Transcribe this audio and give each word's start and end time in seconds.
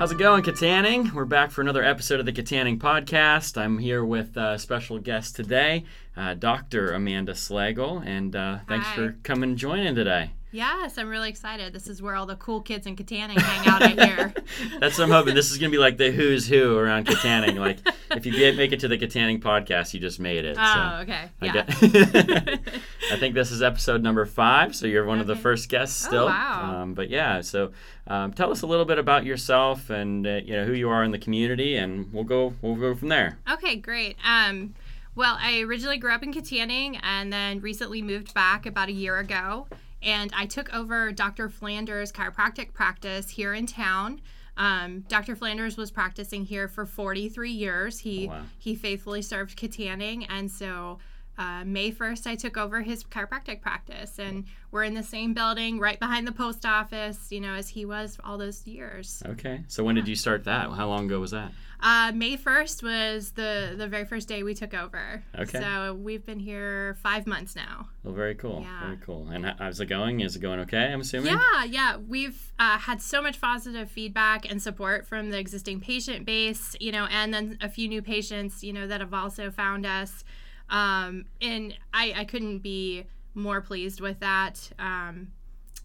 How's 0.00 0.12
it 0.12 0.16
going, 0.16 0.42
Kittanning? 0.42 1.12
We're 1.12 1.26
back 1.26 1.50
for 1.50 1.60
another 1.60 1.84
episode 1.84 2.20
of 2.20 2.24
the 2.24 2.32
Kittanning 2.32 2.78
Podcast. 2.78 3.60
I'm 3.60 3.76
here 3.76 4.02
with 4.02 4.34
a 4.34 4.58
special 4.58 4.98
guest 4.98 5.36
today, 5.36 5.84
uh, 6.16 6.32
Dr. 6.32 6.94
Amanda 6.94 7.34
Slagle, 7.34 8.02
and 8.06 8.34
uh, 8.34 8.60
thanks 8.66 8.86
Hi. 8.86 8.94
for 8.94 9.16
coming 9.22 9.50
and 9.50 9.58
joining 9.58 9.94
today. 9.94 10.30
Yes, 10.52 10.98
I'm 10.98 11.08
really 11.08 11.28
excited. 11.28 11.72
This 11.72 11.86
is 11.86 12.02
where 12.02 12.16
all 12.16 12.26
the 12.26 12.34
cool 12.36 12.60
kids 12.60 12.86
in 12.86 12.96
Kittanning 12.96 13.38
hang 13.40 13.68
out. 13.68 13.82
I 13.82 14.06
hear. 14.06 14.34
That's 14.80 14.98
what 14.98 15.04
I'm 15.04 15.10
hoping. 15.10 15.34
This 15.36 15.50
is 15.52 15.58
going 15.58 15.70
to 15.70 15.74
be 15.74 15.80
like 15.80 15.96
the 15.96 16.10
who's 16.10 16.48
who 16.48 16.76
around 16.76 17.06
Kittanning. 17.06 17.56
Like, 17.58 17.78
if 18.16 18.26
you 18.26 18.32
get, 18.32 18.56
make 18.56 18.72
it 18.72 18.80
to 18.80 18.88
the 18.88 18.98
Kittanning 18.98 19.40
Podcast, 19.40 19.94
you 19.94 20.00
just 20.00 20.18
made 20.18 20.44
it. 20.44 20.56
Oh, 20.58 20.74
so. 20.74 21.02
okay. 21.02 21.28
I, 21.40 21.46
Yeah. 21.46 22.56
I 23.12 23.16
think 23.16 23.34
this 23.34 23.50
is 23.52 23.62
episode 23.62 24.02
number 24.02 24.24
five, 24.26 24.74
so 24.74 24.86
you're 24.86 25.04
one 25.04 25.20
of 25.20 25.26
the 25.28 25.36
first 25.36 25.68
guests 25.68 26.04
Oh, 26.06 26.08
still. 26.08 26.26
wow. 26.26 26.80
Um, 26.82 26.94
but 26.94 27.10
yeah, 27.10 27.40
so 27.42 27.70
um, 28.08 28.32
tell 28.32 28.50
us 28.50 28.62
a 28.62 28.66
little 28.66 28.84
bit 28.84 28.98
about 28.98 29.24
yourself 29.24 29.88
and 29.90 30.26
uh, 30.26 30.40
you 30.44 30.52
know 30.54 30.64
who 30.64 30.72
you 30.72 30.88
are 30.90 31.04
in 31.04 31.10
the 31.12 31.18
community, 31.18 31.76
and 31.76 32.12
we'll 32.12 32.24
go 32.24 32.54
we'll 32.62 32.74
go 32.76 32.94
from 32.94 33.08
there. 33.08 33.38
okay, 33.52 33.76
great. 33.76 34.16
Um, 34.24 34.74
well, 35.14 35.36
I 35.40 35.60
originally 35.60 35.98
grew 35.98 36.12
up 36.12 36.22
in 36.22 36.32
Kittanning 36.32 36.98
and 37.02 37.32
then 37.32 37.60
recently 37.60 38.00
moved 38.02 38.32
back 38.34 38.66
about 38.66 38.88
a 38.88 38.92
year 38.92 39.18
ago. 39.18 39.66
And 40.02 40.32
I 40.36 40.46
took 40.46 40.72
over 40.72 41.12
Dr. 41.12 41.48
Flanders' 41.48 42.10
chiropractic 42.12 42.72
practice 42.72 43.30
here 43.30 43.52
in 43.54 43.66
town. 43.66 44.20
Um, 44.56 45.00
Dr. 45.08 45.36
Flanders 45.36 45.76
was 45.76 45.90
practicing 45.90 46.44
here 46.44 46.68
for 46.68 46.84
43 46.86 47.50
years. 47.50 47.98
He 48.00 48.26
Oh, 48.26 48.30
wow. 48.30 48.42
he 48.58 48.74
faithfully 48.74 49.22
served 49.22 49.56
Kittanning, 49.58 50.26
and 50.28 50.50
so 50.50 50.98
uh, 51.40 51.64
May 51.64 51.90
1st, 51.90 52.26
I 52.26 52.34
took 52.36 52.58
over 52.58 52.82
his 52.82 53.02
chiropractic 53.02 53.62
practice, 53.62 54.18
and 54.18 54.44
we're 54.70 54.84
in 54.84 54.92
the 54.92 55.02
same 55.02 55.32
building, 55.32 55.78
right 55.80 55.98
behind 55.98 56.26
the 56.26 56.32
post 56.32 56.66
office. 56.66 57.28
You 57.32 57.40
know, 57.40 57.54
as 57.54 57.70
he 57.70 57.86
was 57.86 58.18
all 58.22 58.36
those 58.36 58.66
years. 58.66 59.22
Okay. 59.24 59.64
So 59.66 59.82
when 59.82 59.94
did 59.94 60.06
you 60.06 60.14
start 60.14 60.44
that? 60.44 60.70
How 60.70 60.86
long 60.88 61.06
ago 61.06 61.18
was 61.18 61.30
that? 61.30 61.52
Uh, 61.82 62.12
May 62.14 62.36
1st 62.36 62.82
was 62.82 63.30
the 63.32 63.74
the 63.74 63.88
very 63.88 64.04
first 64.04 64.28
day 64.28 64.42
we 64.42 64.52
took 64.52 64.74
over. 64.74 65.22
Okay. 65.38 65.60
So 65.60 65.94
we've 65.94 66.24
been 66.26 66.38
here 66.38 66.98
five 67.02 67.26
months 67.26 67.56
now. 67.56 67.88
Well, 68.04 68.12
very 68.12 68.34
cool. 68.34 68.60
Yeah. 68.60 68.84
Very 68.84 68.98
cool. 68.98 69.28
And 69.30 69.46
how's 69.58 69.80
it 69.80 69.86
going? 69.86 70.20
Is 70.20 70.36
it 70.36 70.40
going 70.40 70.60
okay? 70.60 70.92
I'm 70.92 71.00
assuming. 71.00 71.32
Yeah, 71.32 71.64
yeah. 71.64 71.96
We've 71.96 72.52
uh, 72.58 72.78
had 72.78 73.00
so 73.00 73.22
much 73.22 73.40
positive 73.40 73.90
feedback 73.90 74.50
and 74.50 74.62
support 74.62 75.06
from 75.06 75.30
the 75.30 75.38
existing 75.38 75.80
patient 75.80 76.26
base, 76.26 76.76
you 76.80 76.92
know, 76.92 77.06
and 77.06 77.32
then 77.32 77.56
a 77.62 77.68
few 77.70 77.88
new 77.88 78.02
patients, 78.02 78.62
you 78.62 78.74
know, 78.74 78.86
that 78.86 79.00
have 79.00 79.14
also 79.14 79.50
found 79.50 79.86
us. 79.86 80.22
Um, 80.70 81.26
and 81.42 81.74
I, 81.92 82.14
I 82.16 82.24
couldn't 82.24 82.60
be 82.60 83.04
more 83.34 83.60
pleased 83.60 84.00
with 84.00 84.20
that. 84.20 84.70
Um, 84.78 85.32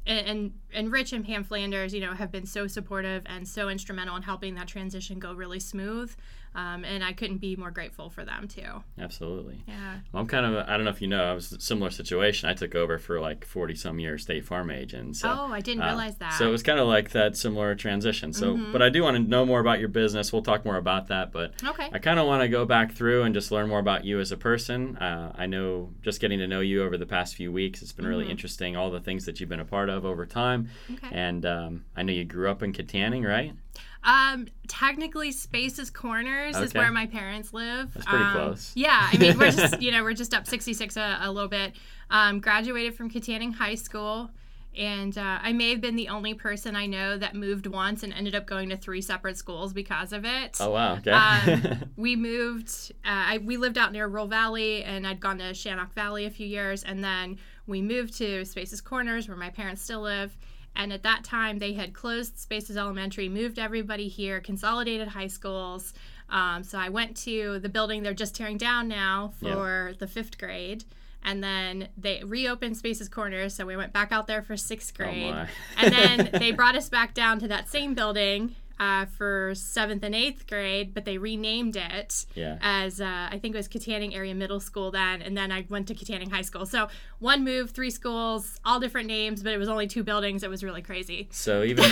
and, 0.08 0.28
and 0.28 0.54
and 0.74 0.92
Rich 0.92 1.14
and 1.14 1.26
Pam 1.26 1.44
Flanders, 1.44 1.94
you 1.94 2.02
know, 2.02 2.14
have 2.14 2.32
been 2.32 2.46
so 2.46 2.68
supportive 2.68 3.24
and 3.26 3.48
so 3.48 3.70
instrumental 3.70 4.16
in 4.16 4.22
helping 4.22 4.56
that 4.56 4.68
transition 4.68 5.20
go 5.20 5.34
really 5.34 5.60
smooth. 5.60 6.16
Um, 6.56 6.86
and 6.86 7.04
I 7.04 7.12
couldn't 7.14 7.40
be 7.40 7.56
more 7.58 7.70
grateful 7.72 8.10
for 8.10 8.24
them 8.24 8.48
too. 8.48 8.82
Absolutely. 9.00 9.62
Yeah. 9.68 10.00
Well, 10.14 10.22
I'm 10.22 10.28
kind 10.28 10.46
of, 10.46 10.68
I 10.68 10.76
don't 10.78 10.86
know 10.86 10.90
if 10.92 11.02
you 11.02 11.08
know, 11.08 11.24
I 11.24 11.34
was 11.34 11.52
a 11.52 11.60
similar 11.60 11.90
situation. 11.92 12.48
I 12.50 12.54
took 12.54 12.76
over 12.76 12.98
for 12.98 13.20
like 13.20 13.46
40 13.46 13.76
some 13.76 14.00
years 14.00 14.22
State 14.22 14.46
Farm 14.46 14.72
agent. 14.72 15.18
So, 15.18 15.30
oh, 15.30 15.52
I 15.52 15.60
didn't 15.60 15.84
uh, 15.84 15.88
realize 15.88 16.16
that. 16.18 16.34
So 16.34 16.48
it 16.48 16.52
was 16.52 16.64
kind 16.64 16.80
of 16.80 16.88
like 16.88 17.12
that 17.12 17.36
similar 17.36 17.76
transition. 17.76 18.32
So, 18.32 18.56
Mhm. 18.56 18.72
but 18.72 18.82
I 18.82 18.90
do 18.90 19.04
want 19.04 19.18
to 19.18 19.24
know 19.24 19.46
more 19.46 19.60
about 19.60 19.80
your 19.80 19.90
business. 19.90 20.32
We'll 20.32 20.44
talk 20.44 20.64
more 20.64 20.78
about 20.78 21.08
that. 21.10 21.34
But 21.34 21.62
okay. 21.64 21.90
I 21.92 22.00
kind 22.00 22.20
of 22.20 22.26
want 22.26 22.42
to 22.42 22.48
go 22.48 22.64
back 22.66 22.94
through 22.94 23.24
and 23.24 23.34
just 23.36 23.52
learn 23.52 23.68
more 23.68 23.80
about 23.80 24.06
you 24.06 24.20
as 24.22 24.32
a 24.32 24.38
person. 24.38 24.96
Uh, 24.98 25.34
I 25.36 25.48
know 25.48 25.92
just 26.04 26.22
getting 26.22 26.40
to 26.40 26.48
know 26.48 26.62
you 26.62 26.84
over 26.84 26.98
the 26.98 27.06
past 27.06 27.36
few 27.36 27.52
weeks, 27.52 27.82
it's 27.82 27.92
been 27.92 28.08
really 28.08 28.26
Mhm. 28.28 28.30
interesting, 28.32 28.76
all 28.78 28.92
the 28.92 29.02
things 29.02 29.26
that 29.26 29.40
you've 29.42 29.50
been 29.50 29.60
a 29.60 29.66
part 29.66 29.90
of 29.90 30.06
over 30.06 30.26
time. 30.26 30.70
Okay. 30.90 31.10
And 31.12 31.46
um, 31.46 31.84
I 31.98 32.04
know 32.04 32.14
you 32.14 32.24
grew 32.24 32.50
up 32.50 32.64
in 32.64 32.72
Kittanning, 32.72 33.26
right? 33.28 33.54
Um, 34.06 34.48
technically, 34.68 35.32
Spaces 35.32 35.90
Corners 35.90 36.56
is 36.58 36.74
where 36.74 36.92
my 36.92 37.08
parents 37.08 37.54
live. 37.54 37.94
That's 37.94 38.06
pretty 38.06 38.24
Um, 38.24 38.32
close. 38.34 38.72
Yeah, 38.76 39.10
I 39.12 39.18
mean, 39.18 39.38
we're 39.38 39.52
just 39.52 39.82
you 39.86 39.92
know 39.92 40.04
we're 40.04 40.14
just 40.14 40.34
up 40.34 40.46
66 40.48 40.96
a, 40.96 41.20
a 41.22 41.32
little 41.32 41.50
bit. 41.50 41.74
Um, 42.12 42.40
graduated 42.40 42.94
from 42.96 43.10
Kittanning 43.10 43.54
High 43.56 43.74
School, 43.76 44.30
and 44.78 45.18
uh, 45.18 45.40
I 45.42 45.54
may 45.54 45.72
have 45.72 45.82
been 45.82 45.96
the 45.96 46.10
only 46.10 46.36
person 46.36 46.76
I 46.76 46.86
know 46.86 47.18
that 47.18 47.34
moved 47.34 47.66
once 47.66 48.04
and 48.04 48.14
ended 48.14 48.36
up 48.36 48.46
going 48.46 48.70
to 48.70 48.78
three 48.78 49.02
separate 49.02 49.38
schools 49.38 49.74
because 49.74 50.14
of 50.14 50.24
it. 50.24 50.58
Oh, 50.60 50.70
wow. 50.70 50.98
Okay. 50.98 51.10
Um, 51.12 51.90
we 51.98 52.16
moved. 52.16 52.92
Uh, 53.04 53.08
I, 53.10 53.38
we 53.40 53.58
lived 53.58 53.80
out 53.80 53.92
near 53.92 54.08
Rural 54.08 54.28
Valley, 54.28 54.84
and 54.84 55.08
I'd 55.08 55.20
gone 55.20 55.40
to 55.40 55.54
Shannock 55.56 55.94
Valley 55.94 56.26
a 56.26 56.30
few 56.30 56.46
years, 56.46 56.84
and 56.84 57.04
then 57.04 57.40
we 57.66 57.82
moved 57.82 58.16
to 58.18 58.46
Spaces 58.46 58.82
Corners, 58.82 59.28
where 59.28 59.38
my 59.38 59.50
parents 59.50 59.82
still 59.82 60.02
live. 60.02 60.38
And 60.76 60.92
at 60.92 61.04
that 61.04 61.24
time, 61.24 61.60
they 61.60 61.74
had 61.74 61.94
closed 61.94 62.38
Spaces 62.38 62.76
Elementary, 62.78 63.30
moved 63.30 63.58
everybody 63.60 64.08
here, 64.08 64.40
consolidated 64.42 65.10
high 65.10 65.28
schools. 65.28 65.94
Um, 66.30 66.64
so 66.64 66.78
I 66.78 66.90
went 66.90 67.16
to 67.18 67.60
the 67.60 67.70
building 67.70 68.04
they're 68.04 68.14
just 68.14 68.36
tearing 68.36 68.58
down 68.58 68.88
now 68.88 69.34
Yeah. 69.42 69.54
for 69.54 69.94
the 70.00 70.08
fifth 70.08 70.38
grade. 70.38 70.84
And 71.24 71.44
then 71.44 71.88
they 71.98 72.22
reopened 72.24 72.78
Spaces 72.78 73.10
Corner, 73.10 73.50
so 73.50 73.66
we 73.66 73.76
went 73.76 73.94
back 73.94 74.12
out 74.12 74.28
there 74.28 74.44
for 74.44 74.56
sixth 74.56 74.94
oh, 75.00 75.04
grade 75.04 75.34
my. 75.34 75.48
and 75.78 75.92
then 75.94 76.30
they 76.40 76.52
brought 76.52 76.76
us 76.76 76.88
back 76.90 77.14
down 77.16 77.40
to 77.40 77.48
that 77.48 77.68
same 77.68 77.96
building 77.96 78.56
uh, 78.80 79.06
for 79.06 79.54
seventh 79.56 80.04
and 80.04 80.14
eighth 80.14 80.48
grade, 80.48 80.94
but 80.94 81.06
they 81.06 81.18
renamed 81.18 81.76
it 81.76 82.26
yeah. 82.36 82.58
as 82.62 83.00
uh, 83.00 83.30
I 83.32 83.40
think 83.40 83.56
it 83.56 83.58
was 83.58 83.68
Kittanning 83.68 84.16
Area 84.16 84.36
Middle 84.36 84.60
School 84.60 84.92
then, 84.92 85.22
and 85.22 85.38
then 85.38 85.52
I 85.52 85.66
went 85.70 85.88
to 85.88 85.96
Kittanning 85.96 86.32
High 86.32 86.42
School. 86.42 86.66
So 86.66 86.88
one 87.20 87.44
move, 87.44 87.72
three 87.72 87.92
schools, 87.92 88.60
all 88.66 88.80
different 88.80 89.08
names, 89.08 89.44
but 89.44 89.54
it 89.54 89.58
was 89.58 89.70
only 89.70 89.88
two 89.88 90.04
buildings. 90.04 90.44
It 90.44 90.50
was 90.50 90.64
really 90.64 90.82
crazy. 90.82 91.28
So 91.32 91.64
even 91.64 91.86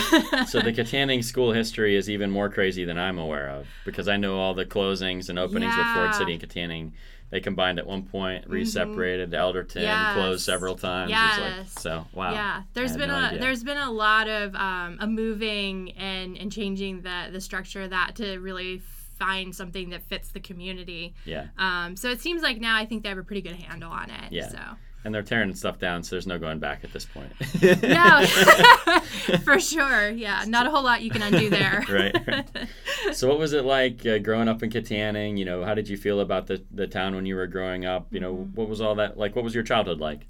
so, 0.48 0.60
the 0.60 0.74
Kittanning 0.74 1.24
school 1.24 1.52
history 1.52 1.96
is 1.96 2.10
even 2.10 2.30
more 2.32 2.50
crazy 2.50 2.86
than 2.86 2.98
I'm 2.98 3.18
aware 3.18 3.50
of 3.50 3.68
because 3.86 4.08
I 4.08 4.18
know 4.18 4.38
all 4.40 4.54
the 4.54 4.66
closings 4.66 5.30
and 5.30 5.40
openings 5.40 5.76
with 5.78 5.88
Ford 5.94 6.16
City 6.16 6.34
and 6.34 6.42
Kittanning. 6.42 6.92
They 7.34 7.40
combined 7.40 7.80
at 7.80 7.88
one 7.88 8.04
point, 8.04 8.46
re-separated. 8.48 9.32
Elderton 9.34 9.82
Yes. 9.82 10.14
closed 10.14 10.46
several 10.46 10.76
times. 10.76 11.10
It's 11.12 11.20
like, 11.40 11.54
Yes. 11.58 11.82
so 11.82 12.06
wow. 12.14 12.32
Yeah, 12.32 12.62
there's 12.76 12.96
been 12.96 13.10
no 13.10 13.16
a 13.16 13.22
idea. 13.30 13.40
there's 13.40 13.64
been 13.64 13.80
a 13.80 13.90
lot 13.92 14.28
of 14.30 14.54
um, 14.54 14.98
a 15.02 15.08
moving 15.08 15.94
and 15.94 16.38
and 16.38 16.52
changing 16.52 17.02
the 17.02 17.30
the 17.32 17.42
structure 17.42 17.82
of 17.82 17.90
that 17.90 18.14
to 18.18 18.38
really 18.38 18.84
find 19.18 19.56
something 19.56 19.90
that 19.90 20.04
fits 20.04 20.28
the 20.30 20.40
community. 20.40 21.16
Yeah, 21.26 21.48
Um, 21.58 21.96
so 21.96 22.10
it 22.12 22.22
seems 22.22 22.44
like 22.44 22.60
now 22.62 22.76
I 22.78 22.86
think 22.86 23.02
they 23.02 23.10
have 23.10 23.18
a 23.18 23.24
pretty 23.24 23.42
good 23.42 23.56
handle 23.56 23.92
on 23.92 24.12
it. 24.12 24.32
Yeah. 24.32 24.50
So. 24.50 24.60
And 25.06 25.14
they're 25.14 25.22
tearing 25.24 25.54
stuff 25.54 25.80
down, 25.80 26.02
so 26.04 26.16
there's 26.16 26.26
no 26.28 26.40
going 26.40 26.60
back 26.60 26.84
at 26.84 26.94
this 26.94 27.06
point. 27.06 27.32
No, 27.84 28.26
for 29.44 29.60
sure. 29.60 30.10
Yeah, 30.10 30.46
not 30.48 30.66
a 30.68 30.70
whole 30.70 30.84
lot 30.84 31.02
you 31.02 31.10
can 31.12 31.22
undo 31.22 31.50
there. 31.50 31.84
Right. 31.90 32.16
so 33.14 33.28
what 33.28 33.38
was 33.38 33.54
it 33.54 33.66
like 33.66 34.06
uh, 34.06 34.18
growing 34.20 34.48
up 34.48 34.64
in 34.64 34.70
Kittanning? 34.70 35.38
You 35.38 35.46
know, 35.46 35.64
how 35.66 35.74
did 35.74 35.88
you 35.90 35.98
feel 35.98 36.20
about 36.22 36.48
the 36.48 36.64
the 36.72 36.88
town 36.88 37.16
when 37.16 37.26
you 37.26 37.36
were 37.36 37.48
growing 37.48 37.86
up? 37.86 38.08
You 38.14 38.20
know, 38.20 38.34
Mm-hmm. 38.34 38.56
what 38.56 38.70
was 38.70 38.80
all 38.82 38.96
that 38.96 39.18
like? 39.18 39.36
What 39.36 39.44
was 39.44 39.54
your 39.54 39.64
childhood 39.64 40.00
like? 40.00 40.22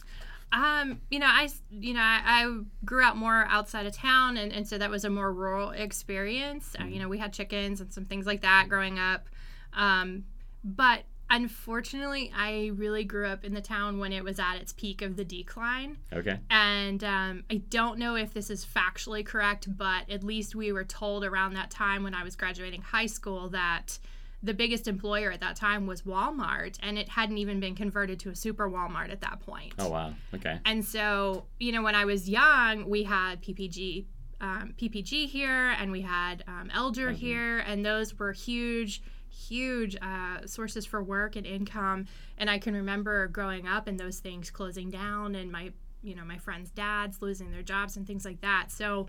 um, 0.51 0.99
you 1.09 1.17
know, 1.19 1.25
I 1.27 1.49
you 1.71 1.93
know, 1.93 2.01
I, 2.01 2.21
I 2.25 2.59
grew 2.85 3.03
up 3.05 3.15
more 3.15 3.45
outside 3.49 3.85
of 3.87 3.93
town, 3.95 4.37
and, 4.37 4.51
and 4.51 4.67
so 4.67 4.77
that 4.77 4.89
was 4.89 5.03
a 5.05 5.09
more 5.09 5.31
rural 5.33 5.71
experience. 5.71 6.75
Uh, 6.79 6.85
you 6.85 6.99
know, 6.99 7.07
we 7.09 7.17
had 7.17 7.33
chickens 7.33 7.81
and 7.81 7.91
some 7.93 8.05
things 8.05 8.25
like 8.27 8.41
that 8.41 8.67
growing 8.69 8.99
up, 8.99 9.27
um, 9.73 10.25
but 10.63 11.03
unfortunately, 11.29 12.31
I 12.35 12.71
really 12.75 13.03
grew 13.03 13.27
up 13.27 13.43
in 13.43 13.53
the 13.53 13.61
town 13.61 13.99
when 13.99 14.11
it 14.13 14.23
was 14.23 14.39
at 14.39 14.55
its 14.57 14.73
peak 14.73 15.01
of 15.01 15.15
the 15.15 15.25
decline. 15.25 15.97
Okay. 16.11 16.39
And 16.49 17.03
um, 17.03 17.43
I 17.51 17.55
don't 17.69 17.99
know 17.99 18.15
if 18.15 18.33
this 18.33 18.49
is 18.49 18.65
factually 18.65 19.25
correct, 19.25 19.67
but 19.77 20.09
at 20.09 20.23
least 20.23 20.55
we 20.55 20.71
were 20.71 20.83
told 20.83 21.23
around 21.23 21.53
that 21.55 21.69
time 21.71 22.03
when 22.03 22.13
I 22.13 22.23
was 22.23 22.35
graduating 22.35 22.81
high 22.81 23.07
school 23.07 23.49
that 23.49 23.99
the 24.41 24.53
biggest 24.53 24.87
employer 24.89 25.31
at 25.31 25.39
that 25.39 25.55
time 25.55 25.87
was 25.87 26.01
Walmart, 26.01 26.77
and 26.83 26.97
it 26.97 27.07
hadn't 27.09 27.37
even 27.37 27.59
been 27.61 27.75
converted 27.75 28.19
to 28.21 28.29
a 28.29 28.35
super 28.35 28.69
Walmart 28.69 29.09
at 29.09 29.21
that 29.21 29.39
point. 29.39 29.73
Oh 29.79 29.87
wow. 29.89 30.13
Okay. 30.35 30.59
And 30.65 30.83
so, 30.83 31.45
you 31.59 31.71
know, 31.71 31.81
when 31.81 31.95
I 31.95 32.05
was 32.05 32.29
young, 32.29 32.89
we 32.89 33.03
had 33.03 33.41
PPG. 33.41 34.05
Um, 34.41 34.73
PPG 34.77 35.27
here, 35.29 35.69
and 35.79 35.89
we 35.89 36.01
had 36.01 36.43
um, 36.49 36.69
Eljer 36.75 37.11
Mhm. 37.11 37.15
here, 37.15 37.59
and 37.59 37.85
those 37.85 38.19
were 38.19 38.33
huge, 38.33 39.01
huge 39.33 39.95
uh, 40.01 40.45
sources 40.45 40.85
for 40.85 41.03
work 41.03 41.35
and 41.35 41.45
income. 41.45 42.05
And 42.37 42.49
I 42.49 42.59
can 42.59 42.73
remember 42.73 43.27
growing 43.27 43.67
up 43.67 43.87
and 43.87 43.99
those 43.99 44.19
things 44.19 44.51
closing 44.51 44.89
down, 44.89 45.35
and 45.35 45.51
my, 45.51 45.71
you 46.01 46.15
know, 46.15 46.23
my 46.23 46.37
friends' 46.37 46.69
dads 46.71 47.21
losing 47.21 47.51
their 47.51 47.63
jobs 47.63 47.97
and 47.97 48.05
things 48.05 48.25
like 48.25 48.41
that. 48.41 48.71
So, 48.71 49.07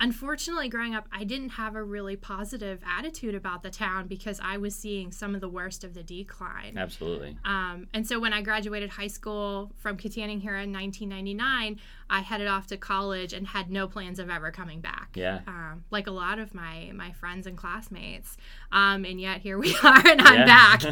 unfortunately, 0.00 0.68
growing 0.68 0.94
up, 0.94 1.06
I 1.12 1.24
didn't 1.24 1.50
have 1.50 1.74
a 1.76 1.82
really 1.82 2.16
positive 2.16 2.80
attitude 2.86 3.34
about 3.34 3.62
the 3.62 3.70
town 3.70 4.06
because 4.08 4.40
I 4.42 4.56
was 4.56 4.74
seeing 4.74 5.12
some 5.12 5.34
of 5.34 5.40
the 5.40 5.48
worst 5.48 5.84
of 5.84 5.94
the 5.94 6.02
decline. 6.02 6.76
Absolutely. 6.76 7.36
Um, 7.44 7.86
and 7.94 8.06
so 8.06 8.18
when 8.18 8.32
I 8.32 8.42
graduated 8.42 8.90
high 8.90 9.06
school 9.06 9.72
from 9.78 9.96
Kittanning 9.96 10.40
here 10.40 10.56
in 10.56 10.72
1999, 10.72 11.78
I 12.10 12.20
headed 12.20 12.48
off 12.48 12.66
to 12.68 12.76
college 12.76 13.32
and 13.32 13.46
had 13.46 13.70
no 13.70 13.86
plans 13.88 14.18
of 14.18 14.28
ever 14.28 14.50
coming 14.50 14.80
back. 14.80 15.10
Yeah. 15.14 15.40
Um, 15.46 15.84
like 15.90 16.06
a 16.06 16.10
lot 16.10 16.38
of 16.38 16.54
my 16.54 16.90
my 16.94 17.12
friends 17.12 17.46
and 17.46 17.56
classmates. 17.56 18.36
Um, 18.70 19.04
and 19.04 19.20
yet 19.20 19.40
here 19.40 19.58
we 19.58 19.74
are, 19.82 20.06
and 20.06 20.20
I'm 20.20 20.34
Yeah. 20.40 20.44
back. 20.76 20.82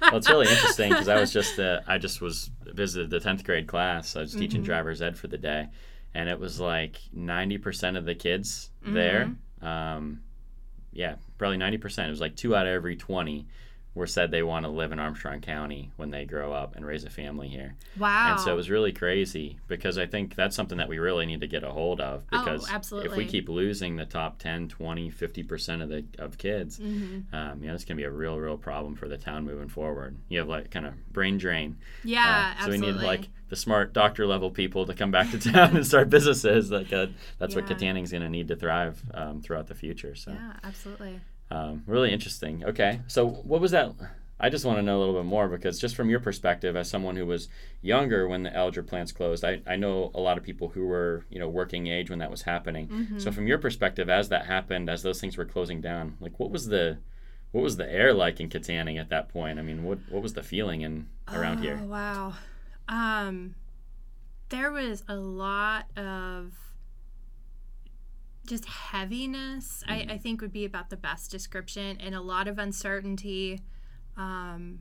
well, 0.00 0.16
it's 0.16 0.30
really 0.30 0.46
interesting 0.50 0.90
because 0.90 1.08
I 1.08 1.20
was 1.20 1.32
just 1.32 1.58
uh, 1.58 1.80
I 1.86 1.98
just 1.98 2.20
was 2.20 2.50
visited 2.64 3.10
the 3.10 3.20
tenth 3.20 3.44
grade 3.44 3.66
class. 3.66 4.16
I 4.16 4.20
was 4.20 4.34
teaching 4.34 4.62
Mhm. 4.62 4.66
driver's 4.66 5.02
ed 5.02 5.18
for 5.18 5.26
the 5.26 5.36
day, 5.38 5.68
and 6.14 6.28
it 6.28 6.38
was 6.40 6.58
like 6.60 6.96
ninety 7.12 7.58
percent 7.58 7.96
of 7.96 8.04
the 8.04 8.14
kids 8.14 8.70
there 8.82 9.32
Mm-hmm. 9.62 9.66
um, 9.66 10.20
yeah, 10.92 11.14
probably 11.38 11.56
90%. 11.58 12.06
It 12.06 12.10
was 12.10 12.20
like 12.20 12.34
two 12.34 12.56
out 12.56 12.66
of 12.66 12.72
every 12.72 12.96
20 12.96 13.46
were 13.94 14.08
said 14.08 14.30
they 14.32 14.42
want 14.42 14.64
to 14.64 14.70
live 14.70 14.90
in 14.90 14.98
Armstrong 14.98 15.40
County 15.40 15.92
when 15.96 16.10
they 16.10 16.24
grow 16.24 16.52
up 16.52 16.74
and 16.74 16.84
raise 16.84 17.04
a 17.04 17.10
family 17.10 17.46
here. 17.48 17.76
Wow. 17.96 18.32
And 18.32 18.40
so 18.40 18.52
it 18.52 18.56
was 18.56 18.70
really 18.70 18.90
crazy 18.92 19.58
because 19.68 19.98
I 19.98 20.06
think 20.06 20.34
that's 20.34 20.56
something 20.56 20.78
that 20.78 20.88
we 20.88 20.98
really 20.98 21.26
need 21.26 21.40
to 21.42 21.46
get 21.46 21.62
a 21.62 21.70
hold 21.70 22.00
of 22.00 22.24
Oh, 22.32 22.38
because 22.44 22.68
if 23.04 23.14
we 23.14 23.24
keep 23.24 23.48
losing 23.48 23.94
the 23.96 24.04
top 24.04 24.38
10, 24.40 24.68
20, 24.68 25.10
50% 25.12 25.82
of 25.82 25.88
the 25.88 26.04
of 26.18 26.38
kids, 26.38 26.78
Mm-hmm. 26.80 27.34
um, 27.34 27.62
you 27.62 27.68
know, 27.68 27.74
it's 27.74 27.84
going 27.84 27.96
to 27.96 28.00
be 28.02 28.06
a 28.06 28.10
real, 28.10 28.36
real 28.38 28.56
problem 28.58 28.96
for 28.96 29.06
the 29.08 29.16
town 29.18 29.44
moving 29.44 29.68
forward. 29.68 30.16
You 30.28 30.38
have 30.40 30.48
like 30.48 30.70
kind 30.72 30.86
of 30.86 30.94
brain 31.12 31.38
drain. 31.38 31.76
yeah, 32.02 32.54
Uh, 32.58 32.62
so 32.64 32.72
absolutely. 32.72 32.86
we 32.88 32.92
need 32.98 33.06
like 33.06 33.28
the 33.50 33.56
smart 33.56 33.92
doctor 33.92 34.26
level 34.26 34.50
people 34.50 34.86
to 34.86 34.94
come 34.94 35.10
back 35.10 35.30
to 35.32 35.38
town 35.52 35.76
and 35.76 35.86
start 35.86 36.08
businesses. 36.08 36.70
Like 36.70 36.92
uh, 36.92 37.08
that's 37.38 37.54
what 37.54 37.68
Yeah. 37.68 37.76
Kittanning's 37.76 38.10
going 38.10 38.22
to 38.22 38.30
need 38.30 38.48
to 38.48 38.56
thrive 38.56 39.02
um, 39.12 39.42
throughout 39.42 39.66
the 39.66 39.74
future. 39.74 40.14
So 40.14 40.30
yeah, 40.30 40.54
absolutely. 40.64 41.20
um, 41.50 41.82
really 41.86 42.12
interesting. 42.12 42.64
Okay, 42.64 43.00
so 43.06 43.26
what 43.26 43.60
was 43.60 43.72
that? 43.72 43.92
I 44.42 44.48
just 44.48 44.64
want 44.64 44.78
to 44.78 44.82
know 44.82 44.96
a 44.96 45.00
little 45.00 45.14
bit 45.14 45.26
more 45.26 45.48
because 45.48 45.78
just 45.78 45.94
from 45.94 46.08
your 46.08 46.20
perspective, 46.20 46.74
as 46.74 46.88
someone 46.88 47.14
who 47.14 47.26
was 47.26 47.48
younger 47.82 48.26
when 48.26 48.42
the 48.42 48.50
Eljer 48.50 48.86
plants 48.86 49.12
closed, 49.12 49.44
I, 49.44 49.60
I 49.66 49.76
know 49.76 50.10
a 50.14 50.20
lot 50.20 50.38
of 50.38 50.44
people 50.44 50.68
who 50.68 50.86
were 50.86 51.26
you 51.28 51.38
know 51.38 51.48
working 51.48 51.88
age 51.88 52.08
when 52.08 52.20
that 52.20 52.30
was 52.30 52.42
happening. 52.42 52.88
Mm-hmm. 52.88 53.18
So 53.18 53.32
from 53.32 53.46
your 53.46 53.58
perspective, 53.58 54.08
as 54.08 54.30
that 54.30 54.46
happened, 54.46 54.88
as 54.88 55.02
those 55.02 55.20
things 55.20 55.36
were 55.36 55.44
closing 55.44 55.82
down, 55.82 56.16
like 56.20 56.40
what 56.40 56.50
was 56.50 56.68
the 56.68 56.98
what 57.52 57.62
was 57.62 57.76
the 57.76 57.90
air 57.92 58.14
like 58.14 58.40
in 58.40 58.48
Kittanning 58.48 58.98
at 58.98 59.10
that 59.10 59.28
point? 59.28 59.58
I 59.58 59.62
mean, 59.62 59.84
what 59.84 59.98
what 60.08 60.22
was 60.22 60.34
the 60.34 60.42
feeling 60.42 60.80
in 60.82 61.08
around 61.28 61.58
oh, 61.58 61.62
here? 61.62 61.76
Wow. 61.76 62.34
Um, 62.90 63.54
there 64.50 64.72
was 64.72 65.04
a 65.08 65.14
lot 65.14 65.86
of 65.96 66.52
just 68.46 68.64
heaviness. 68.64 69.84
I, 69.86 70.06
I 70.10 70.18
think 70.18 70.40
would 70.40 70.52
be 70.52 70.64
about 70.64 70.90
the 70.90 70.96
best 70.96 71.30
description, 71.30 71.98
and 72.00 72.14
a 72.14 72.20
lot 72.20 72.48
of 72.48 72.58
uncertainty. 72.58 73.62
Um, 74.16 74.80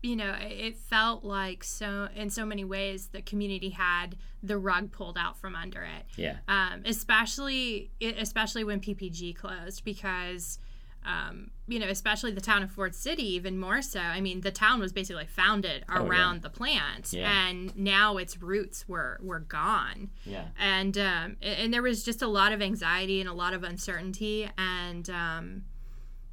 you 0.00 0.16
know, 0.16 0.34
it, 0.40 0.52
it 0.52 0.76
felt 0.76 1.24
like 1.24 1.64
so 1.64 2.08
in 2.14 2.30
so 2.30 2.46
many 2.46 2.64
ways 2.64 3.08
the 3.08 3.20
community 3.20 3.70
had 3.70 4.16
the 4.42 4.56
rug 4.56 4.92
pulled 4.92 5.18
out 5.18 5.36
from 5.38 5.56
under 5.56 5.82
it 5.82 6.04
Yeah, 6.16 6.36
um, 6.46 6.82
especially 6.86 7.90
especially 8.00 8.62
when 8.62 8.80
PPG 8.80 9.34
closed 9.34 9.84
because 9.84 10.60
um, 11.04 11.50
you 11.66 11.78
know 11.78 11.88
especially 11.88 12.32
the 12.32 12.40
town 12.40 12.62
of 12.62 12.70
Ford 12.70 12.94
City 12.94 13.34
even 13.34 13.58
more 13.58 13.82
so. 13.82 14.00
I 14.00 14.20
mean 14.20 14.40
the 14.42 14.50
town 14.50 14.80
was 14.80 14.92
basically 14.92 15.26
founded 15.26 15.84
Oh, 15.88 15.94
yeah. 16.02 16.08
around 16.08 16.42
the 16.42 16.50
plant, 16.50 17.12
Yeah. 17.12 17.30
and 17.48 17.76
now 17.76 18.16
its 18.16 18.40
roots 18.40 18.88
were 18.88 19.18
were 19.22 19.40
gone, 19.40 20.10
yeah, 20.24 20.46
and 20.58 20.96
um, 20.98 21.36
and 21.42 21.72
there 21.72 21.82
was 21.82 22.02
just 22.04 22.22
a 22.22 22.28
lot 22.28 22.52
of 22.52 22.60
anxiety 22.62 23.20
and 23.20 23.28
a 23.28 23.34
lot 23.34 23.54
of 23.54 23.62
uncertainty 23.64 24.48
and. 24.58 25.08
Um, 25.10 25.62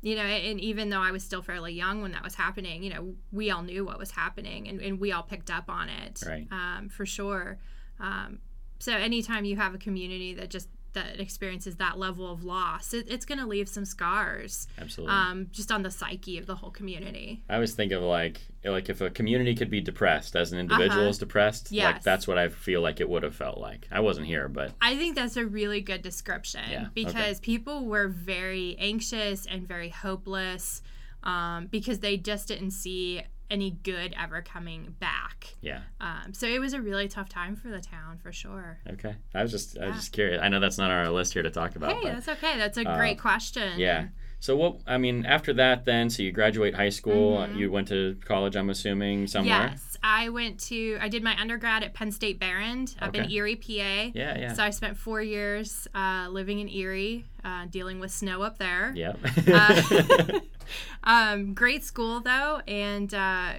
you 0.03 0.15
know, 0.15 0.23
and 0.23 0.59
even 0.59 0.89
though 0.89 0.99
I 1.01 1.11
was 1.11 1.23
still 1.23 1.43
fairly 1.43 1.73
young 1.73 2.01
when 2.01 2.11
that 2.13 2.23
was 2.23 2.33
happening, 2.33 2.81
you 2.81 2.89
know, 2.91 3.13
we 3.31 3.51
all 3.51 3.61
knew 3.61 3.85
what 3.85 3.99
was 3.99 4.09
happening 4.09 4.67
and, 4.67 4.81
and 4.81 4.99
we 4.99 5.11
all 5.11 5.21
picked 5.21 5.51
up 5.51 5.69
on 5.69 5.89
it 5.89 6.23
Right. 6.25 6.47
um, 6.51 6.89
for 6.89 7.05
sure. 7.05 7.59
Um, 7.99 8.39
so 8.79 8.93
anytime 8.93 9.45
you 9.45 9.57
have 9.57 9.75
a 9.75 9.77
community 9.77 10.33
that 10.33 10.49
just 10.49 10.69
that 10.93 11.19
experiences 11.19 11.75
that 11.77 11.97
level 11.97 12.31
of 12.31 12.43
loss, 12.43 12.93
it, 12.93 13.05
it's 13.09 13.25
going 13.25 13.39
to 13.39 13.45
leave 13.45 13.69
some 13.69 13.85
scars 13.85 14.67
absolutely. 14.77 15.15
um, 15.15 15.47
just 15.51 15.71
on 15.71 15.83
the 15.83 15.91
psyche 15.91 16.37
of 16.37 16.45
the 16.45 16.55
whole 16.55 16.71
community. 16.71 17.41
I 17.49 17.55
always 17.55 17.73
think 17.73 17.91
of 17.91 18.01
like 18.03 18.41
like 18.63 18.89
if 18.89 19.01
a 19.01 19.09
community 19.09 19.55
could 19.55 19.69
be 19.71 19.81
depressed 19.81 20.35
as 20.35 20.51
an 20.51 20.59
individual 20.59 21.01
Uh-huh. 21.01 21.09
is 21.09 21.17
depressed, 21.17 21.71
like 21.71 22.03
that's 22.03 22.27
what 22.27 22.37
I 22.37 22.49
feel 22.49 22.81
like 22.81 22.99
it 22.99 23.09
would 23.09 23.23
have 23.23 23.35
felt 23.35 23.57
like. 23.57 23.87
I 23.91 24.01
wasn't 24.01 24.27
here, 24.27 24.47
but 24.47 24.73
I 24.81 24.95
think 24.97 25.15
that's 25.15 25.35
a 25.37 25.45
really 25.45 25.81
good 25.81 26.01
description 26.01 26.61
Yeah, 26.69 26.81
okay. 26.81 26.89
because 26.93 27.39
people 27.39 27.85
were 27.85 28.07
very 28.07 28.75
anxious 28.79 29.45
and 29.47 29.67
very 29.67 29.89
hopeless 29.89 30.81
um, 31.23 31.67
because 31.67 31.99
they 31.99 32.17
just 32.17 32.47
didn't 32.47 32.71
see 32.71 33.21
any 33.51 33.71
good 33.83 34.15
ever 34.19 34.41
coming 34.41 34.95
back. 34.99 35.55
yeah. 35.61 35.81
Um, 35.99 36.33
so 36.33 36.47
it 36.47 36.59
was 36.59 36.73
a 36.73 36.81
really 36.81 37.07
tough 37.07 37.29
time 37.29 37.55
for 37.55 37.67
the 37.67 37.81
town 37.81 38.17
for 38.17 38.31
sure. 38.31 38.79
Okay. 38.93 39.15
I 39.35 39.41
was 39.43 39.51
just 39.51 39.77
I 39.77 39.87
was 39.87 39.97
just 39.97 40.11
curious. 40.13 40.41
I 40.41 40.47
know 40.49 40.59
that's 40.59 40.77
not 40.77 40.89
on 40.89 40.97
our 40.97 41.09
list 41.11 41.33
here 41.33 41.43
to 41.43 41.51
talk 41.51 41.75
about. 41.75 41.91
Hey, 41.91 41.99
but, 42.03 42.13
that's 42.13 42.27
okay. 42.29 42.57
That's 42.57 42.77
a 42.77 42.87
uh, 42.89 42.97
great 42.97 43.19
question. 43.19 43.77
yeah. 43.79 44.07
So 44.39 44.55
what 44.55 44.77
I 44.87 44.97
mean 44.97 45.23
after 45.27 45.53
that 45.53 45.85
then 45.85 46.09
so 46.09 46.23
you 46.23 46.31
graduate 46.31 46.73
high 46.73 46.89
school, 46.89 47.37
Mhm. 47.37 47.57
you 47.57 47.71
went 47.71 47.87
to 47.89 48.17
college 48.25 48.55
I'm 48.55 48.71
assuming 48.71 49.27
somewhere. 49.27 49.69
Yes, 49.71 49.97
I 50.01 50.29
went 50.29 50.59
to. 50.61 50.97
I 50.99 51.09
did 51.09 51.21
my 51.21 51.39
undergrad 51.39 51.83
at 51.83 51.93
Penn 51.93 52.11
State 52.11 52.39
Behrend 52.39 52.95
up 52.99 53.15
in 53.15 53.29
Erie, 53.29 53.55
PA. 53.55 54.11
Yeah, 54.15 54.39
yeah. 54.39 54.53
So 54.53 54.63
I 54.63 54.71
spent 54.71 54.97
four 54.97 55.21
years 55.21 55.87
uh, 55.93 56.27
living 56.31 56.57
in 56.57 56.67
Erie, 56.69 57.25
uh, 57.43 57.67
dealing 57.69 57.99
with 57.99 58.09
snow 58.11 58.41
up 58.41 58.57
there. 58.57 58.91
yeah. 58.95 59.13
Uh, 59.47 60.39
um, 61.03 61.53
great 61.53 61.83
school 61.83 62.19
though, 62.21 62.61
and 62.67 63.13
uh, 63.13 63.53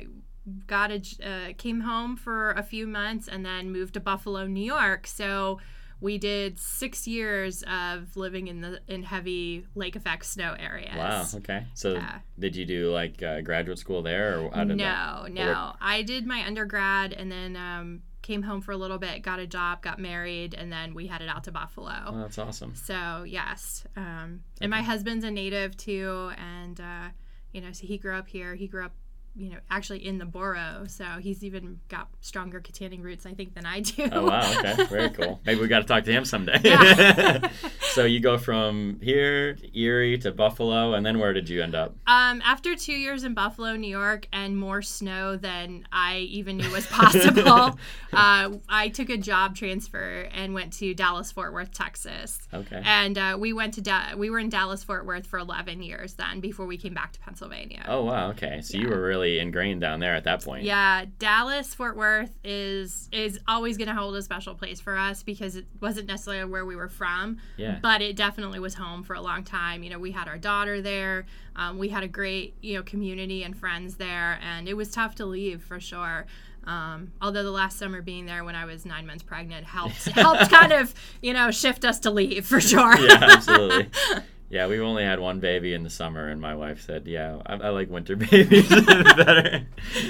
got 0.67 0.91
a 0.91 1.01
uh, 1.25 1.53
came 1.57 1.81
home 1.81 2.17
for 2.17 2.51
a 2.53 2.63
few 2.63 2.87
months, 2.87 3.29
and 3.29 3.45
then 3.45 3.71
moved 3.73 3.95
to 3.95 4.01
Buffalo, 4.01 4.47
New 4.47 4.65
York. 4.65 5.07
So 5.07 5.61
we 6.01 6.19
did 6.19 6.59
six 6.59 7.07
years 7.07 7.63
of 7.63 8.17
living 8.17 8.49
in 8.49 8.61
the 8.61 8.81
in 8.89 9.05
heavy 9.05 9.67
lake 9.77 9.95
effect 9.95 10.27
snow 10.27 10.57
areas. 10.59 10.97
wow, 10.97 11.27
okay. 11.37 11.65
So 11.75 11.95
Yeah. 11.95 12.19
did 12.39 12.57
you 12.57 12.67
do 12.67 12.91
like 12.91 13.23
uh, 13.23 13.41
graduate 13.41 13.79
school 13.79 14.03
there 14.03 14.41
or 14.41 14.51
how 14.51 14.65
did 14.65 14.79
that 14.81 15.27
No, 15.29 15.45
no. 15.45 15.73
I 15.81 16.03
did 16.03 16.27
my 16.27 16.45
undergrad 16.45 17.13
and 17.13 17.31
then 17.31 17.57
um, 17.57 18.03
came 18.23 18.43
home 18.43 18.61
for 18.61 18.73
a 18.73 18.77
little 18.77 18.99
bit, 18.99 19.23
got 19.23 19.39
a 19.39 19.47
job, 19.47 19.83
got 19.83 19.99
married, 19.99 20.55
and 20.55 20.73
then 20.73 20.95
we 20.95 21.07
headed 21.07 21.29
out 21.29 21.45
to 21.45 21.53
Buffalo. 21.53 21.93
Oh, 22.07 22.19
that's 22.21 22.39
awesome. 22.39 22.75
So 22.75 23.25
yes, 23.27 23.85
um, 23.97 24.45
and 24.61 24.71
my 24.71 24.83
husband's 24.83 25.25
a 25.25 25.31
native 25.31 25.77
too, 25.77 26.31
and 26.39 26.81
uh, 26.81 27.09
you 27.53 27.61
know, 27.61 27.73
so 27.73 27.87
he 27.87 27.99
grew 27.99 28.15
up 28.15 28.29
here. 28.29 28.55
He 28.55 28.67
grew 28.67 28.85
up, 28.85 28.93
you 29.35 29.49
know, 29.49 29.57
actually 29.71 30.07
in 30.07 30.19
the 30.19 30.27
borough, 30.27 30.85
so 30.87 31.05
he's 31.21 31.43
even 31.43 31.81
got 31.89 32.09
stronger 32.21 32.61
Kittanning 32.61 33.03
roots, 33.03 33.25
I 33.25 33.33
think, 33.33 33.55
than 33.55 33.65
I 33.65 33.81
do. 33.81 34.09
Oh 34.13 34.27
wow, 34.27 34.59
okay, 34.59 34.85
very 34.91 35.11
cool. 35.11 35.41
Maybe 35.47 35.61
we 35.61 35.69
got 35.69 35.79
to 35.79 35.87
talk 35.87 36.05
to 36.05 36.13
him 36.13 36.27
someday. 36.27 36.61
Yeah. 36.63 37.49
so 37.93 38.05
you 38.05 38.21
go 38.21 38.37
from 38.37 38.99
here, 39.01 39.55
to 39.55 39.79
Erie 39.79 40.19
to 40.19 40.33
Buffalo, 40.33 40.93
and 40.95 41.05
then 41.05 41.19
where 41.19 41.33
did 41.33 41.49
you 41.49 41.63
end 41.63 41.75
up? 41.75 41.95
Um, 42.07 42.43
after 42.45 42.77
two 42.77 42.93
years 42.93 43.25
in 43.25 43.33
Buffalo, 43.33 43.75
New 43.75 43.89
York, 43.89 44.29
and 44.35 44.59
more 44.59 44.83
snow 44.83 45.37
than 45.37 45.87
I 45.91 46.19
even 46.19 46.59
knew 46.59 46.71
was 46.71 46.87
possible, 46.87 47.79
uh, 48.13 48.51
I 48.69 48.91
took 48.93 49.09
a 49.09 49.17
job 49.17 49.57
transfer 49.57 50.29
and 50.33 50.53
went 50.53 50.75
to 50.75 50.93
Dallas 50.93 51.33
Fort 51.33 51.55
Worth, 51.55 51.73
Texas. 51.73 52.39
Okay. 52.53 52.83
And 52.85 53.17
uh, 53.17 53.39
we 53.41 53.55
went 53.55 53.75
to 53.75 53.81
da- 53.81 54.15
we 54.15 54.29
were 54.29 54.39
in 54.39 54.51
Dallas 54.51 54.85
Fort 54.85 55.07
Worth 55.07 55.27
for 55.27 55.39
11 55.39 55.83
years 55.83 56.15
then 56.15 56.41
before 56.41 56.67
we 56.67 56.77
came 56.77 56.93
back 56.93 57.13
to 57.13 57.21
Pennsylvania. 57.21 57.87
Oh 57.89 58.05
wow, 58.05 58.29
okay. 58.31 58.61
So 58.61 58.77
you 58.77 58.89
were 58.89 59.01
really 59.01 59.22
ingrained 59.23 59.81
down 59.81 60.01
there 60.01 60.15
at 60.15 60.25
that 60.25 60.45
point. 60.45 60.65
Yeah, 60.65 61.05
Dallas 61.19 61.75
Fort 61.75 61.97
Worth 61.97 62.37
is 62.45 63.09
is 63.13 63.39
always 63.49 63.77
going 63.77 63.89
to 63.89 63.95
hold 63.95 64.15
a 64.17 64.23
special 64.23 64.55
place 64.55 64.81
for 64.81 64.97
us 64.97 65.23
because 65.23 65.57
it 65.57 65.67
wasn't 65.81 66.09
necessarily 66.09 66.51
where 66.51 66.65
we 66.67 66.77
were 66.77 66.89
from, 66.89 67.39
Yeah. 67.57 67.79
but 67.83 68.03
it 68.03 68.17
definitely 68.17 68.59
was 68.61 68.75
home 68.75 69.03
for 69.03 69.15
a 69.15 69.21
long 69.21 69.45
time. 69.45 69.83
You 69.83 69.91
know, 69.91 69.99
we 69.99 70.11
had 70.13 70.29
our 70.29 70.39
daughter 70.39 70.81
there. 70.81 71.27
Um, 71.57 71.79
we 71.79 71.89
had 71.89 72.03
a 72.03 72.09
great 72.09 72.55
you 72.61 72.77
know 72.77 72.83
community 72.83 73.43
and 73.45 73.57
friends 73.57 73.97
there, 73.97 74.39
and 74.43 74.69
it 74.69 74.75
was 74.77 74.91
tough 74.91 75.15
to 75.17 75.27
leave 75.27 75.63
for 75.63 75.79
sure. 75.81 76.27
Um, 76.65 77.11
although 77.21 77.43
the 77.43 77.51
last 77.51 77.77
summer 77.77 78.03
being 78.03 78.25
there 78.27 78.45
when 78.45 78.55
I 78.55 78.67
was 78.67 78.87
nine 78.87 79.05
months 79.05 79.25
pregnant 79.25 79.67
helped 79.67 80.05
helped 80.15 80.49
kind 80.49 80.73
of 80.73 80.95
you 81.21 81.33
know 81.33 81.51
shift 81.51 81.85
us 81.85 81.99
to 82.01 82.11
leave 82.11 82.47
for 82.47 82.61
sure. 82.61 82.97
yeah, 82.99 83.19
absolutely. 83.21 83.89
Yeah, 84.53 84.67
we've 84.67 84.83
only 84.83 85.03
had 85.03 85.19
one 85.19 85.41
baby 85.41 85.73
in 85.73 85.83
the 85.83 85.89
summer, 85.91 86.29
and 86.29 86.39
my 86.41 86.55
wife 86.55 86.83
said, 86.83 87.07
"Yeah, 87.07 87.41
I, 87.47 87.55
I 87.55 87.69
like 87.71 87.89
winter 87.91 88.15
babies 88.31 88.69
better." 89.17 89.67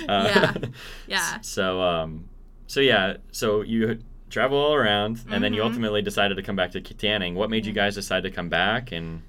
Uh, 0.08 0.24
Yeah. 0.26 0.52
yeah. 1.06 1.40
So, 1.40 1.80
um, 1.80 2.28
so 2.66 2.80
yeah, 2.80 3.18
so 3.30 3.62
you 3.62 4.00
travel 4.30 4.58
all 4.58 4.74
around, 4.74 5.20
and 5.30 5.44
then 5.44 5.54
you 5.54 5.62
Mhm. 5.62 5.66
ultimately 5.66 6.02
decided 6.02 6.34
to 6.34 6.42
come 6.42 6.56
back 6.56 6.72
to 6.72 6.80
Tanning. 6.80 7.34
What 7.36 7.50
made 7.50 7.64
you 7.66 7.72
guys 7.72 7.94
decide 7.94 8.24
to 8.24 8.30
come 8.32 8.48
back, 8.48 8.90
and 8.90 9.22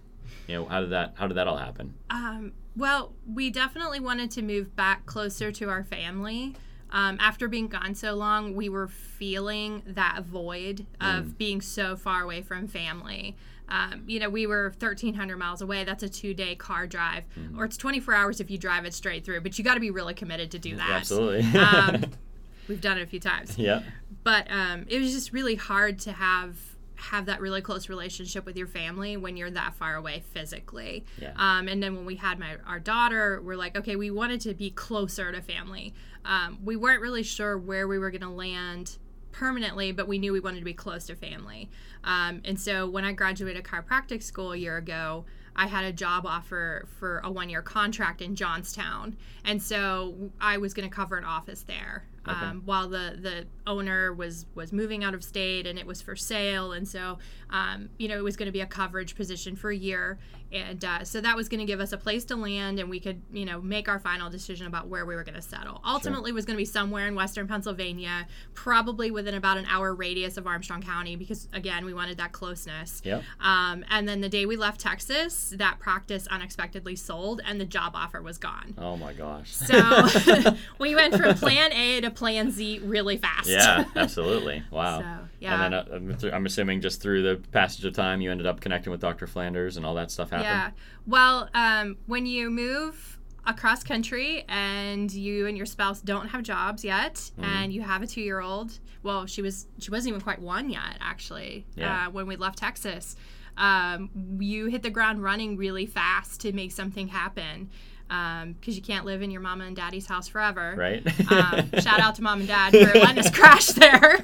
you 0.48 0.56
know, 0.56 0.66
how 0.66 0.82
did 0.82 0.90
that 0.90 1.14
how 1.16 1.28
did 1.28 1.36
that 1.38 1.48
all 1.48 1.58
happen? 1.58 1.94
Um, 2.10 2.54
well, 2.76 3.14
we 3.32 3.52
definitely 3.52 4.00
wanted 4.00 4.32
to 4.32 4.42
move 4.42 4.76
back 4.76 5.06
closer 5.06 5.52
to 5.52 5.70
our 5.70 5.84
family. 5.84 6.56
Um, 6.92 7.18
after 7.20 7.48
being 7.48 7.68
gone 7.68 7.94
so 7.96 8.14
long, 8.16 8.56
we 8.56 8.68
were 8.70 8.88
feeling 8.88 9.84
that 9.86 10.24
void 10.26 10.86
of 11.02 11.38
being 11.38 11.62
so 11.62 11.96
far 11.96 12.22
away 12.24 12.42
from 12.42 12.68
family. 12.68 13.36
Um, 13.74 14.04
you 14.06 14.20
know, 14.20 14.30
we 14.30 14.46
were 14.46 14.74
1,300 14.78 15.36
miles 15.36 15.62
away. 15.62 15.84
That's 15.84 16.04
a 16.04 16.10
two 16.10 16.36
day 16.36 16.54
car 16.54 16.86
drive, 16.86 17.24
or 17.58 17.66
it's 17.66 17.76
24 17.76 18.14
hours 18.14 18.40
if 18.40 18.52
you 18.52 18.60
drive 18.60 18.86
it 18.86 18.94
straight 18.94 19.26
through, 19.26 19.42
but 19.42 19.58
you 19.58 19.64
got 19.64 19.74
to 19.74 19.80
be 19.80 19.90
really 19.90 20.14
committed 20.14 20.52
to 20.52 20.60
do 20.60 20.76
that. 20.76 20.92
Absolutely. 20.92 21.42
Um, 21.60 22.04
we've 22.68 22.82
done 22.82 22.98
it 22.98 23.02
a 23.02 23.08
few 23.08 23.20
times 23.20 23.58
yeah. 23.58 23.82
but 24.24 24.50
um, 24.50 24.86
it 24.88 25.00
was 25.00 25.12
just 25.12 25.34
really 25.34 25.56
hard 25.56 26.00
to 26.00 26.12
have 26.12 26.56
have 26.96 27.26
that 27.26 27.42
really 27.42 27.62
close 27.62 27.90
relationship 27.90 28.46
with 28.46 28.56
your 28.56 28.68
family 28.68 29.18
when 29.18 29.36
you're 29.36 29.50
that 29.50 29.76
far 29.76 29.96
away 29.96 30.24
physically. 30.32 31.04
Yeah. 31.20 31.34
Um, 31.36 31.68
and 31.68 31.84
then 31.84 31.96
when 31.96 32.06
we 32.06 32.16
had 32.16 32.40
my 32.40 32.56
our 32.66 32.80
daughter, 32.80 33.42
we're 33.44 33.58
like, 33.58 33.78
okay, 33.78 33.96
we 33.96 34.10
wanted 34.10 34.40
to 34.42 34.54
be 34.54 34.70
closer 34.70 35.32
to 35.32 35.42
family. 35.42 35.94
Um, 36.24 36.60
we 36.64 36.78
weren't 36.78 37.02
really 37.02 37.24
sure 37.24 37.58
where 37.58 37.88
we 37.88 38.00
were 38.00 38.12
going 38.12 38.22
to 38.22 38.30
land 38.30 38.98
permanently, 39.34 39.92
but 39.92 40.08
we 40.08 40.18
knew 40.18 40.32
we 40.32 40.40
wanted 40.40 40.60
to 40.60 40.66
be 40.66 40.74
close 40.74 41.06
to 41.08 41.16
family. 41.16 41.70
Um, 42.04 42.42
and 42.46 42.60
so 42.60 42.88
when 42.88 43.04
I 43.04 43.12
graduated 43.12 43.64
chiropractic 43.64 44.24
school 44.24 44.54
a 44.54 44.58
year 44.58 44.78
ago, 44.78 45.26
I 45.56 45.68
had 45.68 45.86
a 45.86 45.92
job 45.92 46.26
offer 46.26 46.88
for 47.00 47.20
a 47.24 47.32
one 47.32 47.50
year 47.50 47.62
contract 47.62 48.22
in 48.22 48.36
Johnstown. 48.36 49.18
And 49.46 49.62
so 49.62 50.32
I 50.42 50.58
was 50.58 50.74
going 50.74 50.90
to 50.90 50.96
cover 50.96 51.18
an 51.18 51.26
office 51.26 51.64
there. 51.64 52.06
Okay. 52.28 52.46
Um, 52.46 52.62
while 52.64 52.88
the, 52.88 53.18
the 53.22 53.46
owner 53.68 54.14
was, 54.14 54.46
was 54.56 54.72
moving 54.72 55.04
out 55.04 55.14
of 55.14 55.24
state 55.24 55.68
and 55.68 55.78
it 55.78 55.86
was 55.86 56.02
for 56.02 56.16
sale. 56.16 56.72
And 56.72 56.88
so, 56.88 57.18
um, 57.50 57.90
you 58.00 58.08
know, 58.08 58.18
it 58.18 58.24
was 58.24 58.38
going 58.38 58.46
to 58.46 58.52
be 58.54 58.62
a 58.62 58.66
coverage 58.66 59.16
position 59.16 59.58
for 59.58 59.72
a 59.72 59.76
year. 59.76 60.18
And 60.54 60.86
uh, 60.86 61.04
so 61.04 61.20
that 61.22 61.36
was 61.36 61.50
going 61.50 61.60
to 61.60 61.66
give 61.66 61.80
us 61.80 61.92
a 61.92 61.98
place 61.98 62.26
to 62.26 62.36
land 62.36 62.80
and 62.80 62.90
we 62.90 63.00
could, 63.00 63.22
you 63.32 63.46
know, 63.46 63.60
make 63.62 63.90
our 63.90 64.00
final 64.00 64.30
decision 64.30 64.68
about 64.68 64.88
where 64.88 65.06
we 65.06 65.16
were 65.16 65.24
going 65.24 65.36
to 65.36 65.42
settle. 65.42 65.82
Ultimately, 65.86 66.32
it 66.32 66.34
was 66.34 66.46
going 66.46 66.56
to 66.56 66.62
be 66.62 66.66
somewhere 66.66 67.08
in 67.08 67.16
Western 67.16 67.48
Pennsylvania, 67.48 68.28
probably 68.54 69.10
within 69.10 69.34
about 69.34 69.58
an 69.58 69.66
hour 69.66 69.94
radius 69.96 70.38
of 70.38 70.46
Armstrong 70.46 70.82
County, 70.82 71.16
because 71.16 71.48
again, 71.54 71.86
we 71.86 71.94
wanted 71.94 72.18
that 72.18 72.32
closeness. 72.34 73.02
Yep. 73.04 73.24
Um, 73.40 73.84
and 73.90 74.08
then 74.08 74.22
the 74.22 74.30
day 74.30 74.46
we 74.46 74.56
left 74.56 74.80
Texas, 74.80 75.54
that 75.58 75.80
practice 75.80 76.28
unexpectedly 76.28 76.96
sold 76.96 77.42
and 77.46 77.60
the 77.60 77.66
job 77.66 77.94
offer 77.96 78.22
was 78.22 78.38
gone. 78.38 78.76
Oh 78.78 78.96
my 78.96 79.14
gosh. 79.14 79.56
So 79.56 80.08
we 80.80 80.94
went 80.94 81.16
from 81.16 81.36
plan 81.36 81.74
A 81.74 82.02
to 82.02 82.12
plan 82.12 82.52
Z 82.52 82.82
really 82.84 83.18
fast. 83.18 83.50
yeah, 83.50 83.86
absolutely. 83.96 84.64
Wow. 84.74 85.00
So, 85.00 85.30
yeah. 85.40 85.66
And 85.66 85.74
then 85.74 85.74
uh, 85.74 86.32
I'm 86.32 86.34
I'm 86.34 86.46
assuming 86.46 86.82
just 86.82 87.02
through 87.02 87.22
the 87.22 87.42
passage 87.52 87.86
of 87.86 87.94
time, 87.94 88.22
you 88.22 88.32
ended 88.32 88.48
up 88.48 88.60
connecting 88.60 88.92
with 88.92 89.00
Dr. 89.00 89.28
Flanders 89.28 89.78
and 89.78 89.86
all 89.86 89.94
that 89.96 90.12
stuff 90.12 90.32
happened. 90.32 90.43
Yeah. 90.44 90.72
Well, 91.08 91.50
um, 91.54 91.98
when 92.06 92.26
you 92.26 92.50
move 92.50 93.20
across 93.46 93.84
country 93.84 94.46
and 94.48 95.12
you 95.12 95.48
and 95.48 95.58
your 95.58 95.66
spouse 95.66 96.00
don't 96.02 96.28
have 96.30 96.44
jobs 96.44 96.84
yet, 96.86 97.16
Mm-hmm. 97.16 97.44
and 97.44 97.74
you 97.74 97.82
have 97.82 98.02
a 98.02 98.08
two-year-old, 98.08 98.80
well, 99.04 99.26
she 99.26 99.42
was 99.42 99.68
she 99.80 99.92
wasn't 99.92 100.10
even 100.10 100.22
quite 100.22 100.42
one 100.42 100.70
yet, 100.70 100.98
actually. 101.02 101.66
Yeah. 101.76 102.08
Uh, 102.08 102.12
when 102.12 102.26
we 102.28 102.36
left 102.38 102.58
Texas, 102.60 103.16
um, 103.58 104.10
you 104.40 104.68
hit 104.68 104.82
the 104.84 104.90
ground 104.90 105.22
running 105.22 105.58
really 105.58 105.86
fast 105.86 106.42
to 106.42 106.54
make 106.54 106.72
something 106.72 107.08
happen. 107.10 107.70
Because 108.08 108.76
you 108.76 108.82
can't 108.84 109.06
live 109.06 109.24
in 109.24 109.32
your 109.32 109.42
mama 109.42 109.64
and 109.66 109.76
daddy's 109.76 110.06
house 110.06 110.28
forever. 110.28 110.76
Right. 110.78 111.02
um, 111.32 111.72
shout 111.82 112.00
out 112.00 112.14
to 112.16 112.22
mom 112.22 112.40
and 112.42 112.48
dad 112.48 112.72
for 112.72 113.00
letting 113.00 113.18
us 113.18 113.32
crash 113.36 113.68
there. 113.70 114.20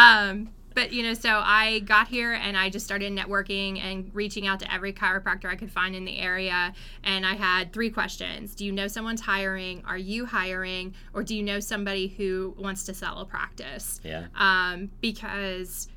but 0.74 0.92
you 0.92 1.04
know, 1.04 1.14
so 1.14 1.42
I 1.44 1.80
got 1.80 2.08
here 2.08 2.34
and 2.34 2.58
I 2.58 2.70
just 2.70 2.86
started 2.86 3.12
networking 3.14 3.80
and 3.80 4.10
reaching 4.14 4.48
out 4.48 4.60
to 4.62 4.74
every 4.74 4.94
chiropractor 4.94 5.46
I 5.46 5.56
could 5.56 5.72
find 5.72 5.96
in 5.96 6.06
the 6.06 6.18
area. 6.20 6.74
And 7.04 7.26
I 7.26 7.34
had 7.34 7.74
three 7.74 7.90
questions: 7.90 8.56
Do 8.56 8.66
you 8.66 8.72
know 8.72 8.88
someone's 8.88 9.22
hiring? 9.22 9.84
Are 9.86 9.98
you 9.98 10.26
hiring? 10.26 10.94
Or 11.14 11.24
do 11.24 11.36
you 11.36 11.44
know 11.44 11.60
somebody 11.60 12.08
who 12.08 12.56
wants 12.58 12.84
to 12.86 12.94
sell 12.94 13.20
a 13.20 13.26
practice? 13.26 14.00
yeah. 14.04 14.26
um, 14.36 14.90
because 15.02 15.88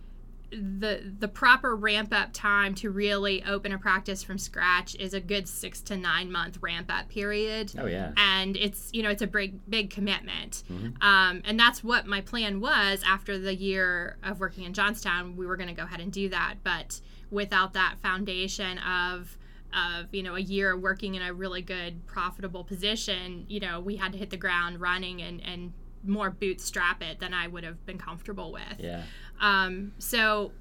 the 0.50 1.12
the 1.18 1.28
proper 1.28 1.74
ramp 1.74 2.12
up 2.14 2.32
time 2.32 2.74
to 2.76 2.90
really 2.90 3.42
open 3.44 3.72
a 3.72 3.78
practice 3.78 4.22
from 4.22 4.38
scratch 4.38 4.94
is 4.96 5.12
a 5.14 5.20
good 5.20 5.48
six 5.48 5.80
to 5.82 5.96
nine 5.96 6.30
month 6.30 6.58
ramp 6.60 6.86
up 6.88 7.08
period. 7.08 7.72
Oh 7.78 7.86
yeah. 7.86 8.12
and 8.16 8.56
it's 8.56 8.90
you 8.92 9.02
know 9.02 9.10
it's 9.10 9.22
a 9.22 9.26
big 9.26 9.58
big 9.68 9.90
commitment. 9.90 10.62
Um, 11.00 11.42
and 11.44 11.58
that's 11.58 11.82
what 11.82 12.06
my 12.06 12.20
plan 12.20 12.60
was 12.60 13.02
after 13.06 13.38
the 13.38 13.54
year 13.54 14.16
of 14.22 14.40
working 14.40 14.64
in 14.64 14.72
johnstown. 14.72 15.36
We 15.36 15.46
were 15.46 15.56
going 15.56 15.68
to 15.68 15.74
go 15.74 15.84
ahead 15.84 16.00
and 16.00 16.12
do 16.12 16.28
that. 16.28 16.56
But 16.62 17.00
without 17.30 17.72
that 17.74 17.96
foundation 18.02 18.78
of 18.78 19.36
of 19.74 20.06
you 20.12 20.22
know 20.22 20.36
a 20.36 20.40
year 20.40 20.76
working 20.76 21.16
in 21.16 21.22
a 21.22 21.34
really 21.34 21.60
good 21.60 22.06
profitable 22.06 22.62
position 22.62 23.44
you 23.48 23.58
know 23.58 23.80
we 23.80 23.96
had 23.96 24.12
to 24.12 24.18
hit 24.18 24.30
the 24.30 24.36
ground 24.36 24.80
running 24.80 25.20
and 25.20 25.42
and 25.42 25.72
more 26.04 26.30
bootstrap 26.30 27.02
it 27.02 27.18
than 27.18 27.34
i 27.34 27.48
would 27.48 27.64
have 27.64 27.84
been 27.84 27.98
comfortable 27.98 28.52
with. 28.52 28.78
Yeah. 28.78 29.02
Um, 29.40 29.93
so 29.99 30.52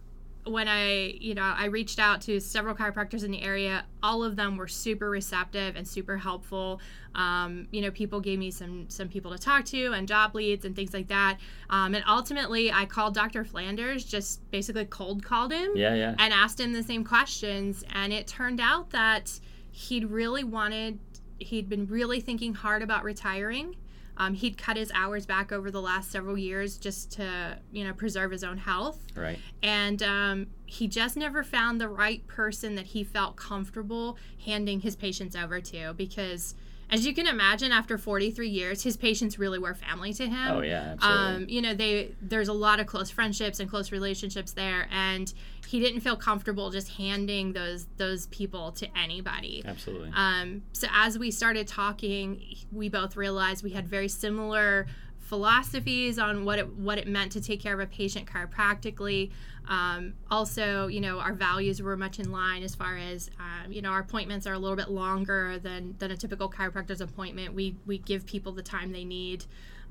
when 0.48 0.68
I, 0.68 1.18
you 1.20 1.34
know, 1.34 1.42
I 1.42 1.66
reached 1.66 1.98
out 1.98 2.22
to 2.22 2.40
several 2.40 2.76
chiropractors 2.76 3.24
in 3.24 3.32
the 3.32 3.42
area, 3.42 3.84
all 4.04 4.24
of 4.24 4.36
them 4.36 4.58
were 4.58 4.68
super 4.68 5.10
receptive 5.10 5.76
and 5.76 5.88
super 5.88 6.18
helpful. 6.18 6.80
Um, 7.16 7.68
you 7.72 7.82
know, 7.82 7.90
people 7.90 8.20
gave 8.20 8.38
me 8.38 8.52
some 8.52 8.88
some 8.88 9.08
people 9.10 9.32
to 9.32 9.40
talk 9.40 9.66
to 9.66 9.94
and 9.94 10.08
job 10.08 10.36
leads 10.36 10.64
and 10.66 10.76
things 10.76 10.94
like 10.94 11.08
that. 11.08 11.38
Um, 11.72 11.96
and 11.96 12.04
ultimately, 12.08 12.72
I 12.72 12.86
called 12.86 13.16
Dr. 13.16 13.44
Flanders, 13.44 14.06
just 14.06 14.40
basically 14.52 14.86
cold 14.86 15.24
called 15.24 15.52
him 15.52 15.72
Yeah. 15.76 15.96
Yeah. 15.96 16.16
and 16.20 16.32
asked 16.32 16.60
him 16.60 16.74
the 16.74 16.84
same 16.84 17.04
questions. 17.04 17.84
And 17.94 18.14
it 18.14 18.28
turned 18.28 18.60
out 18.62 18.92
that 18.92 19.40
he'd 19.72 20.06
really 20.12 20.44
wanted, 20.44 21.00
he'd 21.40 21.68
been 21.70 21.88
really 21.88 22.20
thinking 22.22 22.54
hard 22.54 22.84
about 22.84 23.04
retiring. 23.04 23.76
Um, 24.18 24.34
he'd 24.34 24.58
cut 24.58 24.78
his 24.78 24.92
hours 24.94 25.26
back 25.26 25.52
over 25.52 25.70
the 25.72 25.82
last 25.82 26.12
several 26.12 26.38
years 26.38 26.78
just 26.78 27.12
to, 27.14 27.58
you 27.72 27.84
know, 27.84 27.94
preserve 27.94 28.32
his 28.32 28.44
own 28.44 28.58
health. 28.58 29.00
Right. 29.16 29.40
And 29.62 30.02
um, 30.04 30.48
he 30.66 30.88
just 30.88 31.18
never 31.18 31.44
found 31.44 31.82
the 31.82 31.90
right 31.90 32.26
person 32.28 32.76
that 32.76 32.88
he 32.88 33.04
felt 33.04 33.36
comfortable 33.36 34.18
handing 34.46 34.82
his 34.82 34.96
patients 34.96 35.36
over 35.36 35.60
to 35.62 35.94
because. 35.94 36.56
As 36.90 37.06
you 37.06 37.14
can 37.14 37.28
imagine, 37.28 37.72
after 37.72 37.98
43 37.98 38.48
years, 38.48 38.84
his 38.84 38.96
patients 38.96 39.40
really 39.40 39.58
were 39.60 39.74
family 39.74 40.14
to 40.14 40.28
him 40.28 40.52
Oh 40.52 40.62
yeah. 40.62 40.94
Absolutely. 40.94 41.36
um, 41.36 41.46
you 41.50 41.62
know 41.62 41.74
they 41.74 42.12
there's 42.22 42.48
a 42.48 42.54
lot 42.54 42.80
of 42.80 42.86
close 42.88 43.10
friendships 43.10 43.60
and 43.60 43.70
close 43.70 43.92
relationships 43.92 44.52
there 44.54 44.88
and 44.92 45.34
he 45.68 45.80
didn't 45.80 46.02
feel 46.02 46.16
comfortable 46.16 46.70
just 46.70 46.90
handing 46.90 47.54
those 47.54 47.88
those 47.98 48.28
people 48.28 48.72
to 48.74 48.88
anybody 48.98 49.64
absolutely. 49.66 50.12
um, 50.16 50.62
so 50.74 50.88
as 50.94 51.18
we 51.18 51.32
started 51.32 51.68
talking 51.68 52.42
we 52.72 52.88
both 52.88 53.16
realized 53.18 53.64
we 53.64 53.72
had 53.72 53.88
very 53.88 54.08
similar 54.08 54.86
philosophies 55.20 56.20
on 56.20 56.46
what 56.46 56.60
it 56.60 56.76
what 56.78 56.98
it 57.00 57.08
meant 57.08 57.32
to 57.32 57.42
take 57.42 57.60
care 57.60 57.74
of 57.74 57.80
a 57.80 57.88
patient 57.88 58.28
chiropractically 58.28 59.32
um, 59.68 60.14
also 60.30 60.88
you 60.88 61.02
know 61.02 61.20
our 61.20 61.34
values 61.34 61.82
were 61.82 61.98
much 61.98 62.20
in 62.20 62.32
line 62.32 62.64
as 62.64 62.76
far 62.76 62.98
as 62.98 63.30
um, 63.40 63.72
you 63.72 63.82
know 63.82 63.90
our 63.90 64.00
appointments 64.00 64.46
are 64.48 64.54
a 64.54 64.60
little 64.60 64.78
bit 64.78 64.90
longer 64.90 65.58
than 65.60 65.96
than 66.00 66.12
a 66.12 66.18
typical 66.18 66.50
chiropractor's 66.50 67.02
appointment 67.02 67.54
we 67.54 67.76
we 67.86 67.98
give 67.98 68.26
people 68.26 68.52
the 68.52 68.64
time 68.64 68.92
they 68.92 69.06
need 69.06 69.46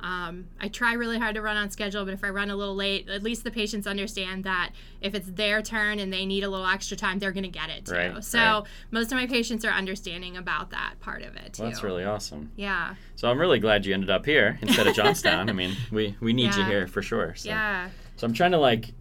um, 0.05 0.49
I 0.61 0.69
try 0.69 0.93
really 0.93 1.19
hard 1.19 1.35
to 1.37 1.41
run 1.41 1.57
on 1.57 1.71
schedule, 1.71 2.05
but 2.05 2.13
if 2.13 2.23
I 2.23 2.29
run 2.29 2.51
a 2.51 2.57
little 2.57 2.75
late, 2.75 3.09
at 3.09 3.23
least 3.23 3.43
the 3.43 3.51
patients 3.51 3.87
understand 3.87 4.45
that 4.45 4.73
if 5.01 5.15
it's 5.15 5.31
their 5.31 5.63
turn 5.63 5.99
and 5.99 6.13
they 6.13 6.27
need 6.27 6.45
a 6.45 6.51
little 6.51 6.67
extra 6.67 6.95
time, 6.95 7.19
they're 7.19 7.33
going 7.33 7.45
to 7.45 7.49
get 7.49 7.71
it 7.71 7.87
too. 7.87 7.95
Right, 7.95 8.25
so 8.25 8.39
right. 8.39 8.63
most 8.91 9.13
of 9.13 9.13
my 9.13 9.27
patients 9.27 9.65
are 9.65 9.71
understanding 9.71 10.37
about 10.37 10.71
that 10.71 10.97
part 11.01 11.23
of 11.23 11.37
it 11.37 11.55
too. 11.55 11.63
Well, 11.63 11.71
that's 11.71 11.83
really 11.83 12.05
awesome. 12.05 12.53
yeah, 12.57 12.97
So 13.17 13.31
I'm 13.31 13.41
really 13.41 13.59
glad 13.59 13.87
you 13.87 13.95
ended 13.95 14.11
up 14.11 14.27
here 14.27 14.59
instead 14.61 14.87
of 14.87 14.95
Johnstown. 14.97 15.49
I 15.49 15.53
mean, 15.53 15.75
we 15.91 16.15
we 16.21 16.35
need 16.35 16.55
you 16.55 16.65
here 16.65 16.87
for 16.87 17.01
sure. 17.01 17.35
So. 17.35 17.49
yeah, 17.49 17.89
So 18.17 18.27
I'm 18.27 18.35
trying 18.35 18.53
to 18.53 18.59
like 18.59 18.93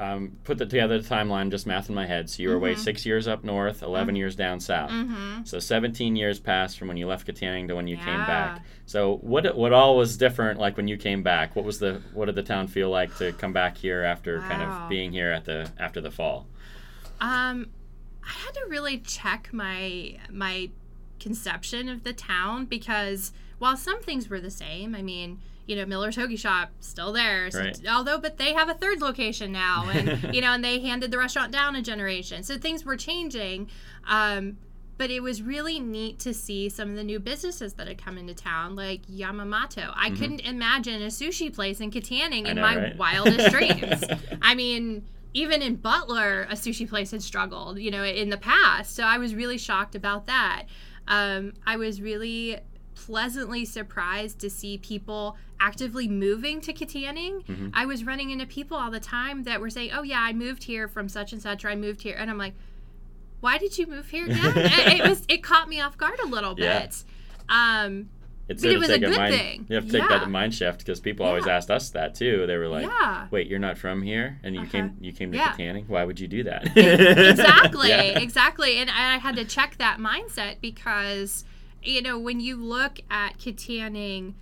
um, 0.00 0.38
put 0.44 0.56
the, 0.56 0.64
together 0.64 0.98
the 0.98 1.06
timeline, 1.08 1.50
just 1.50 1.66
math 1.66 1.90
in 1.90 1.94
my 1.94 2.06
head. 2.06 2.30
So 2.30 2.42
you 2.42 2.48
were 2.48 2.54
away 2.56 2.72
Mm-hmm. 2.72 2.80
six 2.80 3.04
years 3.04 3.28
up 3.28 3.44
north, 3.44 3.82
11 3.82 4.16
years 4.16 4.34
down 4.34 4.58
south. 4.58 4.90
mm-hmm. 4.90 5.44
So 5.44 5.58
17 5.58 6.16
years 6.16 6.40
passed 6.40 6.78
from 6.78 6.88
when 6.88 6.96
you 6.96 7.06
left 7.06 7.26
Kittanning 7.26 7.68
to 7.68 7.74
when 7.76 7.86
you 7.86 7.96
came 7.98 8.24
back. 8.26 8.64
So 8.86 9.18
what 9.18 9.54
what 9.56 9.72
all 9.72 9.96
was 9.96 10.16
different 10.16 10.58
like 10.58 10.76
when 10.76 10.88
you 10.88 10.96
came 10.96 11.22
back? 11.22 11.54
What 11.54 11.64
was 11.64 11.78
the 11.78 12.00
what 12.14 12.26
did 12.26 12.34
the 12.34 12.42
town 12.42 12.66
feel 12.66 12.88
like 12.88 13.14
to 13.18 13.32
come 13.34 13.52
back 13.52 13.76
here 13.76 14.02
after 14.02 14.40
kind 14.40 14.62
of 14.62 14.88
being 14.88 15.12
here 15.12 15.30
at 15.30 15.44
the 15.44 15.70
after 15.78 16.00
the 16.00 16.10
fall? 16.10 16.46
Um, 17.20 17.68
I 18.24 18.32
had 18.32 18.54
to 18.54 18.64
really 18.68 18.98
check 18.98 19.50
my 19.52 20.16
my 20.30 20.70
conception 21.18 21.88
of 21.90 22.02
the 22.04 22.14
town 22.14 22.64
because 22.64 23.32
while 23.58 23.76
some 23.76 24.00
things 24.02 24.30
were 24.30 24.40
the 24.40 24.50
same, 24.50 24.94
I 24.94 25.02
mean, 25.02 25.40
you 25.70 25.76
know, 25.76 25.86
Miller's 25.86 26.16
Hoagie 26.16 26.38
Shop 26.38 26.70
still 26.80 27.12
there. 27.12 27.50
so- 27.50 27.60
Right. 27.60 27.80
although, 27.88 28.18
but 28.18 28.36
they 28.36 28.52
have 28.52 28.68
a 28.68 28.74
third 28.74 29.00
location 29.00 29.52
now, 29.52 29.88
and 29.94 30.34
you 30.34 30.40
know, 30.42 30.52
and 30.52 30.62
they 30.64 30.80
handed 30.80 31.10
the 31.10 31.18
restaurant 31.18 31.52
down 31.52 31.76
a 31.76 31.82
generation, 31.82 32.42
so 32.42 32.58
things 32.58 32.84
were 32.84 32.96
changing. 32.96 33.68
Um, 34.06 34.58
but 34.98 35.10
it 35.10 35.22
was 35.22 35.40
really 35.40 35.80
neat 35.80 36.18
to 36.18 36.34
see 36.34 36.68
some 36.68 36.90
of 36.90 36.96
the 36.96 37.02
new 37.04 37.18
businesses 37.18 37.72
that 37.74 37.88
had 37.88 37.96
come 37.96 38.18
into 38.18 38.34
town, 38.34 38.76
like 38.76 39.06
Yamamoto. 39.06 39.90
I 39.96 40.10
couldn't 40.10 40.40
imagine 40.40 41.00
a 41.00 41.06
sushi 41.06 41.54
place 41.54 41.80
in 41.80 41.90
Kittanning 41.90 42.42
Mm-hmm. 42.42 42.46
In 42.46 42.56
know, 42.56 42.60
my 42.62 42.76
right? 42.76 42.96
wildest 42.98 43.50
dreams. 43.56 44.04
I 44.42 44.54
mean, 44.54 45.06
even 45.32 45.62
in 45.62 45.76
Butler, 45.76 46.42
a 46.50 46.54
sushi 46.54 46.86
place 46.86 47.12
had 47.12 47.22
struggled, 47.22 47.78
you 47.78 47.90
know, 47.90 48.04
in 48.04 48.28
the 48.28 48.36
past. 48.36 48.94
So 48.94 49.04
I 49.04 49.16
was 49.16 49.34
really 49.34 49.56
shocked 49.56 49.94
about 49.94 50.26
that. 50.26 50.64
Um, 51.08 51.54
I 51.66 51.76
was 51.76 52.02
really 52.02 52.58
pleasantly 53.06 53.64
surprised 53.64 54.38
to 54.40 54.50
see 54.50 54.78
people 54.78 55.36
actively 55.58 56.08
moving 56.08 56.60
to 56.62 56.72
Kittanning. 56.72 57.44
Mm-hmm. 57.46 57.68
I 57.74 57.86
was 57.86 58.04
running 58.04 58.30
into 58.30 58.46
people 58.46 58.76
all 58.76 58.90
the 58.90 59.00
time 59.00 59.44
that 59.44 59.60
were 59.60 59.70
saying, 59.70 59.90
"Oh 59.92 60.02
yeah, 60.02 60.20
I 60.20 60.32
moved 60.32 60.64
here 60.64 60.88
from 60.88 61.08
such 61.08 61.32
and 61.32 61.40
such, 61.42 61.64
or 61.64 61.68
I 61.68 61.76
moved 61.76 62.02
here," 62.02 62.16
and 62.18 62.30
I'm 62.30 62.38
like, 62.38 62.54
"Why 63.40 63.58
did 63.58 63.78
you 63.78 63.86
move 63.86 64.08
here 64.10 64.26
again?" 64.26 64.38
it, 64.56 65.00
it 65.00 65.08
was 65.08 65.22
it 65.28 65.42
caught 65.42 65.68
me 65.68 65.80
off 65.80 65.96
guard 65.96 66.18
a 66.22 66.26
little 66.26 66.54
Yeah. 66.58 66.80
bit. 66.80 67.04
Um, 67.48 68.08
It's 68.48 68.62
But 68.62 68.72
it 68.72 68.78
was 68.78 68.88
a 68.88 68.92
take 68.94 69.02
good 69.02 69.16
mind, 69.16 69.34
thing. 69.34 69.66
You 69.68 69.76
have 69.76 69.86
to 69.86 69.92
take 69.92 70.08
that 70.08 70.28
mind 70.28 70.52
shift 70.54 70.78
because 70.80 70.98
people 70.98 71.24
always 71.24 71.46
asked 71.46 71.70
us 71.70 71.90
that 71.90 72.14
too. 72.16 72.46
They 72.48 72.56
were 72.56 72.66
like, 72.68 72.84
yeah. 72.86 73.28
"Wait, 73.30 73.46
you're 73.46 73.60
not 73.60 73.78
from 73.78 74.02
here, 74.02 74.40
and 74.42 74.54
you 74.56 74.62
Uh-huh. 74.62 74.70
came 74.72 74.96
you 75.00 75.12
came 75.12 75.30
to 75.32 75.38
Yeah. 75.38 75.52
Kittanning? 75.52 75.86
Why 75.88 76.04
would 76.04 76.18
you 76.18 76.26
do 76.28 76.42
that?" 76.44 76.62
exactly 76.76 77.88
Yeah. 77.94 78.18
exactly 78.18 78.76
and 78.78 78.90
i 78.90 79.18
had 79.18 79.36
to 79.36 79.44
check 79.44 79.76
that 79.78 79.98
mindset 79.98 80.60
because 80.60 81.44
you 81.82 82.02
know 82.02 82.18
when 82.18 82.40
you 82.40 82.56
look 82.56 83.00
at 83.10 83.38
Kittanning 83.38 84.34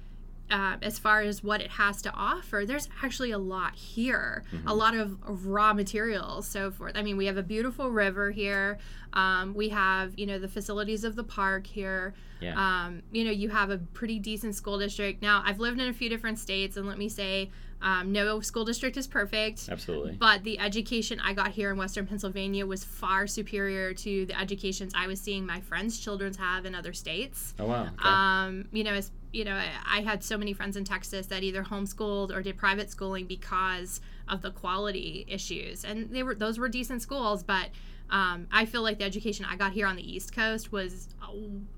uh, 0.50 0.76
as 0.82 0.98
far 0.98 1.20
as 1.20 1.44
what 1.44 1.60
it 1.60 1.72
has 1.72 2.00
to 2.02 2.12
offer, 2.12 2.64
there's 2.66 2.88
actually 3.02 3.30
a 3.30 3.38
lot 3.38 3.74
here, 3.74 4.44
a 4.66 4.74
lot 4.74 4.94
of 4.94 5.46
raw 5.46 5.74
materials, 5.74 6.48
so 6.48 6.70
forth. 6.70 6.92
I 6.96 7.02
mean, 7.02 7.16
we 7.16 7.26
have 7.26 7.36
a 7.36 7.42
beautiful 7.42 7.90
river 7.90 8.30
here. 8.30 8.78
Um, 9.12 9.54
we 9.54 9.68
have, 9.70 10.18
you 10.18 10.26
know, 10.26 10.38
the 10.38 10.48
facilities 10.48 11.04
of 11.04 11.16
the 11.16 11.24
park 11.24 11.66
here. 11.66 12.14
Yeah. 12.40 12.54
Um, 12.56 13.02
you 13.12 13.24
know, 13.24 13.30
you 13.30 13.50
have 13.50 13.70
a 13.70 13.78
pretty 13.78 14.18
decent 14.18 14.54
school 14.54 14.78
district. 14.78 15.20
Now, 15.20 15.42
I've 15.44 15.60
lived 15.60 15.80
in 15.80 15.88
a 15.88 15.92
few 15.92 16.08
different 16.08 16.38
states, 16.38 16.76
and 16.76 16.86
let 16.86 16.98
me 16.98 17.08
say, 17.08 17.50
um, 17.80 18.10
no 18.12 18.40
school 18.40 18.64
district 18.64 18.96
is 18.96 19.06
perfect. 19.06 19.68
Absolutely. 19.70 20.12
But 20.18 20.42
the 20.44 20.58
education 20.58 21.20
I 21.20 21.32
got 21.32 21.52
here 21.52 21.70
in 21.70 21.76
Western 21.78 22.06
Pennsylvania 22.06 22.66
was 22.66 22.82
far 22.84 23.26
superior 23.26 23.94
to 23.94 24.26
the 24.26 24.38
educations 24.38 24.92
I 24.96 25.06
was 25.06 25.20
seeing 25.20 25.46
my 25.46 25.60
friends' 25.60 25.98
children 26.00 26.34
have 26.34 26.66
in 26.66 26.74
other 26.74 26.92
states. 26.92 27.54
oh 27.58 27.66
wow. 27.66 27.82
Okay. 27.84 27.94
Um, 28.02 28.68
you 28.72 28.82
know, 28.84 28.92
as 28.92 29.10
you 29.32 29.44
know, 29.44 29.54
I- 29.86 30.00
had 30.00 30.24
so 30.24 30.38
many 30.38 30.52
friends 30.54 30.76
in 30.76 30.84
Texas 30.84 31.26
that 31.26 31.42
either 31.42 31.62
homeschooled 31.62 32.34
or 32.34 32.40
did 32.42 32.56
private 32.56 32.90
schooling 32.90 33.26
because 33.26 34.00
of 34.26 34.40
the 34.42 34.50
quality 34.50 35.24
issues, 35.28 35.84
and 35.84 36.10
they 36.10 36.22
were 36.22 36.34
those 36.34 36.58
were 36.58 36.68
decent 36.68 37.02
schools, 37.02 37.42
but. 37.42 37.68
Um, 38.10 38.46
I 38.50 38.64
feel 38.64 38.80
like 38.80 38.96
the 38.96 39.04
education 39.04 39.44
I 39.44 39.56
got 39.56 39.72
here 39.72 39.86
on 39.86 39.94
the 39.94 40.02
East 40.14 40.34
Coast 40.34 40.72
was 40.72 41.08
uh, 41.22 41.26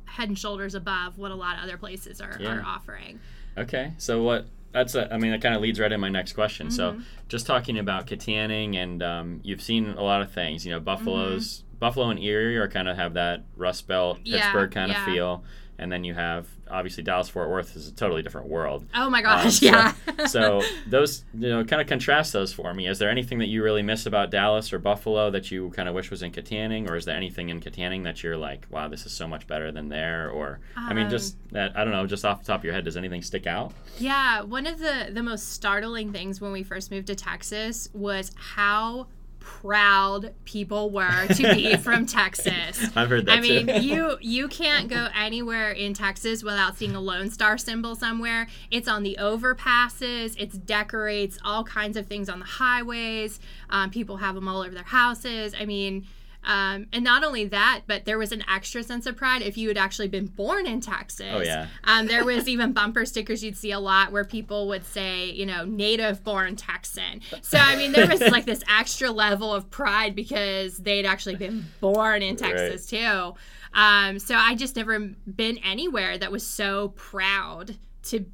head 0.04 0.28
and 0.28 0.38
shoulders 0.38 0.76
above 0.76 1.18
what 1.18 1.32
a 1.32 1.34
lot 1.34 1.56
of 1.58 1.64
other 1.64 1.76
places 1.76 2.20
are, 2.20 2.36
Yeah. 2.38 2.58
are 2.58 2.62
offering. 2.64 3.18
Okay, 3.58 3.94
so 3.98 4.22
what? 4.22 4.46
That's 4.72 4.94
a, 4.94 5.12
I 5.12 5.18
mean, 5.18 5.32
that 5.32 5.42
kind 5.42 5.54
of 5.54 5.60
leads 5.62 5.80
right 5.80 5.90
in 5.90 6.00
my 6.00 6.08
next 6.08 6.32
question. 6.34 6.70
So, 6.70 6.92
Mm-hmm. 6.92 7.02
just 7.28 7.46
talking 7.46 7.78
about 7.78 8.06
Kittanning, 8.06 8.76
and 8.76 9.02
um, 9.02 9.40
you've 9.42 9.62
seen 9.62 9.90
a 9.90 10.02
lot 10.02 10.22
of 10.22 10.30
things. 10.32 10.64
You 10.64 10.72
know, 10.72 10.80
Buffalo's 10.80 11.64
Buffalo 11.78 12.10
and 12.10 12.20
Erie 12.22 12.56
are 12.58 12.68
kind 12.68 12.88
of 12.88 12.96
have 12.96 13.14
that 13.14 13.44
Rust 13.56 13.88
Belt, 13.88 14.18
Mm-hmm. 14.18 14.26
Yeah, 14.26 14.42
Pittsburgh 14.52 14.70
kind 14.70 14.92
yeah. 14.92 14.98
of 14.98 15.04
feel, 15.12 15.44
and 15.80 15.90
then 15.90 16.04
you 16.04 16.14
have 16.14 16.46
obviously 16.70 17.02
Dallas 17.02 17.28
Fort 17.28 17.50
Worth 17.50 17.74
is 17.74 17.88
a 17.88 17.92
totally 17.92 18.22
different 18.22 18.46
world. 18.48 18.86
Oh 18.94 19.10
my 19.10 19.18
Um, 19.18 19.24
gosh, 19.24 19.58
so- 19.58 19.66
yeah. 19.66 19.92
so 20.28 20.62
those, 20.86 21.24
you 21.34 21.48
know, 21.48 21.64
kind 21.64 21.82
of 21.82 21.88
contrast 21.88 22.32
those 22.32 22.52
for 22.52 22.72
me. 22.72 22.86
Is 22.86 22.98
there 23.00 23.10
anything 23.10 23.38
that 23.38 23.48
you 23.48 23.64
really 23.64 23.82
miss 23.82 24.06
about 24.06 24.30
Dallas 24.30 24.72
or 24.72 24.78
Buffalo 24.78 25.30
that 25.32 25.50
you 25.50 25.70
kind 25.70 25.88
of 25.88 25.94
wish 25.96 26.10
was 26.10 26.22
in 26.22 26.30
Kittanning, 26.30 26.88
or 26.88 26.94
is 26.94 27.04
there 27.06 27.16
anything 27.16 27.48
in 27.48 27.60
Kittanning 27.60 28.04
that 28.04 28.22
you're 28.22 28.36
like, 28.36 28.66
wow, 28.70 28.86
this 28.86 29.04
is 29.06 29.10
so 29.12 29.26
much 29.26 29.46
better 29.48 29.72
than 29.72 29.88
there? 29.88 30.30
Or 30.30 30.60
I 30.76 30.92
mean, 30.94 31.06
Um, 31.06 31.10
just 31.10 31.36
that 31.50 31.76
I 31.76 31.82
don't 31.82 31.92
know, 31.92 32.06
just 32.06 32.24
off 32.24 32.40
the 32.40 32.46
top 32.46 32.60
of 32.60 32.64
your 32.64 32.74
head, 32.74 32.84
does 32.84 32.96
anything 32.96 33.22
stick 33.22 33.48
out? 33.48 33.72
Yeah, 33.98 34.42
one 34.42 34.66
of 34.68 34.78
the 34.78 35.08
the 35.10 35.22
most 35.24 35.52
startling 35.52 36.12
things 36.12 36.40
when 36.40 36.52
we 36.52 36.62
first 36.62 36.90
moved 36.92 37.08
to 37.08 37.14
Texas 37.16 37.88
was 37.94 38.30
how 38.36 39.08
proud 39.40 40.32
people 40.44 40.90
were 40.90 41.26
to 41.26 41.54
be 41.54 41.76
from 41.78 42.06
Texas. 42.06 42.80
I've 42.94 43.08
heard 43.08 43.26
that 43.26 43.38
I 43.38 43.40
mean, 43.40 43.66
too. 43.66 43.80
you 43.80 44.18
you 44.20 44.48
can't 44.48 44.88
go 44.88 45.08
anywhere 45.14 45.72
in 45.72 45.94
Texas 45.94 46.44
without 46.44 46.76
seeing 46.76 46.94
a 46.94 47.00
Lone 47.00 47.30
Star 47.30 47.58
symbol 47.58 47.96
somewhere. 47.96 48.46
It's 48.70 48.86
on 48.88 49.02
the 49.02 49.16
overpasses. 49.20 50.36
It 50.38 50.66
decorates 50.66 51.38
all 51.44 51.64
kinds 51.64 51.96
of 51.96 52.06
things 52.06 52.28
on 52.28 52.38
the 52.38 52.44
highways. 52.44 53.40
Um, 53.70 53.90
people 53.90 54.18
have 54.18 54.34
them 54.34 54.46
all 54.46 54.60
over 54.60 54.74
their 54.74 54.84
houses. 54.84 55.54
I 55.58 55.64
mean. 55.64 56.06
Um, 56.42 56.86
and 56.92 57.04
not 57.04 57.22
only 57.22 57.44
that, 57.46 57.82
but 57.86 58.04
there 58.04 58.18
was 58.18 58.32
an 58.32 58.42
extra 58.48 58.82
sense 58.82 59.06
of 59.06 59.16
pride 59.16 59.42
if 59.42 59.58
you 59.58 59.68
had 59.68 59.76
actually 59.76 60.08
been 60.08 60.26
born 60.26 60.66
in 60.66 60.80
Texas. 60.80 61.26
Oh, 61.32 61.42
yeah. 61.42 61.66
Um, 61.84 62.06
there 62.06 62.24
was 62.24 62.48
even 62.48 62.72
bumper 62.72 63.04
stickers 63.04 63.44
you'd 63.44 63.56
see 63.56 63.72
a 63.72 63.80
lot 63.80 64.10
where 64.10 64.24
people 64.24 64.68
would 64.68 64.84
say, 64.84 65.30
you 65.30 65.44
know, 65.44 65.64
native 65.64 66.24
born 66.24 66.56
Texan. 66.56 67.20
So, 67.42 67.58
I 67.58 67.76
mean, 67.76 67.92
there 67.92 68.06
was 68.06 68.20
like 68.20 68.46
this 68.46 68.62
extra 68.68 69.10
level 69.10 69.52
of 69.52 69.70
pride 69.70 70.14
because 70.14 70.78
they'd 70.78 71.06
actually 71.06 71.36
been 71.36 71.66
born 71.80 72.22
in 72.22 72.36
Texas 72.36 72.86
too. 72.86 73.34
Um, 73.72 74.18
so 74.18 74.34
I 74.34 74.54
just 74.54 74.76
never 74.76 74.98
been 74.98 75.58
anywhere 75.58 76.18
that 76.18 76.32
was 76.32 76.46
so 76.46 76.88
proud 76.96 77.76
to 78.04 78.24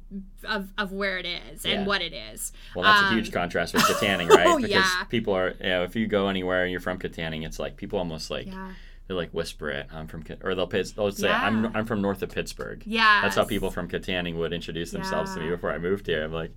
of, 0.47 0.69
of 0.77 0.91
where 0.91 1.17
it 1.17 1.25
is 1.25 1.65
and 1.65 1.85
what 1.85 2.01
it 2.01 2.13
is. 2.13 2.51
Well, 2.75 2.83
that's 2.85 3.01
a 3.01 3.05
Um, 3.07 3.13
huge 3.15 3.31
contrast 3.31 3.73
with 3.73 3.83
Kittanning, 3.89 4.29
right? 4.29 4.47
oh, 4.47 4.57
because 4.57 4.69
yeah. 4.71 5.03
people 5.09 5.33
are, 5.35 5.55
you 5.61 5.69
know, 5.69 5.83
if 5.83 5.95
you 5.95 6.07
go 6.07 6.27
anywhere 6.29 6.63
and 6.63 6.71
you're 6.71 6.79
from 6.79 6.99
Kittanning, 6.99 7.45
it's 7.45 7.59
like 7.59 7.75
people 7.77 7.99
almost 7.99 8.29
like 8.29 8.47
Yeah. 8.47 8.71
they 9.07 9.13
like 9.13 9.31
whisper 9.31 9.69
it. 9.69 9.87
I'm 9.91 10.07
from, 10.07 10.23
or 10.43 10.55
they'll 10.55 10.67
they'll 10.67 11.11
say 11.11 11.29
I'm 11.29 11.75
I'm 11.75 11.85
from 11.85 12.01
north 12.01 12.21
of 12.23 12.29
Pittsburgh. 12.31 12.81
Yeah. 12.85 13.19
That's 13.21 13.35
how 13.35 13.43
people 13.45 13.69
from 13.71 13.89
Kittanning 13.89 14.35
would 14.35 14.53
introduce 14.53 14.91
themselves 14.91 15.33
to 15.33 15.39
me 15.41 15.49
before 15.49 15.71
I 15.71 15.77
moved 15.79 16.07
here. 16.07 16.23
I'm 16.23 16.31
like, 16.33 16.51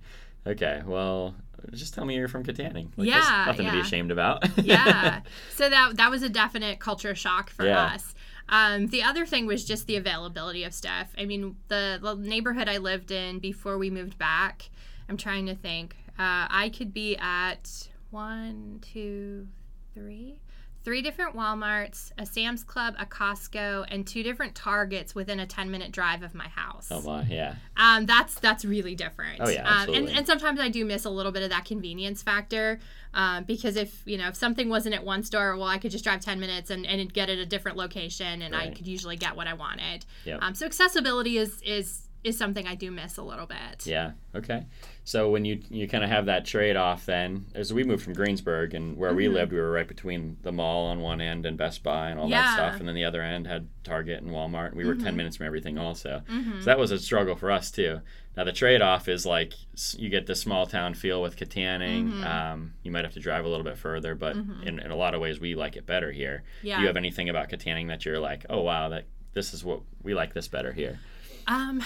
okay, 0.47 0.81
well, 0.85 1.35
just 1.73 1.93
tell 1.93 2.05
me 2.05 2.15
you're 2.15 2.27
from 2.27 2.43
Kittanning. 2.43 2.87
Like, 2.95 3.07
Yeah, 3.09 3.43
nothing 3.45 3.65
to 3.67 3.71
be 3.73 3.79
ashamed 3.79 4.11
about. 4.11 4.43
yeah. 4.57 5.21
So 5.55 5.69
that 5.69 5.97
that 5.97 6.09
was 6.09 6.23
a 6.23 6.29
definite 6.29 6.79
culture 6.79 7.13
shock 7.13 7.49
for 7.49 7.65
Yeah. 7.65 7.83
us. 7.95 8.15
Um, 8.49 8.87
the 8.87 9.03
other 9.03 9.25
thing 9.25 9.45
was 9.45 9.63
just 9.63 9.87
the 9.87 9.95
availability 9.95 10.63
of 10.63 10.73
stuff. 10.73 11.13
I 11.17 11.25
mean, 11.25 11.55
the, 11.67 11.99
the 12.01 12.15
neighborhood 12.15 12.67
I 12.67 12.77
lived 12.77 13.11
in 13.11 13.39
before 13.39 13.77
we 13.77 13.89
moved 13.89 14.17
back. 14.17 14.69
I'm 15.07 15.17
trying 15.17 15.45
to 15.47 15.55
think. 15.55 15.95
Uh, 16.19 16.47
I 16.49 16.71
could 16.75 16.93
be 16.93 17.17
at 17.17 17.89
one, 18.09 18.79
two, 18.81 19.47
three, 19.93 20.39
three 20.83 21.01
different 21.01 21.35
WalMarts, 21.35 22.11
a 22.17 22.25
Sam's 22.25 22.63
Club, 22.63 22.95
a 22.97 23.05
Costco, 23.05 23.85
and 23.89 24.05
two 24.07 24.23
different 24.23 24.55
Targets 24.55 25.13
within 25.13 25.39
a 25.39 25.45
10 25.45 25.69
minute 25.69 25.91
drive 25.91 26.23
of 26.23 26.33
my 26.33 26.47
house. 26.47 26.87
oh 26.91 27.01
my, 27.01 27.23
yeah. 27.23 27.55
Um, 27.77 28.05
that's 28.05 28.35
that's 28.39 28.65
really 28.65 28.95
different. 28.95 29.39
Oh, 29.41 29.49
yeah, 29.49 29.61
Um, 29.61 29.67
and, 29.67 29.79
absolutely. 29.89 30.13
and 30.13 30.27
sometimes 30.27 30.59
I 30.59 30.69
do 30.69 30.83
miss 30.85 31.05
a 31.05 31.09
little 31.09 31.31
bit 31.31 31.43
of 31.43 31.49
that 31.51 31.65
convenience 31.65 32.23
factor, 32.23 32.79
um, 33.13 33.43
because 33.43 33.75
if 33.75 34.01
you 34.05 34.17
know 34.17 34.27
if 34.29 34.35
something 34.35 34.69
wasn't 34.69 34.95
at 34.95 35.03
one 35.03 35.23
store, 35.23 35.55
well, 35.57 35.67
I 35.67 35.77
could 35.77 35.91
just 35.91 36.03
drive 36.03 36.21
ten 36.21 36.39
minutes 36.39 36.69
and, 36.69 36.85
and 36.85 37.11
get 37.13 37.29
it 37.29 37.33
at 37.33 37.39
a 37.39 37.45
different 37.45 37.77
location, 37.77 38.41
and 38.41 38.55
I 38.55 38.65
Right. 38.65 38.75
could 38.75 38.87
usually 38.87 39.17
get 39.17 39.35
what 39.35 39.47
I 39.47 39.53
wanted. 39.53 40.05
Yep. 40.25 40.39
Um, 40.41 40.55
so 40.55 40.65
accessibility 40.65 41.37
is 41.37 41.61
is 41.63 42.07
is 42.23 42.37
something 42.37 42.67
I 42.67 42.75
do 42.75 42.91
miss 42.91 43.17
a 43.17 43.23
little 43.23 43.47
bit. 43.47 43.85
Yeah. 43.85 44.11
Okay. 44.35 44.63
So 45.03 45.29
when 45.31 45.45
you 45.45 45.59
you 45.69 45.87
kind 45.87 46.03
of 46.03 46.09
have 46.11 46.27
that 46.27 46.45
trade 46.45 46.75
off, 46.75 47.05
then 47.07 47.45
as 47.55 47.73
we 47.73 47.83
moved 47.83 48.03
from 48.03 48.13
Greensburg 48.13 48.73
and 48.75 48.95
where 48.97 49.13
we 49.15 49.25
Mhm. 49.25 49.33
lived, 49.33 49.51
we 49.51 49.57
were 49.59 49.71
right 49.71 49.87
between 49.87 50.37
the 50.43 50.51
mall 50.51 50.85
on 50.87 51.01
one 51.01 51.19
end 51.19 51.45
and 51.45 51.57
Best 51.57 51.81
Buy 51.83 52.11
and 52.11 52.19
all 52.19 52.29
that 52.29 52.53
stuff, 52.53 52.79
and 52.79 52.87
then 52.87 52.93
the 52.95 53.03
other 53.03 53.21
end 53.21 53.47
had 53.47 53.67
Target 53.83 54.21
and 54.21 54.31
Walmart. 54.31 54.67
And 54.67 54.75
we 54.75 54.85
were 54.85 54.93
ten 54.95 55.13
Mhm. 55.13 55.17
minutes 55.17 55.37
from 55.37 55.47
everything 55.47 55.77
also. 55.79 56.21
hmm 56.29 56.59
So 56.59 56.65
that 56.65 56.77
was 56.77 56.91
a 56.91 56.99
struggle 56.99 57.35
for 57.35 57.49
us 57.51 57.71
too. 57.71 58.01
Now 58.37 58.43
the 58.43 58.53
trade 58.53 58.81
off 58.81 59.09
is 59.09 59.25
like 59.25 59.53
you 59.97 60.09
get 60.09 60.27
the 60.27 60.35
small 60.35 60.65
town 60.67 60.93
feel 60.93 61.21
with 61.21 61.35
Kittanning. 61.35 62.13
Mhm. 62.19 62.25
Um, 62.25 62.73
you 62.83 62.91
might 62.91 63.03
have 63.03 63.13
to 63.15 63.19
drive 63.19 63.43
a 63.43 63.49
little 63.49 63.65
bit 63.65 63.77
further, 63.77 64.13
but 64.15 64.37
Mhm. 64.37 64.63
in, 64.63 64.79
in 64.79 64.91
a 64.91 64.95
lot 64.95 65.15
of 65.15 65.19
ways 65.19 65.39
we 65.39 65.55
like 65.55 65.75
it 65.75 65.85
better 65.87 66.11
here. 66.11 66.43
Yeah. 66.61 66.75
Do 66.75 66.81
you 66.81 66.87
have 66.87 66.95
anything 66.97 67.27
about 67.27 67.49
Kittanning 67.49 67.87
that 67.87 68.05
you're 68.05 68.19
like, 68.19 68.45
oh 68.51 68.61
wow, 68.61 68.87
that 68.89 69.05
this 69.33 69.53
is 69.53 69.65
what 69.65 69.81
we 70.03 70.13
like 70.13 70.33
this 70.33 70.47
better 70.47 70.71
here? 70.73 70.99
Um, 71.47 71.81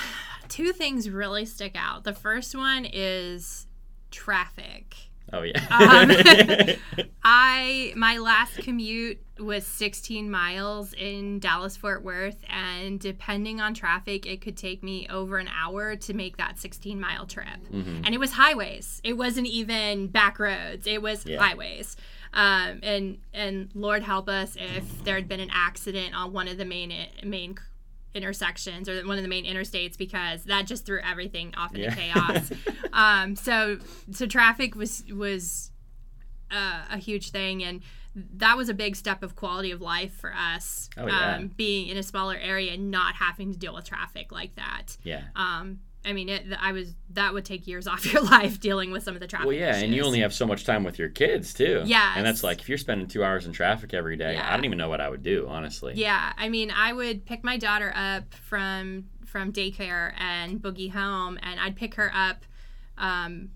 two 0.49 0.71
things 0.73 1.10
really 1.10 1.45
stick 1.45 1.73
out. 1.75 2.03
The 2.03 2.13
first 2.13 2.55
one 2.55 2.86
is 2.91 3.67
traffic. 4.12 4.95
Oh 5.34 5.41
yeah. 5.41 5.60
Um, 5.71 7.05
I 7.23 7.93
my 7.95 8.17
last 8.17 8.58
commute 8.58 9.19
was 9.39 9.65
16 9.65 10.29
miles 10.29 10.93
in 10.93 11.39
Dallas 11.39 11.75
Fort 11.75 12.03
Worth 12.03 12.38
and 12.47 12.99
depending 12.99 13.60
on 13.60 13.73
traffic 13.73 14.25
it 14.25 14.39
could 14.39 14.55
take 14.55 14.84
me 14.84 15.08
over 15.10 15.38
an 15.38 15.49
hour 15.49 15.95
to 15.95 16.13
make 16.13 16.38
that 16.38 16.60
16 16.60 16.99
mile 16.99 17.25
trip. 17.25 17.47
Mhm. 17.73 18.03
And 18.05 18.13
it 18.13 18.19
was 18.19 18.34
highways. 18.34 19.01
It 19.03 19.13
wasn't 19.13 19.47
even 19.47 20.08
back 20.08 20.39
roads. 20.39 20.86
It 20.88 21.01
was 21.01 21.25
Yeah. 21.25 21.39
highways. 21.39 21.97
Um, 22.34 22.79
and 22.84 23.17
and 23.34 23.69
Lord 23.73 24.03
help 24.03 24.29
us 24.29 24.55
if 24.60 25.03
there 25.03 25.15
had 25.15 25.27
been 25.27 25.39
an 25.39 25.49
accident 25.51 26.13
on 26.15 26.34
one 26.34 26.47
of 26.47 26.58
the 26.58 26.65
main 26.65 26.93
main 27.23 27.55
intersections 28.15 28.88
or 28.89 29.01
one 29.06 29.17
of 29.17 29.23
the 29.23 29.30
main 29.30 29.45
interstates 29.45 29.97
because 29.97 30.43
that 30.45 30.65
just 30.65 30.86
threw 30.86 30.99
everything 31.01 31.54
off 31.56 31.75
into 31.75 31.84
Yeah. 31.88 31.95
chaos. 31.95 32.51
um, 32.93 33.36
so 33.36 33.78
so 34.12 34.25
traffic 34.25 34.75
was 34.75 35.04
was 35.12 35.71
uh, 36.51 36.84
a 36.91 36.97
huge 36.97 37.32
thing 37.32 37.63
and 37.63 37.82
that 38.38 38.56
was 38.56 38.69
a 38.69 38.73
big 38.73 38.95
step 38.95 39.23
of 39.23 39.36
quality 39.36 39.71
of 39.71 39.82
life 39.82 40.13
for 40.13 40.34
us 40.34 40.89
Oh, 40.97 41.06
yeah. 41.08 41.36
um, 41.36 41.47
being 41.47 41.88
in 41.89 41.97
a 41.97 42.04
smaller 42.04 42.36
area 42.38 42.73
and 42.73 42.89
not 42.89 43.15
having 43.15 43.51
to 43.51 43.58
deal 43.60 43.73
with 43.73 43.86
traffic 43.86 44.32
like 44.32 44.56
that 44.56 44.95
yeah. 45.04 45.23
um, 45.36 45.80
I 46.05 46.13
mean, 46.13 46.29
it, 46.29 46.45
I 46.59 46.71
was 46.71 46.93
that 47.11 47.33
would 47.33 47.45
take 47.45 47.67
years 47.67 47.87
off 47.91 48.05
your 48.11 48.21
life 48.23 48.59
dealing 48.59 48.91
with 48.91 49.03
some 49.03 49.15
of 49.15 49.19
the 49.21 49.27
traffic. 49.27 49.47
Well, 49.47 49.55
yeah, 49.55 49.75
and 49.75 49.93
you 49.93 50.03
only 50.03 50.19
have 50.19 50.33
so 50.33 50.45
much 50.45 50.65
time 50.65 50.83
with 50.83 50.99
your 50.99 51.09
kids 51.09 51.53
too. 51.53 51.81
Yeah, 51.85 52.13
And 52.15 52.25
that's 52.25 52.43
like 52.43 52.61
if 52.61 52.69
you're 52.69 52.77
spending 52.77 53.07
two 53.07 53.23
hours 53.23 53.45
in 53.45 53.51
traffic 53.51 53.93
every 53.93 54.17
day, 54.17 54.33
Yeah. 54.35 54.47
I 54.47 54.55
don't 54.55 54.65
even 54.65 54.77
know 54.77 54.89
what 54.89 55.01
I 55.01 55.09
would 55.09 55.23
do, 55.23 55.47
honestly. 55.49 55.93
Yeah, 55.95 56.33
I 56.37 56.49
mean, 56.49 56.71
I 56.71 56.93
would 56.93 57.25
pick 57.25 57.43
my 57.43 57.57
daughter 57.57 57.91
up 57.95 58.33
from 58.33 59.05
from 59.25 59.51
daycare 59.51 60.13
and 60.17 60.61
boogie 60.61 60.91
home, 60.91 61.37
and 61.41 61.59
I'd 61.59 61.75
pick 61.75 61.95
her 61.95 62.11
up. 62.13 62.45
Um, 62.97 63.49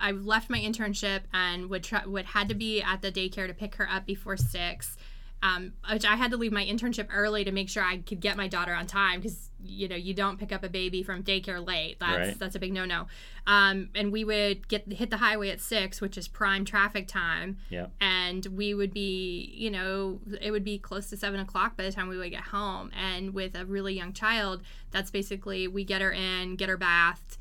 I 0.00 0.12
left 0.12 0.48
my 0.50 0.58
internship 0.58 1.20
and 1.32 1.68
would 1.68 1.84
try, 1.84 2.04
would 2.06 2.24
had 2.24 2.48
to 2.48 2.54
be 2.54 2.80
at 2.80 3.02
the 3.02 3.12
daycare 3.12 3.46
to 3.46 3.54
pick 3.54 3.74
her 3.76 3.88
up 3.88 4.06
before 4.06 4.36
six. 4.36 4.96
Um, 5.42 5.72
which 5.90 6.04
I 6.04 6.16
had 6.16 6.30
to 6.32 6.36
leave 6.36 6.52
my 6.52 6.64
internship 6.66 7.06
early 7.10 7.44
to 7.44 7.50
make 7.52 7.70
sure 7.70 7.82
I 7.82 7.96
could 7.98 8.20
get 8.20 8.36
my 8.36 8.46
daughter 8.46 8.74
on 8.74 8.86
time 8.86 9.20
because 9.20 9.48
you 9.62 9.88
know 9.88 9.96
you 9.96 10.12
don't 10.12 10.38
pick 10.38 10.52
up 10.52 10.62
a 10.64 10.68
baby 10.68 11.02
from 11.02 11.22
daycare 11.22 11.66
late. 11.66 11.98
That's 11.98 12.18
Right. 12.28 12.38
that's 12.38 12.54
a 12.54 12.58
big 12.58 12.74
no 12.74 12.84
no. 12.84 13.06
Um, 13.46 13.88
and 13.94 14.12
we 14.12 14.22
would 14.22 14.68
get 14.68 14.92
hit 14.92 15.08
the 15.08 15.16
highway 15.16 15.48
at 15.48 15.60
six, 15.60 16.00
which 16.02 16.18
is 16.18 16.28
prime 16.28 16.66
traffic 16.66 17.08
time 17.08 17.56
Yeah. 17.70 17.86
and 18.02 18.44
we 18.46 18.74
would 18.74 18.92
be 18.92 19.54
you 19.56 19.70
know 19.70 20.20
it 20.42 20.50
would 20.50 20.64
be 20.64 20.78
close 20.78 21.08
to 21.08 21.16
seven 21.16 21.40
o'clock 21.40 21.74
by 21.74 21.84
the 21.84 21.92
time 21.92 22.08
we 22.08 22.18
would 22.18 22.30
get 22.30 22.42
home 22.44 22.90
and 22.94 23.32
with 23.32 23.54
a 23.54 23.64
really 23.64 23.94
young 23.94 24.12
child 24.12 24.60
that's 24.90 25.10
basically 25.10 25.66
we 25.68 25.84
get 25.84 26.02
her 26.02 26.12
in 26.12 26.56
get 26.56 26.68
her 26.68 26.76
bathed 26.76 27.38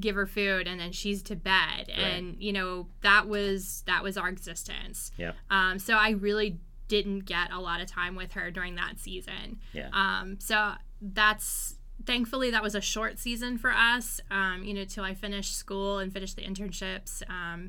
give 0.00 0.14
her 0.16 0.26
food 0.26 0.66
and 0.66 0.80
then 0.80 0.90
she's 0.92 1.22
to 1.22 1.36
bed 1.36 1.88
and 1.90 2.36
you 2.38 2.52
know 2.52 2.86
that 3.02 3.26
was 3.28 3.82
that 3.86 4.02
was 4.02 4.16
our 4.16 4.28
existence 4.28 5.12
Yep. 5.18 5.34
um 5.50 5.78
so 5.78 5.94
i 5.94 6.10
really 6.10 6.58
didn't 6.94 7.20
get 7.34 7.46
a 7.52 7.60
lot 7.68 7.78
of 7.82 7.86
time 8.00 8.14
with 8.22 8.32
her 8.38 8.46
during 8.50 8.74
that 8.82 8.94
season 8.98 9.46
Yeah. 9.72 9.88
um 10.02 10.26
so 10.48 10.56
that's 11.00 11.76
thankfully 12.04 12.50
that 12.50 12.62
was 12.62 12.74
a 12.74 12.80
short 12.94 13.18
season 13.18 13.58
for 13.58 13.70
us 13.72 14.20
um 14.30 14.58
you 14.64 14.74
know 14.74 14.84
till 14.84 15.04
i 15.04 15.14
finished 15.14 15.54
school 15.56 15.98
and 16.00 16.12
finished 16.12 16.36
the 16.36 16.42
internships 16.50 17.22
um 17.30 17.60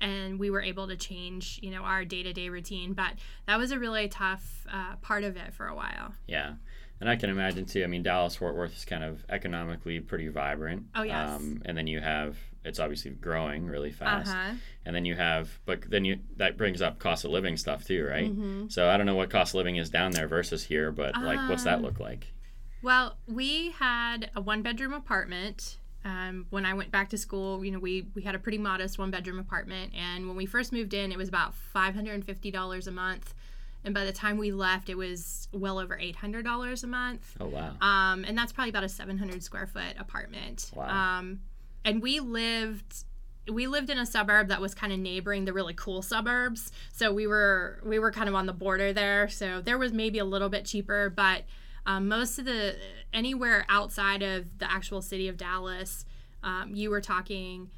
and 0.00 0.38
we 0.38 0.48
were 0.50 0.62
able 0.72 0.86
to 0.88 0.96
change 0.96 1.58
you 1.62 1.70
know 1.70 1.82
our 1.82 2.04
day-to-day 2.04 2.48
routine 2.48 2.92
but 2.92 3.12
that 3.46 3.58
was 3.58 3.70
a 3.72 3.78
really 3.78 4.08
tough 4.08 4.44
uh, 4.72 4.94
part 5.00 5.24
of 5.24 5.36
it 5.36 5.50
for 5.54 5.66
a 5.66 5.74
while 5.74 6.08
Yeah. 6.26 6.52
And 7.00 7.10
I 7.10 7.16
can 7.16 7.30
imagine 7.30 7.64
too. 7.66 7.82
I 7.82 7.88
mean, 7.88 8.04
Dallas 8.04 8.36
Fort 8.36 8.54
Worth 8.54 8.76
is 8.76 8.84
kind 8.84 9.02
of 9.02 9.24
economically 9.28 9.98
pretty 9.98 10.28
vibrant. 10.28 10.84
Oh, 10.94 11.02
yes. 11.02 11.30
Um, 11.30 11.60
and 11.64 11.76
then 11.76 11.88
you 11.88 11.98
have 11.98 12.36
it's 12.64 12.78
obviously 12.78 13.10
growing 13.10 13.66
really 13.66 13.90
fast. 13.92 14.30
uh-huh 14.30 14.54
And 14.84 14.94
then 14.94 15.04
you 15.04 15.14
have, 15.14 15.58
but 15.64 15.88
then 15.88 16.04
you 16.04 16.20
that 16.36 16.56
brings 16.56 16.82
up 16.82 16.98
cost 16.98 17.24
of 17.24 17.30
living 17.30 17.56
stuff 17.56 17.84
too, 17.84 18.04
right? 18.04 18.30
Mm-hmm. 18.30 18.68
So 18.68 18.88
I 18.88 18.96
don't 18.96 19.06
know 19.06 19.14
what 19.14 19.30
cost 19.30 19.52
of 19.52 19.56
living 19.56 19.76
is 19.76 19.90
down 19.90 20.12
there 20.12 20.26
versus 20.26 20.64
here, 20.64 20.90
but 20.90 21.16
like, 21.20 21.48
what's 21.48 21.64
that 21.64 21.78
Um, 21.78 21.82
look 21.82 22.00
like? 22.00 22.32
Well, 22.82 23.16
we 23.28 23.70
had 23.70 24.30
a 24.34 24.40
one 24.40 24.62
bedroom 24.62 24.92
apartment. 24.92 25.78
Um, 26.04 26.46
when 26.50 26.66
I 26.66 26.74
went 26.74 26.90
back 26.90 27.10
to 27.10 27.16
school, 27.16 27.64
you 27.64 27.70
know, 27.70 27.78
we, 27.78 28.08
we 28.16 28.22
had 28.22 28.34
a 28.34 28.38
pretty 28.40 28.58
modest 28.58 28.98
one 28.98 29.12
bedroom 29.12 29.38
apartment. 29.38 29.92
And 29.96 30.26
when 30.26 30.36
we 30.36 30.46
first 30.46 30.72
moved 30.72 30.94
in, 30.94 31.12
it 31.12 31.18
was 31.18 31.28
about 31.28 31.54
$550 31.76 32.86
a 32.86 32.90
month. 32.90 33.34
And 33.84 33.94
by 33.94 34.04
the 34.04 34.12
time 34.12 34.36
we 34.36 34.50
left, 34.50 34.88
it 34.88 34.96
was 34.96 35.48
well 35.52 35.78
over 35.78 35.96
$800 35.96 36.82
a 36.82 36.86
month. 36.86 37.36
Oh 37.40 37.46
wow. 37.46 37.74
Um, 37.80 38.24
and 38.24 38.36
that's 38.36 38.52
probably 38.52 38.70
about 38.70 38.84
a 38.84 38.88
700 38.88 39.42
square 39.44 39.66
foot 39.66 39.94
apartment. 39.98 40.70
Wow. 40.74 41.18
Um, 41.18 41.40
and 41.84 42.02
we 42.02 42.20
lived 42.20 43.04
we 43.52 43.66
lived 43.66 43.90
in 43.90 43.98
a 43.98 44.06
suburb 44.06 44.48
that 44.48 44.60
was 44.60 44.72
kind 44.74 44.92
of 44.92 45.00
neighboring 45.00 45.44
the 45.46 45.52
really 45.52 45.74
cool 45.74 46.00
suburbs. 46.00 46.70
So 46.92 47.12
we 47.12 47.26
were 47.26 47.80
we 47.84 47.98
were 47.98 48.12
kind 48.12 48.28
of 48.28 48.34
on 48.36 48.46
the 48.46 48.52
border 48.52 48.92
there. 48.92 49.28
So 49.28 49.60
there 49.60 49.78
was 49.78 49.92
maybe 49.92 50.18
a 50.18 50.24
little 50.24 50.48
bit 50.48 50.64
cheaper 50.64 51.10
but 51.10 51.42
um, 51.84 52.06
most 52.06 52.38
of 52.38 52.44
the 52.44 52.76
anywhere 53.12 53.66
outside 53.68 54.22
of 54.22 54.58
the 54.58 54.70
actual 54.70 55.02
city 55.02 55.26
of 55.26 55.36
dallas 55.36 56.04
um, 56.44 56.74
you 56.76 56.88
were 56.90 57.00
talking 57.00 57.68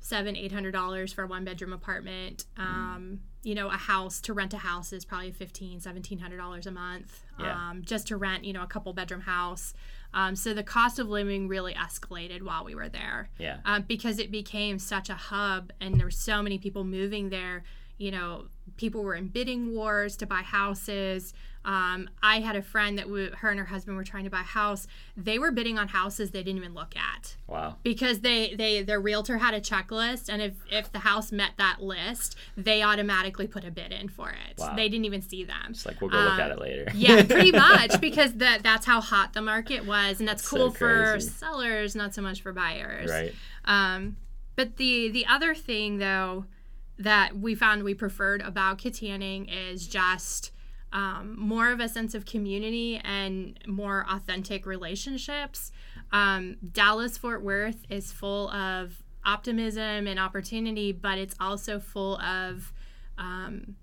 seven 0.00 0.36
eight 0.36 0.50
hundred 0.50 0.72
dollars 0.72 1.12
for 1.12 1.22
a 1.22 1.26
one 1.28 1.44
bedroom 1.44 1.72
apartment 1.72 2.44
um, 2.56 3.20
you 3.44 3.54
know 3.54 3.68
a 3.68 3.76
house 3.76 4.20
to 4.20 4.32
rent 4.32 4.52
a 4.52 4.58
house 4.58 4.92
is 4.92 5.04
probably 5.04 5.30
fifteen 5.30 5.78
seventeen 5.78 6.18
hundred 6.18 6.38
dollars 6.38 6.66
a 6.66 6.72
month 6.72 7.22
Yeah. 7.38 7.54
um, 7.70 7.82
just 7.84 8.08
to 8.08 8.16
rent 8.16 8.44
you 8.44 8.52
know 8.52 8.64
a 8.64 8.66
couple 8.66 8.92
bedroom 8.94 9.20
house 9.22 9.74
um, 10.14 10.36
so 10.36 10.52
the 10.54 10.62
cost 10.62 10.98
of 10.98 11.08
living 11.08 11.48
really 11.48 11.74
escalated 11.74 12.42
while 12.42 12.64
we 12.64 12.74
were 12.74 12.88
there 12.88 13.28
Yeah. 13.38 13.58
um, 13.64 13.82
because 13.88 14.18
it 14.18 14.30
became 14.30 14.78
such 14.78 15.08
a 15.10 15.14
hub 15.14 15.72
and 15.80 15.94
there 15.98 16.06
were 16.06 16.10
so 16.10 16.42
many 16.42 16.58
people 16.58 16.84
moving 16.84 17.30
there 17.30 17.64
you 18.02 18.10
know 18.10 18.30
people 18.76 19.02
were 19.02 19.14
in 19.14 19.28
bidding 19.28 19.74
wars 19.76 20.16
to 20.16 20.26
buy 20.26 20.42
houses 20.42 21.32
um, 21.64 22.08
i 22.22 22.40
had 22.40 22.56
a 22.56 22.62
friend 22.62 22.98
that 22.98 23.06
w- 23.06 23.30
her 23.40 23.48
and 23.50 23.58
her 23.60 23.66
husband 23.66 23.96
were 23.96 24.02
trying 24.12 24.24
to 24.24 24.30
buy 24.30 24.40
a 24.40 24.54
house 24.60 24.86
they 25.16 25.38
were 25.38 25.52
bidding 25.52 25.78
on 25.78 25.86
houses 25.88 26.30
they 26.30 26.42
didn't 26.42 26.58
even 26.58 26.74
look 26.74 26.94
at 26.96 27.36
Wow. 27.46 27.76
because 27.84 28.20
they 28.20 28.54
they 28.62 28.82
their 28.82 29.00
realtor 29.00 29.38
had 29.38 29.54
a 29.54 29.60
checklist 29.60 30.24
and 30.32 30.40
if 30.42 30.54
if 30.70 30.90
the 30.90 30.98
house 31.10 31.30
met 31.30 31.52
that 31.58 31.76
list 31.80 32.34
they 32.56 32.82
automatically 32.82 33.46
put 33.46 33.62
a 33.64 33.70
bid 33.70 33.92
in 33.92 34.08
for 34.08 34.30
it 34.30 34.54
Wow. 34.58 34.74
they 34.74 34.88
didn't 34.88 35.04
even 35.04 35.22
see 35.22 35.44
them 35.44 35.66
It's 35.70 35.86
like 35.86 36.00
we'll 36.00 36.10
go 36.10 36.18
look 36.18 36.32
Um, 36.32 36.40
at 36.40 36.50
it 36.50 36.58
later. 36.58 36.86
yeah, 36.94 37.22
pretty 37.24 37.52
much 37.68 38.00
because 38.00 38.32
that 38.44 38.62
that's 38.64 38.86
how 38.86 39.00
hot 39.00 39.32
the 39.34 39.42
market 39.42 39.86
was, 39.86 40.18
and 40.18 40.26
that's 40.28 40.42
So 40.48 40.56
cool 40.56 40.70
for 40.72 41.20
sellers, 41.20 41.94
not 41.94 42.14
so 42.14 42.22
much 42.22 42.40
for 42.42 42.52
buyers. 42.52 43.08
right. 43.10 43.32
Um, 43.66 44.16
but 44.56 44.76
the 44.76 45.08
the 45.10 45.26
other 45.26 45.54
thing 45.54 45.98
though 45.98 46.46
that 46.98 47.38
we 47.38 47.54
found 47.54 47.82
we 47.84 47.94
preferred 47.94 48.42
about 48.42 48.78
Kittanning 48.78 49.48
is 49.50 49.86
just 49.86 50.52
um, 50.92 51.34
more 51.38 51.70
of 51.70 51.80
a 51.80 51.88
sense 51.88 52.14
of 52.14 52.26
community 52.26 53.00
and 53.02 53.58
more 53.66 54.04
authentic 54.10 54.66
relationships. 54.66 55.72
Um, 56.12 56.56
Dallas 56.72 57.16
Fort 57.16 57.42
Worth 57.42 57.84
is 57.88 58.12
full 58.12 58.50
of 58.50 59.02
optimism 59.24 60.06
and 60.06 60.18
opportunity, 60.20 60.92
but 60.92 61.16
it's 61.18 61.34
also 61.40 61.78
full 61.80 62.18
of 62.20 62.72
um, 63.16 63.76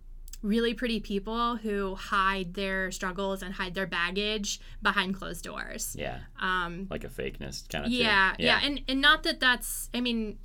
really 0.44 0.74
pretty 0.74 1.00
people 1.00 1.56
who 1.58 1.96
hide 1.96 2.54
their 2.54 2.92
struggles 2.92 3.42
and 3.42 3.54
hide 3.56 3.74
their 3.74 3.88
baggage 3.88 4.60
behind 4.82 5.16
closed 5.16 5.44
doors. 5.44 5.96
Yeah. 5.98 6.20
Um, 6.40 6.88
Like 6.90 7.04
a 7.04 7.10
fakeness 7.10 7.68
kind 7.70 7.86
of. 7.86 7.92
yeah, 7.92 8.36
thing. 8.36 8.46
yeah, 8.46 8.60
and 8.64 8.82
and 8.88 9.02
not 9.02 9.24
that 9.24 9.40
that's. 9.40 9.90
I 9.94 10.02
mean, 10.02 10.38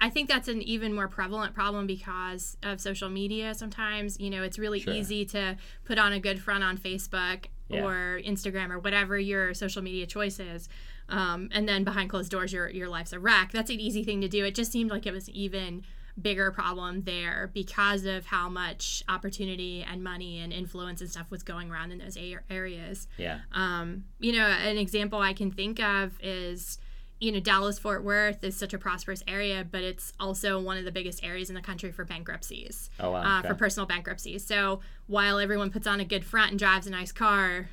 I 0.00 0.10
think 0.10 0.28
that's 0.28 0.48
an 0.48 0.60
even 0.62 0.92
more 0.94 1.08
prevalent 1.08 1.54
problem 1.54 1.86
because 1.86 2.56
of 2.62 2.80
social 2.80 3.08
media. 3.08 3.54
Sometimes 3.54 4.20
you 4.20 4.28
know 4.30 4.42
it's 4.42 4.58
really 4.58 4.80
Sure. 4.80 4.92
easy 4.92 5.24
to 5.26 5.56
put 5.84 5.98
on 5.98 6.12
a 6.12 6.20
good 6.20 6.38
front 6.40 6.62
on 6.62 6.76
Facebook 6.76 7.46
Yeah. 7.68 7.84
or 7.84 8.20
Instagram 8.20 8.70
or 8.70 8.78
whatever 8.78 9.18
your 9.18 9.54
social 9.54 9.80
media 9.82 10.06
choice 10.06 10.38
is. 10.38 10.68
Um, 11.08 11.48
and 11.52 11.66
then 11.68 11.82
behind 11.84 12.10
closed 12.10 12.30
doors, 12.30 12.52
your 12.52 12.68
your 12.68 12.88
life's 12.88 13.12
a 13.12 13.18
wreck. 13.20 13.52
That's 13.52 13.70
an 13.70 13.80
easy 13.80 14.04
thing 14.04 14.20
to 14.20 14.28
do. 14.28 14.44
It 14.44 14.54
just 14.54 14.70
seemed 14.70 14.90
like 14.90 15.06
it 15.06 15.12
was 15.12 15.28
even 15.30 15.82
bigger 16.20 16.50
problem 16.50 17.02
there 17.04 17.50
because 17.54 18.04
of 18.04 18.26
how 18.26 18.46
much 18.50 19.02
opportunity 19.08 19.82
and 19.82 20.04
money 20.04 20.40
and 20.40 20.52
influence 20.52 21.00
and 21.00 21.08
stuff 21.10 21.30
was 21.30 21.42
going 21.42 21.70
around 21.70 21.90
in 21.90 21.96
those 21.96 22.18
areas. 22.50 23.08
Yeah. 23.16 23.38
Um, 23.52 24.04
you 24.20 24.32
know, 24.34 24.46
an 24.46 24.76
example 24.76 25.20
I 25.20 25.32
can 25.32 25.50
think 25.50 25.80
of 25.82 26.12
is, 26.22 26.78
you 27.22 27.30
know, 27.30 27.38
Dallas 27.38 27.78
Fort 27.78 28.02
Worth 28.02 28.42
is 28.42 28.56
such 28.56 28.74
a 28.74 28.78
prosperous 28.78 29.22
area, 29.28 29.64
but 29.70 29.82
it's 29.84 30.12
also 30.18 30.60
one 30.60 30.76
of 30.76 30.84
the 30.84 30.90
biggest 30.90 31.22
areas 31.22 31.50
in 31.50 31.54
the 31.54 31.60
country 31.62 31.92
for 31.92 32.04
bankruptcies, 32.04 32.90
Oh 32.98 33.12
wow. 33.12 33.22
uh, 33.22 33.38
okay. 33.38 33.48
for 33.48 33.54
personal 33.54 33.86
bankruptcies. 33.86 34.44
So 34.44 34.80
while 35.06 35.38
everyone 35.38 35.70
puts 35.70 35.86
on 35.86 36.00
a 36.00 36.04
good 36.04 36.24
front 36.24 36.50
and 36.50 36.58
drives 36.58 36.88
a 36.88 36.90
nice 36.90 37.12
car, 37.12 37.68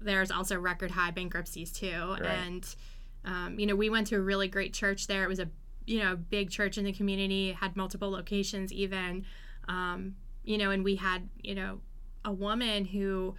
there's 0.00 0.30
also 0.30 0.56
record 0.56 0.92
high 0.92 1.10
bankruptcies 1.10 1.72
too. 1.72 1.88
Right. 2.20 2.22
And, 2.22 2.76
um, 3.24 3.58
you 3.58 3.66
know, 3.66 3.74
we 3.74 3.90
went 3.90 4.06
to 4.08 4.16
a 4.16 4.20
really 4.20 4.46
great 4.46 4.72
church 4.72 5.08
there. 5.08 5.24
It 5.24 5.28
was 5.28 5.40
a, 5.40 5.48
you 5.86 5.98
know, 5.98 6.14
big 6.14 6.50
church 6.50 6.78
in 6.78 6.84
the 6.84 6.92
community, 6.92 7.50
had 7.50 7.76
multiple 7.76 8.10
locations 8.12 8.72
even, 8.72 9.24
um, 9.66 10.14
you 10.44 10.56
know, 10.56 10.70
and 10.70 10.84
we 10.84 10.94
had, 10.94 11.28
you 11.42 11.56
know, 11.56 11.80
a 12.24 12.32
woman 12.32 12.84
who, 12.84 13.34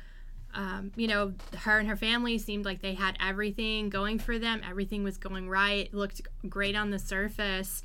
um, 0.56 0.92
you 0.96 1.08
know, 1.08 1.34
her 1.60 1.78
and 1.80 1.88
her 1.88 1.96
family 1.98 2.38
seemed 2.38 2.66
like 2.66 2.82
they 2.82 2.94
had 2.96 3.18
everything 3.22 3.90
going 3.90 4.18
for 4.20 4.40
them. 4.40 4.62
Everything 4.68 5.04
was 5.04 5.18
going 5.18 5.50
right, 5.50 5.94
looked 5.94 6.22
great 6.50 6.76
on 6.76 6.90
the 6.92 7.00
surface. 7.00 7.84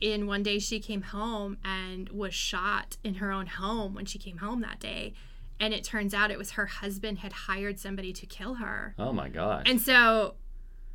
In 0.00 0.26
one 0.26 0.42
day, 0.42 0.58
she 0.58 0.80
came 0.80 1.02
home 1.02 1.58
and 1.64 2.08
was 2.08 2.34
shot 2.34 2.96
in 3.04 3.14
her 3.16 3.30
own 3.32 3.46
home 3.46 3.94
when 3.94 4.04
she 4.04 4.18
came 4.18 4.38
home 4.38 4.60
that 4.62 4.80
day. 4.80 5.14
And 5.60 5.72
it 5.74 5.84
turns 5.84 6.12
out 6.14 6.30
it 6.32 6.38
was 6.38 6.52
her 6.52 6.66
husband 6.66 7.18
had 7.18 7.32
hired 7.32 7.78
somebody 7.78 8.12
to 8.14 8.26
kill 8.26 8.54
her. 8.54 8.94
oh 8.98 9.12
my 9.12 9.28
gosh. 9.28 9.62
And 9.66 9.80
so 9.80 10.34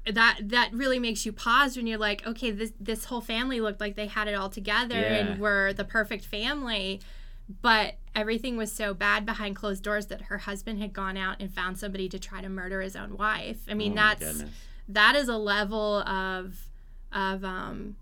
that 0.06 0.40
that 0.42 0.72
really 0.74 1.00
makes 1.00 1.26
you 1.26 1.32
pause 1.34 1.76
when 1.78 1.88
you're 1.88 1.98
like, 1.98 2.26
okay, 2.28 2.52
this 2.52 2.72
this 2.80 3.06
whole 3.06 3.22
family 3.22 3.60
looked 3.62 3.80
like 3.82 3.96
they 3.96 4.08
had 4.08 4.28
it 4.28 4.34
all 4.34 4.50
together 4.50 4.96
Yeah. 5.00 5.16
and 5.18 5.40
were 5.40 5.74
the 5.74 5.84
perfect 5.86 6.26
family, 6.26 7.00
but 7.62 7.96
everything 8.16 8.58
was 8.58 8.72
so 8.72 8.94
bad 8.94 9.26
behind 9.26 9.56
closed 9.56 9.84
doors 9.84 10.08
that 10.08 10.24
her 10.24 10.40
husband 10.40 10.80
had 10.82 10.92
gone 10.94 11.18
out 11.18 11.38
and 11.40 11.54
found 11.54 11.78
somebody 11.80 12.10
to 12.10 12.20
try 12.20 12.42
to 12.42 12.50
murder 12.50 12.82
his 12.82 12.96
own 12.96 13.16
wife. 13.18 13.60
I 13.70 13.74
mean, 13.74 13.94
oh 13.94 13.96
that's 13.96 14.44
that 14.90 15.16
is 15.16 15.28
a 15.30 15.38
level 15.38 15.98
of 16.02 16.70
of 17.14 17.44
um 17.46 17.96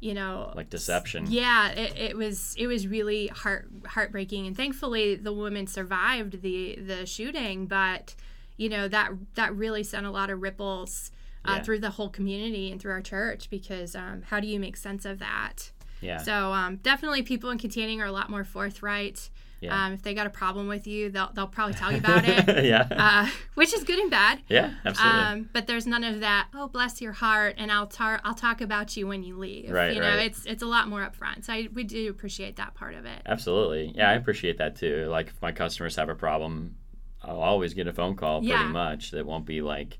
you 0.00 0.14
know 0.14 0.52
like 0.54 0.70
deception. 0.70 1.26
yeah 1.28 1.70
it, 1.70 1.96
it 1.98 2.16
was 2.16 2.54
it 2.56 2.68
was 2.68 2.86
really 2.86 3.26
heart 3.28 3.68
heartbreaking 3.86 4.46
and 4.46 4.56
thankfully 4.56 5.16
the 5.16 5.32
woman 5.32 5.66
survived 5.66 6.40
the 6.42 6.76
the 6.76 7.04
shooting 7.04 7.66
but 7.66 8.14
you 8.56 8.68
know 8.68 8.86
that 8.86 9.10
that 9.34 9.52
really 9.56 9.82
sent 9.82 10.06
a 10.06 10.10
lot 10.10 10.30
of 10.30 10.40
ripples 10.40 11.10
uh, 11.44 11.54
Yeah. 11.56 11.62
through 11.64 11.78
the 11.80 11.90
whole 11.90 12.10
community 12.10 12.70
and 12.70 12.80
through 12.80 12.92
our 12.92 13.00
church 13.02 13.50
because 13.50 13.96
um, 13.96 14.22
how 14.26 14.38
do 14.38 14.46
you 14.46 14.60
make 14.60 14.76
sense 14.76 15.04
of 15.04 15.18
that 15.18 15.72
Yeah. 16.00 16.18
so 16.18 16.52
um, 16.52 16.76
definitely 16.76 17.22
people 17.22 17.50
in 17.50 17.58
Kittanning 17.58 17.98
are 18.00 18.06
a 18.06 18.12
lot 18.12 18.30
more 18.30 18.44
forthright 18.44 19.30
Yeah. 19.60 19.86
um, 19.86 19.92
if 19.94 20.02
they 20.02 20.14
got 20.14 20.26
a 20.26 20.30
problem 20.30 20.68
with 20.68 20.86
you 20.86 21.10
they'll, 21.10 21.30
they'll 21.34 21.48
probably 21.48 21.74
tell 21.74 21.90
you 21.90 21.98
about 21.98 22.24
it 22.28 22.64
yeah. 22.72 22.86
uh, 22.90 23.28
which 23.54 23.74
is 23.74 23.82
good 23.84 23.98
and 23.98 24.10
bad 24.10 24.40
yeah. 24.48 24.74
Absolutely. 24.84 25.20
um, 25.20 25.50
but 25.52 25.66
there's 25.66 25.86
none 25.86 26.04
of 26.04 26.20
that. 26.20 26.48
Oh, 26.54 26.68
bless 26.68 27.00
your 27.02 27.12
heart, 27.12 27.56
and 27.58 27.70
I'll 27.72 27.86
tar- 27.86 28.20
I'll 28.24 28.34
talk 28.34 28.60
about 28.60 28.96
you 28.96 29.06
when 29.06 29.22
you 29.22 29.36
leave. 29.36 29.70
Right, 29.70 29.92
You 29.94 30.00
know, 30.00 30.08
right. 30.16 30.26
it's 30.26 30.46
it's 30.46 30.62
a 30.62 30.66
lot 30.66 30.88
more 30.88 31.00
upfront. 31.00 31.44
So 31.44 31.52
I, 31.52 31.68
we 31.72 31.84
do 31.84 32.08
appreciate 32.08 32.56
that 32.56 32.74
part 32.74 32.94
of 32.94 33.04
it. 33.04 33.20
Absolutely. 33.26 33.92
Yeah, 33.96 34.10
I 34.10 34.14
appreciate 34.14 34.58
that 34.58 34.76
too. 34.76 35.06
Like 35.10 35.26
if 35.28 35.42
my 35.42 35.52
customers 35.52 35.96
have 35.96 36.08
a 36.08 36.14
problem, 36.14 36.76
I'll 37.22 37.40
always 37.40 37.74
get 37.74 37.86
a 37.88 37.92
phone 37.92 38.14
call 38.16 38.38
pretty 38.40 38.52
Yeah. 38.54 38.68
much. 38.68 39.10
That 39.10 39.26
won't 39.26 39.44
be 39.44 39.60
like 39.60 39.98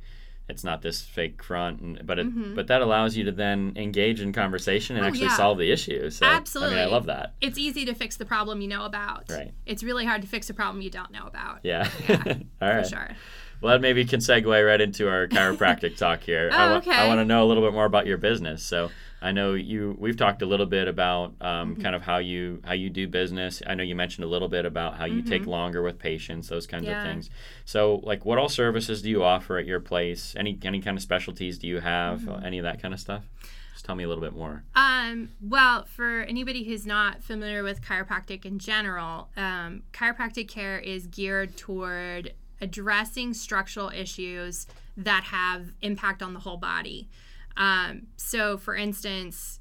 it's 0.48 0.64
not 0.64 0.80
this 0.82 1.02
fake 1.02 1.42
front 1.42 1.80
and 1.80 2.00
but 2.06 2.18
it 2.18 2.26
Mhm. 2.26 2.54
but 2.54 2.66
that 2.68 2.80
allows 2.80 3.16
you 3.16 3.24
to 3.24 3.32
then 3.32 3.72
engage 3.76 4.20
in 4.20 4.32
conversation 4.32 4.96
and 4.96 5.04
Oh, 5.04 5.08
actually 5.08 5.26
yeah. 5.26 5.36
solve 5.36 5.58
the 5.58 5.70
issue. 5.70 6.08
So 6.10 6.26
I 6.26 6.40
mean 6.40 6.78
I 6.78 6.86
love 6.86 7.06
that. 7.06 7.34
It's 7.40 7.58
easy 7.58 7.84
to 7.84 7.94
fix 7.94 8.16
the 8.16 8.24
problem 8.24 8.60
you 8.60 8.68
know 8.68 8.84
about. 8.84 9.24
Right. 9.30 9.52
It's 9.66 9.82
really 9.82 10.04
hard 10.06 10.22
to 10.22 10.28
fix 10.28 10.48
a 10.50 10.54
problem 10.54 10.80
you 10.82 10.90
don't 10.90 11.10
know 11.10 11.26
about. 11.26 11.60
Yeah. 11.62 11.88
Yeah, 12.08 12.16
All 12.62 12.82
For 12.82 12.88
sure. 12.88 13.08
well, 13.60 13.72
that 13.74 13.80
maybe 13.80 14.04
can 14.04 14.20
segue 14.20 14.66
right 14.66 14.80
into 14.80 15.08
our 15.08 15.26
chiropractic 15.28 15.96
talk 15.96 16.20
here. 16.22 16.48
Oh, 16.52 16.56
I, 16.56 16.70
wa- 16.70 16.76
okay. 16.78 16.92
I 16.92 17.06
want 17.08 17.20
to 17.20 17.24
know 17.24 17.44
a 17.44 17.46
little 17.46 17.62
bit 17.62 17.72
more 17.72 17.84
about 17.84 18.06
your 18.06 18.16
business. 18.18 18.62
So 18.62 18.90
I 19.20 19.32
know 19.32 19.54
you. 19.54 19.96
We've 19.98 20.16
talked 20.16 20.42
a 20.42 20.46
little 20.46 20.66
bit 20.66 20.86
about 20.88 21.34
um, 21.40 21.72
Mm-hmm. 21.72 21.82
kind 21.82 21.94
of 21.96 22.02
how 22.02 22.18
you 22.18 22.60
how 22.64 22.74
you 22.74 22.88
do 22.90 23.08
business. 23.08 23.62
I 23.66 23.74
know 23.74 23.82
you 23.82 23.96
mentioned 23.96 24.24
a 24.24 24.28
little 24.28 24.48
bit 24.48 24.64
about 24.64 24.96
how 24.96 25.06
you 25.06 25.22
take 25.22 25.46
longer 25.46 25.82
with 25.82 25.98
patients, 25.98 26.48
those 26.48 26.66
kinds 26.66 26.84
Mm-hmm. 26.84 26.90
Yeah. 26.92 27.02
of 27.02 27.08
things. 27.08 27.30
So, 27.64 27.96
like, 28.04 28.24
what 28.24 28.38
all 28.38 28.48
services 28.48 29.02
do 29.02 29.10
you 29.10 29.24
offer 29.24 29.58
at 29.58 29.66
your 29.66 29.80
place? 29.80 30.34
Any 30.36 30.58
any 30.62 30.80
kind 30.80 30.96
of 30.96 31.02
specialties 31.02 31.58
do 31.58 31.66
you 31.66 31.80
have? 31.80 32.20
Mm-hmm. 32.20 32.44
Any 32.46 32.58
of 32.58 32.64
that 32.64 32.80
kind 32.80 32.94
of 32.94 33.00
stuff? 33.00 33.24
Just 33.72 33.84
tell 33.84 33.94
me 33.94 34.04
a 34.04 34.08
little 34.08 34.22
bit 34.22 34.32
more. 34.34 34.64
Um, 34.74 35.30
well, 35.40 35.84
for 35.84 36.22
anybody 36.22 36.64
who's 36.64 36.84
not 36.86 37.22
familiar 37.22 37.62
with 37.62 37.80
chiropractic 37.82 38.44
in 38.44 38.58
general, 38.58 39.28
um, 39.36 39.82
chiropractic 39.92 40.48
care 40.48 40.78
is 40.78 41.06
geared 41.06 41.56
toward 41.56 42.32
addressing 42.60 43.34
structural 43.34 43.88
issues 43.90 44.66
that 44.96 45.24
have 45.24 45.72
impact 45.80 46.22
on 46.22 46.34
the 46.34 46.40
whole 46.40 46.56
body. 46.56 47.08
Um, 47.58 48.06
so, 48.16 48.56
for 48.56 48.74
instance, 48.74 49.60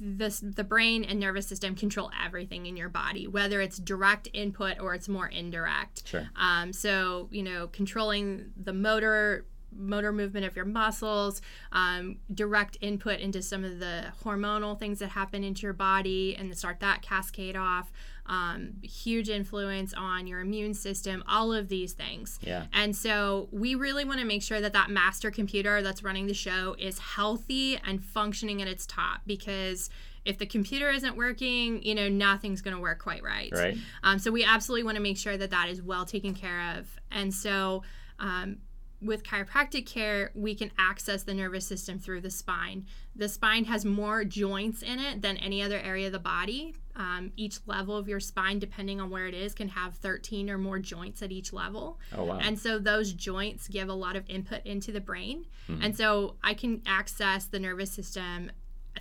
the, 0.00 0.52
the 0.56 0.64
brain 0.64 1.04
and 1.04 1.20
nervous 1.20 1.46
system 1.46 1.74
control 1.74 2.10
everything 2.24 2.66
in 2.66 2.76
your 2.76 2.88
body, 2.88 3.26
whether 3.26 3.60
it's 3.60 3.78
direct 3.78 4.28
input 4.32 4.80
or 4.80 4.94
it's 4.94 5.08
more 5.08 5.28
indirect. 5.28 6.08
Sure. 6.08 6.28
Um, 6.34 6.72
so 6.72 7.28
you 7.30 7.42
know, 7.42 7.68
controlling 7.68 8.52
the 8.56 8.72
motor 8.72 9.44
motor 9.76 10.12
movement 10.12 10.46
of 10.46 10.56
your 10.56 10.64
muscles, 10.64 11.40
um, 11.72 12.18
direct 12.32 12.76
input 12.80 13.20
into 13.20 13.42
some 13.42 13.64
of 13.64 13.78
the 13.78 14.04
hormonal 14.24 14.78
things 14.78 14.98
that 14.98 15.10
happen 15.10 15.44
into 15.44 15.62
your 15.62 15.72
body, 15.72 16.36
and 16.36 16.56
start 16.56 16.80
that 16.80 17.02
cascade 17.02 17.56
off. 17.56 17.92
Um, 18.28 18.72
huge 18.82 19.28
influence 19.28 19.94
on 19.94 20.26
your 20.26 20.40
immune 20.40 20.74
system, 20.74 21.22
all 21.28 21.52
of 21.52 21.68
these 21.68 21.92
things. 21.92 22.40
Yeah. 22.42 22.64
And 22.72 22.96
so 22.96 23.48
we 23.52 23.76
really 23.76 24.04
want 24.04 24.18
to 24.18 24.26
make 24.26 24.42
sure 24.42 24.60
that 24.60 24.72
that 24.72 24.90
master 24.90 25.30
computer 25.30 25.80
that's 25.80 26.02
running 26.02 26.26
the 26.26 26.34
show 26.34 26.74
is 26.76 26.98
healthy 26.98 27.78
and 27.86 28.02
functioning 28.02 28.60
at 28.60 28.66
its 28.66 28.84
top 28.84 29.20
because 29.26 29.90
if 30.26 30.38
the 30.38 30.46
computer 30.46 30.90
isn't 30.90 31.16
working, 31.16 31.82
you 31.82 31.94
know, 31.94 32.08
nothing's 32.08 32.60
going 32.60 32.74
to 32.74 32.82
work 32.82 32.98
quite 32.98 33.22
right. 33.22 33.50
Right. 33.52 33.78
Um, 34.02 34.18
so 34.18 34.30
we 34.32 34.44
absolutely 34.44 34.82
want 34.82 34.96
to 34.96 35.02
make 35.02 35.16
sure 35.16 35.36
that 35.36 35.50
that 35.50 35.68
is 35.68 35.80
well 35.80 36.04
taken 36.04 36.34
care 36.34 36.76
of. 36.76 36.88
And 37.12 37.32
so 37.32 37.84
um, 38.18 38.58
with 39.06 39.24
chiropractic 39.24 39.86
care, 39.86 40.30
we 40.34 40.54
can 40.54 40.70
access 40.78 41.22
the 41.22 41.34
nervous 41.34 41.66
system 41.66 41.98
through 41.98 42.20
the 42.20 42.30
spine. 42.30 42.86
The 43.14 43.28
spine 43.28 43.64
has 43.64 43.84
more 43.84 44.24
joints 44.24 44.82
in 44.82 44.98
it 44.98 45.22
than 45.22 45.36
any 45.38 45.62
other 45.62 45.78
area 45.78 46.06
of 46.06 46.12
the 46.12 46.18
body. 46.18 46.74
Um, 46.94 47.32
each 47.36 47.58
level 47.66 47.96
of 47.96 48.08
your 48.08 48.20
spine, 48.20 48.58
depending 48.58 49.00
on 49.00 49.10
where 49.10 49.26
it 49.26 49.34
is, 49.34 49.54
can 49.54 49.68
have 49.68 49.94
13 49.96 50.48
or 50.50 50.58
more 50.58 50.78
joints 50.78 51.22
at 51.22 51.30
each 51.30 51.52
level. 51.52 51.98
Oh 52.16 52.24
wow. 52.24 52.38
And 52.38 52.58
so 52.58 52.78
those 52.78 53.12
joints 53.12 53.68
give 53.68 53.88
a 53.88 53.94
lot 53.94 54.16
of 54.16 54.28
input 54.28 54.64
into 54.64 54.92
the 54.92 55.00
brain. 55.00 55.46
And 55.82 55.96
so 55.96 56.36
I 56.44 56.54
can 56.54 56.82
access 56.86 57.46
the 57.46 57.58
nervous 57.58 57.90
system 57.90 58.52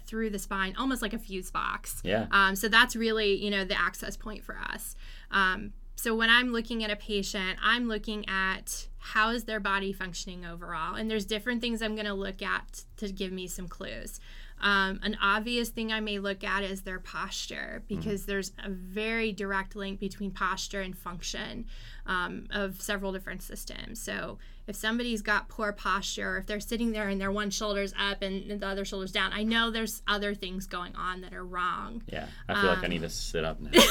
through 0.05 0.29
the 0.29 0.39
spine 0.39 0.75
almost 0.77 1.01
like 1.01 1.13
a 1.13 1.19
fuse 1.19 1.51
box. 1.51 2.01
yeah. 2.03 2.25
Um, 2.31 2.55
so 2.55 2.67
that's 2.67 2.95
really, 2.95 3.35
you 3.35 3.49
know, 3.49 3.63
the 3.63 3.79
access 3.79 4.17
point 4.17 4.43
for 4.43 4.57
us. 4.57 4.95
Um, 5.31 5.73
so 5.95 6.15
when 6.15 6.29
I'm 6.29 6.51
looking 6.51 6.83
at 6.83 6.91
a 6.91 6.95
patient, 6.95 7.57
I'm 7.63 7.87
looking 7.87 8.27
at 8.27 8.87
how 9.13 9.29
is 9.29 9.43
their 9.43 9.59
body 9.59 9.93
functioning 9.93 10.45
overall, 10.45 10.95
and 10.95 11.11
there's 11.11 11.25
different 11.25 11.61
things 11.61 11.81
I'm 11.81 11.93
going 11.93 12.07
to 12.07 12.13
look 12.13 12.41
at 12.41 12.85
to 12.97 13.11
give 13.11 13.31
me 13.31 13.45
some 13.45 13.67
clues. 13.67 14.19
Um, 14.61 14.99
an 15.03 15.17
obvious 15.21 15.69
thing 15.69 15.91
I 15.91 15.99
may 15.99 16.19
look 16.19 16.43
at 16.43 16.63
is 16.63 16.81
their 16.81 16.99
posture 16.99 17.83
because 17.87 18.25
there's 18.25 18.51
a 18.63 18.69
very 18.69 19.31
direct 19.31 19.75
link 19.75 19.99
between 19.99 20.31
posture 20.31 20.81
and 20.81 20.97
function 20.97 21.65
um, 22.05 22.47
of 22.51 22.81
several 22.81 23.11
different 23.11 23.41
systems. 23.41 24.01
So 24.01 24.37
if 24.67 24.75
somebody's 24.75 25.21
got 25.21 25.47
poor 25.47 25.71
posture, 25.71 26.37
if 26.37 26.47
they're 26.47 26.59
sitting 26.59 26.91
there 26.91 27.07
and 27.07 27.21
their 27.21 27.31
one 27.31 27.51
shoulder's 27.51 27.93
up 27.99 28.23
and 28.23 28.59
the 28.59 28.67
other 28.67 28.83
shoulder's 28.83 29.11
down, 29.11 29.31
I 29.31 29.43
know 29.43 29.69
there's 29.69 30.01
other 30.07 30.33
things 30.33 30.65
going 30.65 30.95
on 30.95 31.21
that 31.21 31.33
are 31.33 31.45
wrong. 31.45 32.01
Yeah. 32.07 32.25
I 32.49 32.61
feel 32.61 32.69
like 32.71 32.79
I 32.79 32.85
um, 32.85 32.89
need 32.89 33.01
to 33.01 33.09
sit 33.09 33.45
up 33.45 33.61
now. 33.61 33.69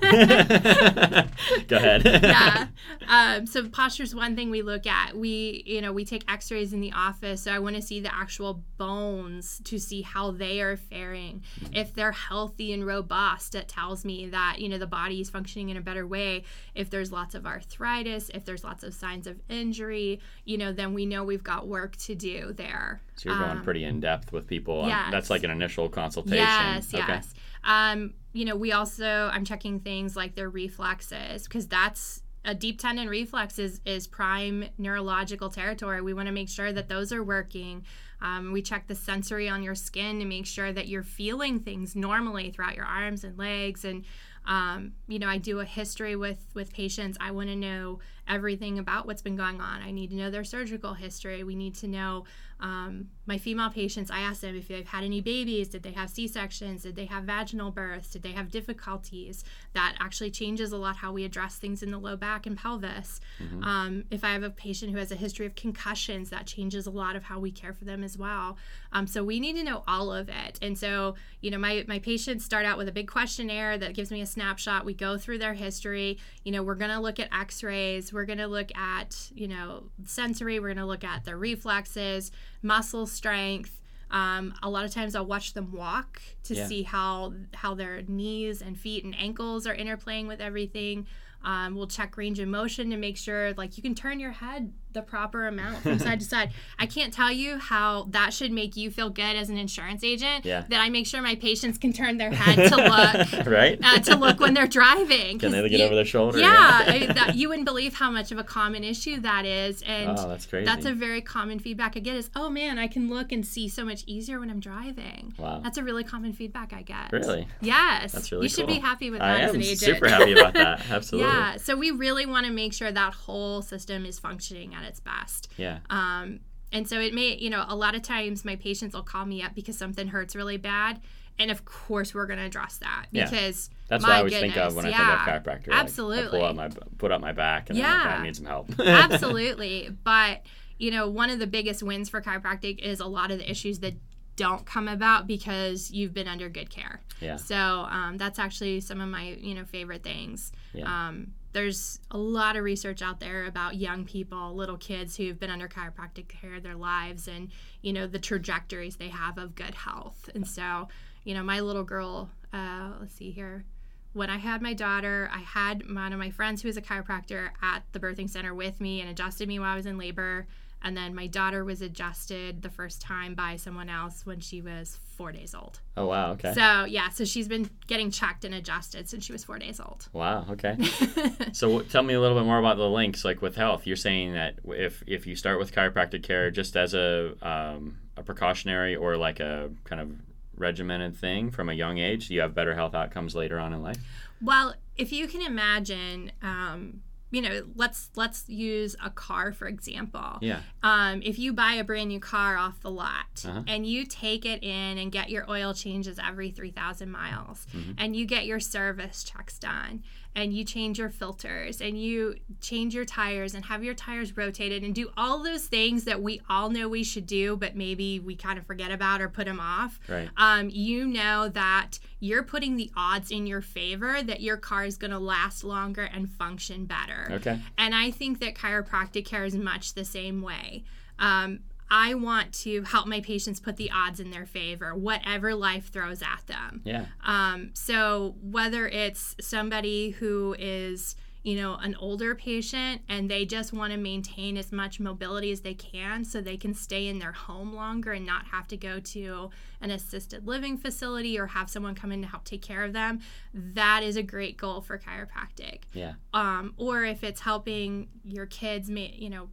Go 1.68 1.76
ahead. 1.76 2.02
yeah. 2.04 2.68
Um, 3.08 3.46
so 3.46 3.68
posture 3.68 4.02
is 4.02 4.14
one 4.14 4.34
thing 4.34 4.50
we 4.50 4.62
look 4.62 4.86
at. 4.86 5.16
We, 5.16 5.62
you 5.64 5.80
know, 5.80 5.92
we 5.92 6.04
take 6.04 6.24
X-rays 6.28 6.72
in 6.72 6.80
the 6.80 6.92
office, 6.92 7.42
so 7.42 7.52
I 7.52 7.60
want 7.60 7.76
to 7.76 7.82
see 7.82 8.00
the 8.00 8.12
actual 8.12 8.64
bones 8.78 9.60
to 9.64 9.78
see 9.78 9.95
how 10.02 10.30
they 10.30 10.60
are 10.60 10.76
faring. 10.76 11.42
If 11.72 11.94
they're 11.94 12.12
healthy 12.12 12.72
and 12.72 12.86
robust, 12.86 13.54
it 13.54 13.68
tells 13.68 14.04
me 14.04 14.26
that 14.28 14.60
you 14.60 14.68
know 14.68 14.78
the 14.78 14.86
body 14.86 15.20
is 15.20 15.30
functioning 15.30 15.68
in 15.68 15.76
a 15.76 15.80
better 15.80 16.06
way. 16.06 16.44
If 16.74 16.90
there's 16.90 17.12
lots 17.12 17.34
of 17.34 17.46
arthritis, 17.46 18.30
if 18.34 18.44
there's 18.44 18.64
lots 18.64 18.84
of 18.84 18.94
signs 18.94 19.26
of 19.26 19.40
injury, 19.48 20.20
you 20.44 20.58
know, 20.58 20.72
then 20.72 20.94
we 20.94 21.06
know 21.06 21.24
we've 21.24 21.44
got 21.44 21.66
work 21.68 21.96
to 21.98 22.14
do 22.14 22.52
there. 22.52 23.00
So 23.16 23.30
you're 23.30 23.38
going 23.38 23.50
Um, 23.58 23.62
pretty 23.62 23.84
in 23.84 24.00
depth 24.00 24.32
with 24.32 24.46
people. 24.46 24.86
Yes. 24.86 25.10
That's 25.10 25.30
like 25.30 25.42
an 25.44 25.50
initial 25.50 25.88
consultation. 25.88 26.38
Yes, 26.38 26.92
Okay. 26.92 27.04
yes. 27.06 27.34
Um, 27.64 28.14
you 28.32 28.44
know, 28.44 28.54
we 28.56 28.72
also 28.72 29.30
I'm 29.32 29.44
checking 29.44 29.80
things 29.80 30.14
like 30.16 30.34
their 30.34 30.50
reflexes 30.50 31.44
because 31.44 31.66
that's 31.66 32.22
a 32.44 32.54
deep 32.54 32.78
tendon 32.80 33.08
reflex 33.08 33.58
is 33.58 33.80
is 33.84 34.06
prime 34.06 34.66
neurological 34.78 35.50
territory. 35.50 36.00
We 36.00 36.14
want 36.14 36.26
to 36.26 36.32
make 36.32 36.48
sure 36.48 36.72
that 36.72 36.88
those 36.88 37.12
are 37.12 37.24
working. 37.24 37.84
Um, 38.20 38.52
we 38.52 38.62
check 38.62 38.86
the 38.86 38.94
sensory 38.94 39.48
on 39.48 39.62
your 39.62 39.74
skin 39.74 40.18
to 40.20 40.24
make 40.24 40.46
sure 40.46 40.72
that 40.72 40.88
you're 40.88 41.02
feeling 41.02 41.60
things 41.60 41.94
normally 41.94 42.50
throughout 42.50 42.76
your 42.76 42.86
arms 42.86 43.24
and 43.24 43.38
legs. 43.38 43.84
And 43.84 44.04
um, 44.46 44.92
you 45.08 45.18
know 45.18 45.28
i 45.28 45.38
do 45.38 45.58
a 45.60 45.64
history 45.64 46.16
with 46.16 46.46
with 46.54 46.72
patients. 46.72 47.18
I 47.20 47.30
want 47.32 47.48
to 47.48 47.56
know 47.56 47.98
everything 48.28 48.78
about 48.78 49.06
what's 49.06 49.22
been 49.22 49.36
going 49.36 49.60
on. 49.60 49.82
I 49.82 49.90
need 49.90 50.10
to 50.10 50.16
know 50.16 50.30
their 50.30 50.44
surgical 50.44 50.94
history. 50.94 51.44
We 51.44 51.54
need 51.54 51.74
to 51.76 51.86
know 51.86 52.24
um, 52.58 53.08
my 53.26 53.36
female 53.36 53.68
patients. 53.68 54.10
I 54.10 54.20
ask 54.20 54.40
them 54.40 54.56
if 54.56 54.68
they've 54.68 54.86
had 54.86 55.04
any 55.04 55.20
babies. 55.20 55.68
Did 55.68 55.82
they 55.82 55.92
have 55.92 56.08
c-sections? 56.08 56.82
Did 56.82 56.96
they 56.96 57.04
have 57.06 57.24
vaginal 57.24 57.70
births? 57.70 58.10
Did 58.10 58.22
they 58.22 58.32
have 58.32 58.50
difficulties? 58.50 59.44
That 59.74 59.96
actually 60.00 60.30
changes 60.30 60.72
a 60.72 60.78
lot 60.78 60.96
how 60.96 61.12
we 61.12 61.24
address 61.24 61.56
things 61.56 61.82
in 61.82 61.90
the 61.90 61.98
low 61.98 62.16
back 62.16 62.46
and 62.46 62.56
pelvis. 62.56 63.20
Um, 63.62 64.04
if 64.10 64.24
i 64.24 64.32
have 64.32 64.42
a 64.42 64.50
patient 64.50 64.92
who 64.92 64.98
has 64.98 65.12
a 65.12 65.16
history 65.16 65.44
of 65.44 65.54
concussions 65.54 66.30
that 66.30 66.46
changes 66.46 66.86
a 66.86 66.90
lot 66.90 67.16
of 67.16 67.24
how 67.24 67.38
we 67.38 67.50
care 67.50 67.74
for 67.74 67.84
them 67.84 68.02
as 68.02 68.16
well. 68.16 68.56
Um, 68.92 69.06
so 69.06 69.22
we 69.22 69.38
need 69.38 69.56
to 69.56 69.64
know 69.64 69.82
all 69.86 70.12
of 70.12 70.28
it. 70.28 70.58
And 70.62 70.78
so 70.78 71.16
you 71.42 71.50
know 71.50 71.58
my, 71.58 71.84
my 71.86 71.98
patients 71.98 72.44
start 72.44 72.64
out 72.64 72.78
with 72.78 72.88
a 72.88 72.92
big 72.92 73.08
questionnaire 73.08 73.76
that 73.76 73.92
gives 73.92 74.10
me 74.10 74.22
a 74.22 74.26
snapshot. 74.26 74.86
We 74.86 74.94
go 74.94 75.18
through 75.18 75.38
their 75.38 75.54
history. 75.54 76.18
You 76.44 76.52
know 76.52 76.62
we're 76.62 76.74
going 76.74 76.90
to 76.90 77.00
look 77.00 77.20
at 77.20 77.28
x-rays 77.36 78.12
we're 78.16 78.24
going 78.24 78.38
to 78.38 78.48
look 78.48 78.76
at 78.76 79.30
you 79.34 79.46
know 79.46 79.84
sensory 80.04 80.58
we're 80.58 80.68
going 80.74 80.76
to 80.78 80.84
look 80.86 81.04
at 81.04 81.24
their 81.24 81.36
reflexes 81.38 82.32
muscle 82.62 83.06
strength 83.06 83.80
um, 84.10 84.54
a 84.62 84.70
lot 84.70 84.84
of 84.84 84.92
times 84.92 85.14
I'll 85.16 85.26
watch 85.26 85.52
them 85.54 85.72
walk 85.72 86.20
to 86.44 86.54
Yeah. 86.54 86.66
see 86.68 86.82
how 86.84 87.32
how 87.54 87.74
their 87.74 88.02
knees 88.02 88.62
and 88.62 88.78
feet 88.78 89.02
and 89.04 89.14
ankles 89.18 89.66
are 89.66 89.74
interplaying 89.74 90.28
with 90.28 90.40
everything. 90.40 91.08
Um, 91.44 91.74
we'll 91.74 91.88
check 91.88 92.16
range 92.16 92.38
of 92.38 92.46
motion 92.48 92.90
to 92.90 92.96
make 92.96 93.16
sure 93.16 93.52
like 93.54 93.76
you 93.76 93.82
can 93.82 93.96
turn 93.96 94.20
your 94.20 94.30
head 94.30 94.72
the 94.96 95.02
proper 95.02 95.46
amount 95.46 95.78
from 95.82 95.98
side 95.98 96.18
to 96.20 96.26
side. 96.34 96.50
I 96.78 96.86
can't 96.86 97.12
tell 97.12 97.30
you 97.30 97.58
how 97.58 98.06
that 98.10 98.32
should 98.32 98.50
make 98.50 98.76
you 98.76 98.90
feel 98.90 99.10
good 99.10 99.36
as 99.36 99.50
an 99.50 99.58
insurance 99.58 100.02
agent. 100.02 100.44
Yeah. 100.44 100.64
That 100.68 100.80
I 100.80 100.88
make 100.88 101.06
sure 101.06 101.20
my 101.22 101.34
patients 101.36 101.76
can 101.78 101.92
turn 101.92 102.16
their 102.16 102.30
head 102.30 102.70
to 102.70 102.76
look 102.76 103.46
right? 103.46 103.78
uh, 103.82 103.98
to 104.00 104.16
look 104.16 104.40
when 104.40 104.54
they're 104.54 104.66
driving. 104.66 105.38
Can 105.38 105.52
they 105.52 105.68
get 105.68 105.78
you- 105.80 105.84
over 105.86 105.94
their 105.94 106.04
shoulder? 106.04 106.38
Yeah, 106.38 106.48
I, 106.86 107.06
that, 107.14 107.34
you 107.36 107.48
wouldn't 107.48 107.66
believe 107.66 107.94
how 107.94 108.10
much 108.10 108.32
of 108.32 108.38
a 108.38 108.44
common 108.44 108.82
issue 108.84 109.20
that 109.20 109.44
is, 109.44 109.82
and 109.82 110.18
Oh, 110.18 110.28
that's 110.28 110.46
crazy. 110.46 110.64
that's 110.66 110.86
a 110.86 110.92
very 110.94 111.20
common 111.20 111.58
feedback 111.58 111.96
I 111.96 112.00
get 112.00 112.16
is, 112.16 112.30
oh 112.34 112.48
man, 112.48 112.78
I 112.78 112.86
can 112.88 113.10
look 113.10 113.32
and 113.32 113.46
see 113.46 113.68
so 113.68 113.84
much 113.84 114.02
easier 114.06 114.40
when 114.40 114.50
I'm 114.50 114.60
driving. 114.60 115.34
Wow. 115.38 115.60
That's 115.62 115.76
a 115.78 115.84
really 115.84 116.04
common 116.04 116.32
feedback 116.32 116.72
I 116.72 116.80
get. 116.82 117.12
Really? 117.12 117.46
Yes. 117.60 118.12
That's 118.12 118.32
really 118.32 118.44
You 118.44 118.48
should 118.48 118.66
cool. 118.66 118.74
be 118.76 118.80
happy 118.80 119.10
with 119.10 119.20
I 119.20 119.26
that 119.34 119.40
as 119.42 119.50
am 119.50 119.56
an 119.56 119.62
agent. 119.62 119.78
super 119.80 120.08
happy 120.08 120.32
about 120.32 120.54
that. 120.54 120.80
Absolutely. 120.90 121.28
yeah. 121.30 121.56
So 121.58 121.76
we 121.76 121.90
really 121.90 122.24
want 122.26 122.46
to 122.46 122.52
make 122.52 122.72
sure 122.72 122.90
that 122.90 123.12
whole 123.12 123.60
system 123.62 124.06
is 124.06 124.18
functioning 124.18 124.74
at 124.74 124.84
its 124.86 125.00
best. 125.00 125.52
Yeah. 125.56 125.78
Um, 125.90 126.40
and 126.72 126.88
so 126.88 126.98
it 127.00 127.14
may, 127.14 127.36
you 127.36 127.50
know, 127.50 127.64
a 127.68 127.76
lot 127.76 127.94
of 127.94 128.02
times 128.02 128.44
my 128.44 128.56
patients 128.56 128.94
will 128.94 129.02
call 129.02 129.24
me 129.26 129.42
up 129.42 129.54
because 129.54 129.76
something 129.78 130.08
hurts 130.08 130.34
really 130.34 130.56
bad. 130.56 131.00
And 131.38 131.50
of 131.50 131.64
course, 131.66 132.14
we're 132.14 132.26
going 132.26 132.38
to 132.38 132.46
address 132.46 132.78
that 132.78 133.06
Yeah. 133.12 133.28
because 133.28 133.68
That's 133.88 134.02
my 134.02 134.08
what 134.08 134.14
I 134.14 134.18
always 134.18 134.32
think 134.32 134.56
of 134.56 134.74
goodness, 134.74 134.74
when 134.74 134.86
I 134.94 134.96
think 134.96 135.08
of 135.10 135.44
chiropractor. 135.44 135.66
Like, 135.68 135.76
I 135.76 135.80
Absolutely. 135.80 136.38
pull 136.38 136.44
out 136.48 136.56
my 136.56 136.68
put 136.98 137.12
up 137.12 137.20
my 137.20 137.32
back 137.32 137.68
and 137.70 137.78
I'm 137.78 137.84
like, 137.84 138.04
Yeah. 138.04 138.16
I 138.18 138.22
need 138.22 138.36
some 138.36 138.46
help. 138.46 138.80
Absolutely. 139.20 139.90
But, 140.02 140.42
you 140.78 140.90
know, 140.90 141.08
one 141.08 141.30
of 141.30 141.38
the 141.38 141.46
biggest 141.46 141.82
wins 141.82 142.08
for 142.08 142.20
chiropractic 142.22 142.78
is 142.78 143.00
a 143.00 143.06
lot 143.06 143.30
of 143.30 143.38
the 143.38 143.50
issues 143.50 143.80
that 143.80 143.94
don't 144.36 144.66
come 144.66 144.88
about 144.88 145.26
because 145.26 145.90
you've 145.90 146.12
been 146.12 146.28
under 146.28 146.48
good 146.48 146.68
care. 146.70 147.00
Yeah. 147.20 147.36
So 147.36 147.56
um, 147.56 148.16
that's 148.18 148.38
actually 148.38 148.80
some 148.80 149.00
of 149.00 149.08
my, 149.08 149.36
you 149.40 149.54
know, 149.54 149.64
favorite 149.64 150.02
things. 150.02 150.52
Yeah. 150.74 150.84
Um, 151.08 151.28
there's 151.56 152.00
a 152.10 152.18
lot 152.18 152.54
of 152.54 152.64
research 152.64 153.00
out 153.00 153.18
there 153.18 153.46
about 153.46 153.76
young 153.76 154.04
people, 154.04 154.54
little 154.54 154.76
kids 154.76 155.16
who've 155.16 155.40
been 155.40 155.48
under 155.48 155.66
chiropractic 155.66 156.28
care 156.28 156.60
their 156.60 156.74
lives 156.74 157.28
and, 157.28 157.48
you 157.80 157.94
know, 157.94 158.06
the 158.06 158.18
trajectories 158.18 158.96
they 158.96 159.08
have 159.08 159.38
of 159.38 159.54
good 159.54 159.74
health. 159.74 160.28
And 160.34 160.46
so, 160.46 160.88
you 161.24 161.32
know, 161.32 161.42
my 161.42 161.60
little 161.60 161.82
girl, 161.82 162.28
uh, 162.52 162.90
let's 163.00 163.14
see 163.14 163.30
here, 163.30 163.64
when 164.12 164.28
I 164.28 164.36
had 164.36 164.60
my 164.60 164.74
daughter, 164.74 165.30
I 165.32 165.38
had 165.38 165.90
one 165.90 166.12
of 166.12 166.18
my 166.18 166.28
friends 166.28 166.60
who 166.60 166.68
was 166.68 166.76
a 166.76 166.82
chiropractor 166.82 167.48
at 167.62 167.84
the 167.92 168.00
birthing 168.00 168.28
center 168.28 168.54
with 168.54 168.78
me 168.78 169.00
and 169.00 169.08
adjusted 169.08 169.48
me 169.48 169.58
while 169.58 169.72
I 169.72 169.76
was 169.76 169.86
in 169.86 169.96
labor. 169.96 170.46
And 170.82 170.96
then 170.96 171.14
my 171.14 171.26
daughter 171.26 171.64
was 171.64 171.82
adjusted 171.82 172.62
the 172.62 172.70
first 172.70 173.00
time 173.00 173.34
by 173.34 173.56
someone 173.56 173.88
else 173.88 174.24
when 174.24 174.40
she 174.40 174.60
was 174.60 174.98
four 175.16 175.32
days 175.32 175.54
old. 175.54 175.80
Oh 175.96 176.06
wow. 176.06 176.32
Okay. 176.32 176.52
So 176.52 176.84
yeah, 176.84 177.08
so 177.08 177.24
she's 177.24 177.48
been 177.48 177.68
getting 177.86 178.10
checked 178.10 178.44
and 178.44 178.54
adjusted 178.54 179.08
since 179.08 179.24
she 179.24 179.32
was 179.32 179.44
four 179.44 179.58
days 179.58 179.80
old. 179.80 180.08
Wow. 180.12 180.46
Okay. 180.50 180.76
so 181.52 181.68
w- 181.68 181.88
tell 181.88 182.02
me 182.02 182.14
a 182.14 182.20
little 182.20 182.36
bit 182.38 182.44
more 182.44 182.58
about 182.58 182.76
the 182.76 182.88
links, 182.88 183.24
like 183.24 183.42
with 183.42 183.56
health. 183.56 183.86
You're 183.86 183.96
saying 183.96 184.34
that 184.34 184.58
if 184.64 185.02
if 185.06 185.26
you 185.26 185.34
start 185.34 185.58
with 185.58 185.72
chiropractic 185.72 186.22
care 186.22 186.50
just 186.50 186.76
as 186.76 186.94
a 186.94 187.34
um, 187.42 187.98
a 188.16 188.22
precautionary 188.22 188.94
or 188.94 189.16
like 189.16 189.40
a 189.40 189.70
kind 189.84 190.00
of 190.00 190.10
regimented 190.56 191.16
thing 191.16 191.50
from 191.50 191.68
a 191.68 191.74
young 191.74 191.98
age, 191.98 192.30
you 192.30 192.40
have 192.40 192.54
better 192.54 192.74
health 192.74 192.94
outcomes 192.94 193.34
later 193.34 193.58
on 193.58 193.72
in 193.72 193.82
life. 193.82 193.98
Well, 194.40 194.74
if 194.96 195.12
you 195.12 195.26
can 195.26 195.42
imagine. 195.42 196.32
Um, 196.42 197.02
you 197.30 197.42
know, 197.42 197.62
let's 197.74 198.10
let's 198.14 198.48
use 198.48 198.94
a 199.04 199.10
car 199.10 199.52
for 199.52 199.66
example. 199.66 200.38
Yeah. 200.40 200.60
Um, 200.82 201.22
if 201.24 201.38
you 201.38 201.52
buy 201.52 201.72
a 201.74 201.84
brand 201.84 202.08
new 202.08 202.20
car 202.20 202.56
off 202.56 202.80
the 202.80 202.90
lot 202.90 203.44
Uh-huh. 203.44 203.62
and 203.66 203.84
you 203.86 204.04
take 204.06 204.44
it 204.46 204.62
in 204.62 204.96
and 204.98 205.10
get 205.10 205.28
your 205.30 205.48
oil 205.50 205.74
changes 205.74 206.18
every 206.24 206.50
3,000 206.50 207.10
miles 207.10 207.66
Mm-hmm. 207.74 207.92
and 207.98 208.14
you 208.16 208.26
get 208.26 208.46
your 208.46 208.60
service 208.60 209.24
checks 209.24 209.58
done 209.58 210.02
and 210.36 210.52
you 210.52 210.64
change 210.64 210.98
your 210.98 211.08
filters 211.08 211.80
and 211.80 211.98
you 211.98 212.36
change 212.60 212.94
your 212.94 213.06
tires 213.06 213.54
and 213.54 213.64
have 213.64 213.82
your 213.82 213.94
tires 213.94 214.36
rotated 214.36 214.84
and 214.84 214.94
do 214.94 215.10
all 215.16 215.42
those 215.42 215.64
things 215.64 216.04
that 216.04 216.22
we 216.22 216.42
all 216.48 216.68
know 216.68 216.88
we 216.88 217.02
should 217.02 217.26
do, 217.26 217.56
but 217.56 217.74
maybe 217.74 218.20
we 218.20 218.36
kind 218.36 218.58
of 218.58 218.66
forget 218.66 218.92
about 218.92 219.22
or 219.22 219.30
put 219.30 219.46
them 219.46 219.58
off. 219.58 219.98
Right. 220.06 220.28
Um, 220.36 220.68
you 220.70 221.06
know 221.06 221.48
that 221.48 221.98
you're 222.20 222.42
putting 222.42 222.76
the 222.76 222.90
odds 222.94 223.30
in 223.30 223.46
your 223.46 223.62
favor 223.62 224.22
that 224.22 224.42
your 224.42 224.58
car 224.58 224.84
is 224.84 224.98
going 224.98 225.10
to 225.10 225.18
last 225.18 225.64
longer 225.64 226.02
and 226.02 226.30
function 226.30 226.84
better. 226.84 227.28
Okay. 227.32 227.58
And 227.78 227.94
I 227.94 228.10
think 228.10 228.40
that 228.40 228.54
chiropractic 228.54 229.24
care 229.24 229.46
is 229.46 229.56
much 229.56 229.94
the 229.94 230.04
same 230.04 230.42
way. 230.42 230.84
Um, 231.18 231.60
I 231.90 232.14
want 232.14 232.52
to 232.64 232.82
help 232.82 233.06
my 233.06 233.20
patients 233.20 233.60
put 233.60 233.76
the 233.76 233.90
odds 233.90 234.18
in 234.20 234.30
their 234.30 234.46
favor, 234.46 234.94
whatever 234.94 235.54
life 235.54 235.90
throws 235.92 236.22
at 236.22 236.42
them. 236.46 236.82
Yeah. 236.84 237.06
Um, 237.24 237.70
so 237.74 238.34
whether 238.40 238.88
it's 238.88 239.36
somebody 239.40 240.10
who 240.10 240.56
is, 240.58 241.14
you 241.44 241.54
know, 241.54 241.76
an 241.76 241.94
older 242.00 242.34
patient 242.34 243.02
and 243.08 243.30
they 243.30 243.44
just 243.44 243.72
want 243.72 243.92
to 243.92 243.96
maintain 243.98 244.56
as 244.56 244.72
much 244.72 244.98
mobility 244.98 245.52
as 245.52 245.60
they 245.60 245.74
can 245.74 246.24
so 246.24 246.40
they 246.40 246.56
can 246.56 246.74
stay 246.74 247.06
in 247.06 247.20
their 247.20 247.30
home 247.30 247.72
longer 247.72 248.10
and 248.12 248.26
not 248.26 248.46
have 248.46 248.66
to 248.66 248.76
go 248.76 248.98
to 248.98 249.50
an 249.80 249.92
assisted 249.92 250.44
living 250.44 250.76
facility 250.76 251.38
or 251.38 251.46
have 251.46 251.70
someone 251.70 251.94
come 251.94 252.10
in 252.10 252.20
to 252.22 252.26
help 252.26 252.44
take 252.44 252.62
care 252.62 252.82
of 252.82 252.92
them, 252.92 253.20
that 253.54 254.02
is 254.02 254.16
a 254.16 254.24
great 254.24 254.56
goal 254.56 254.80
for 254.80 254.98
chiropractic 254.98 255.82
Yeah. 255.92 256.14
um, 256.34 256.74
or 256.78 257.04
if 257.04 257.22
it's 257.22 257.42
helping 257.42 258.08
your 258.24 258.46
kids, 258.46 258.90
ma- 258.90 259.02
you 259.14 259.30
know, 259.30 259.48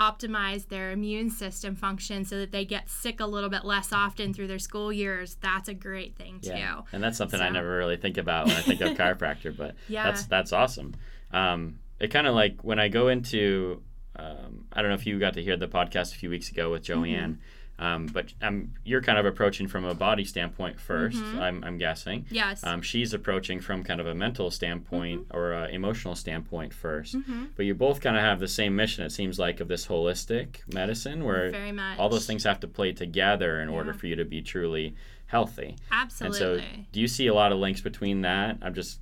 optimize 0.00 0.68
their 0.68 0.90
immune 0.92 1.28
system 1.30 1.76
function 1.76 2.24
so 2.24 2.38
that 2.38 2.50
they 2.52 2.64
get 2.64 2.88
sick 2.88 3.20
a 3.20 3.26
little 3.26 3.50
bit 3.50 3.64
less 3.64 3.92
often 3.92 4.32
through 4.32 4.46
their 4.46 4.58
school 4.58 4.90
years, 4.92 5.36
that's 5.42 5.68
a 5.68 5.74
great 5.74 6.16
thing 6.16 6.40
too. 6.40 6.48
Yeah. 6.50 6.80
And 6.92 7.02
that's 7.02 7.18
something 7.18 7.40
I 7.40 7.50
never 7.50 7.76
really 7.76 7.98
think 7.98 8.16
about 8.16 8.46
when 8.46 8.56
I 8.56 8.62
think 8.62 8.80
of 8.80 8.96
chiropractor, 8.96 9.54
but 9.56 9.74
Yeah. 9.88 10.04
that's 10.04 10.24
that's 10.26 10.52
awesome. 10.52 10.94
Um, 11.32 11.78
it 12.00 12.08
kind 12.10 12.26
of 12.26 12.34
like 12.34 12.64
when 12.64 12.78
I 12.80 12.88
go 12.88 13.08
into, 13.08 13.82
um, 14.16 14.64
I 14.72 14.80
don't 14.80 14.88
know 14.88 14.94
if 14.96 15.06
you 15.06 15.18
got 15.18 15.34
to 15.34 15.42
hear 15.42 15.56
the 15.58 15.68
podcast 15.68 16.14
a 16.14 16.18
few 16.18 16.30
weeks 16.30 16.50
ago 16.50 16.70
with 16.70 16.82
Mm-hmm. 16.84 17.32
Um, 17.80 18.06
but 18.06 18.32
um, 18.42 18.72
you're 18.84 19.00
kind 19.00 19.18
of 19.18 19.24
approaching 19.24 19.66
from 19.66 19.86
a 19.86 19.94
body 19.94 20.24
standpoint 20.24 20.76
1st 20.76 21.40
I'm, 21.40 21.64
I'm 21.64 21.78
guessing. 21.78 22.26
Yes. 22.30 22.62
Um, 22.62 22.82
she's 22.82 23.14
approaching 23.14 23.58
from 23.58 23.82
kind 23.82 24.00
of 24.02 24.06
a 24.06 24.14
mental 24.14 24.50
standpoint 24.50 25.28
Mm-hmm. 25.28 25.36
or 25.36 25.66
emotional 25.70 26.14
standpoint 26.14 26.72
1st 26.74 27.14
Mhm. 27.24 27.48
But 27.56 27.64
you 27.64 27.74
both 27.74 28.00
kind 28.02 28.16
of 28.16 28.22
have 28.22 28.38
the 28.38 28.48
same 28.48 28.76
mission, 28.76 29.02
it 29.04 29.10
seems 29.12 29.38
like, 29.38 29.60
of 29.60 29.68
this 29.68 29.86
holistic 29.86 30.56
medicine 30.74 31.24
where 31.24 31.50
Very 31.50 31.72
much. 31.72 31.98
all 31.98 32.08
those 32.10 32.26
things 32.26 32.44
have 32.44 32.60
to 32.60 32.68
play 32.68 32.92
together 32.92 33.60
in 33.62 33.68
order 33.70 33.94
for 33.94 34.06
you 34.06 34.14
to 34.16 34.24
be 34.26 34.42
truly 34.42 34.94
healthy. 35.26 35.76
Absolutely. 35.90 36.38
And 36.58 36.60
so, 36.60 36.82
do 36.92 37.00
you 37.00 37.08
see 37.08 37.28
a 37.28 37.34
lot 37.34 37.50
of 37.50 37.58
links 37.58 37.80
between 37.80 38.20
that? 38.22 38.58
I'm 38.60 38.74
just 38.74 39.00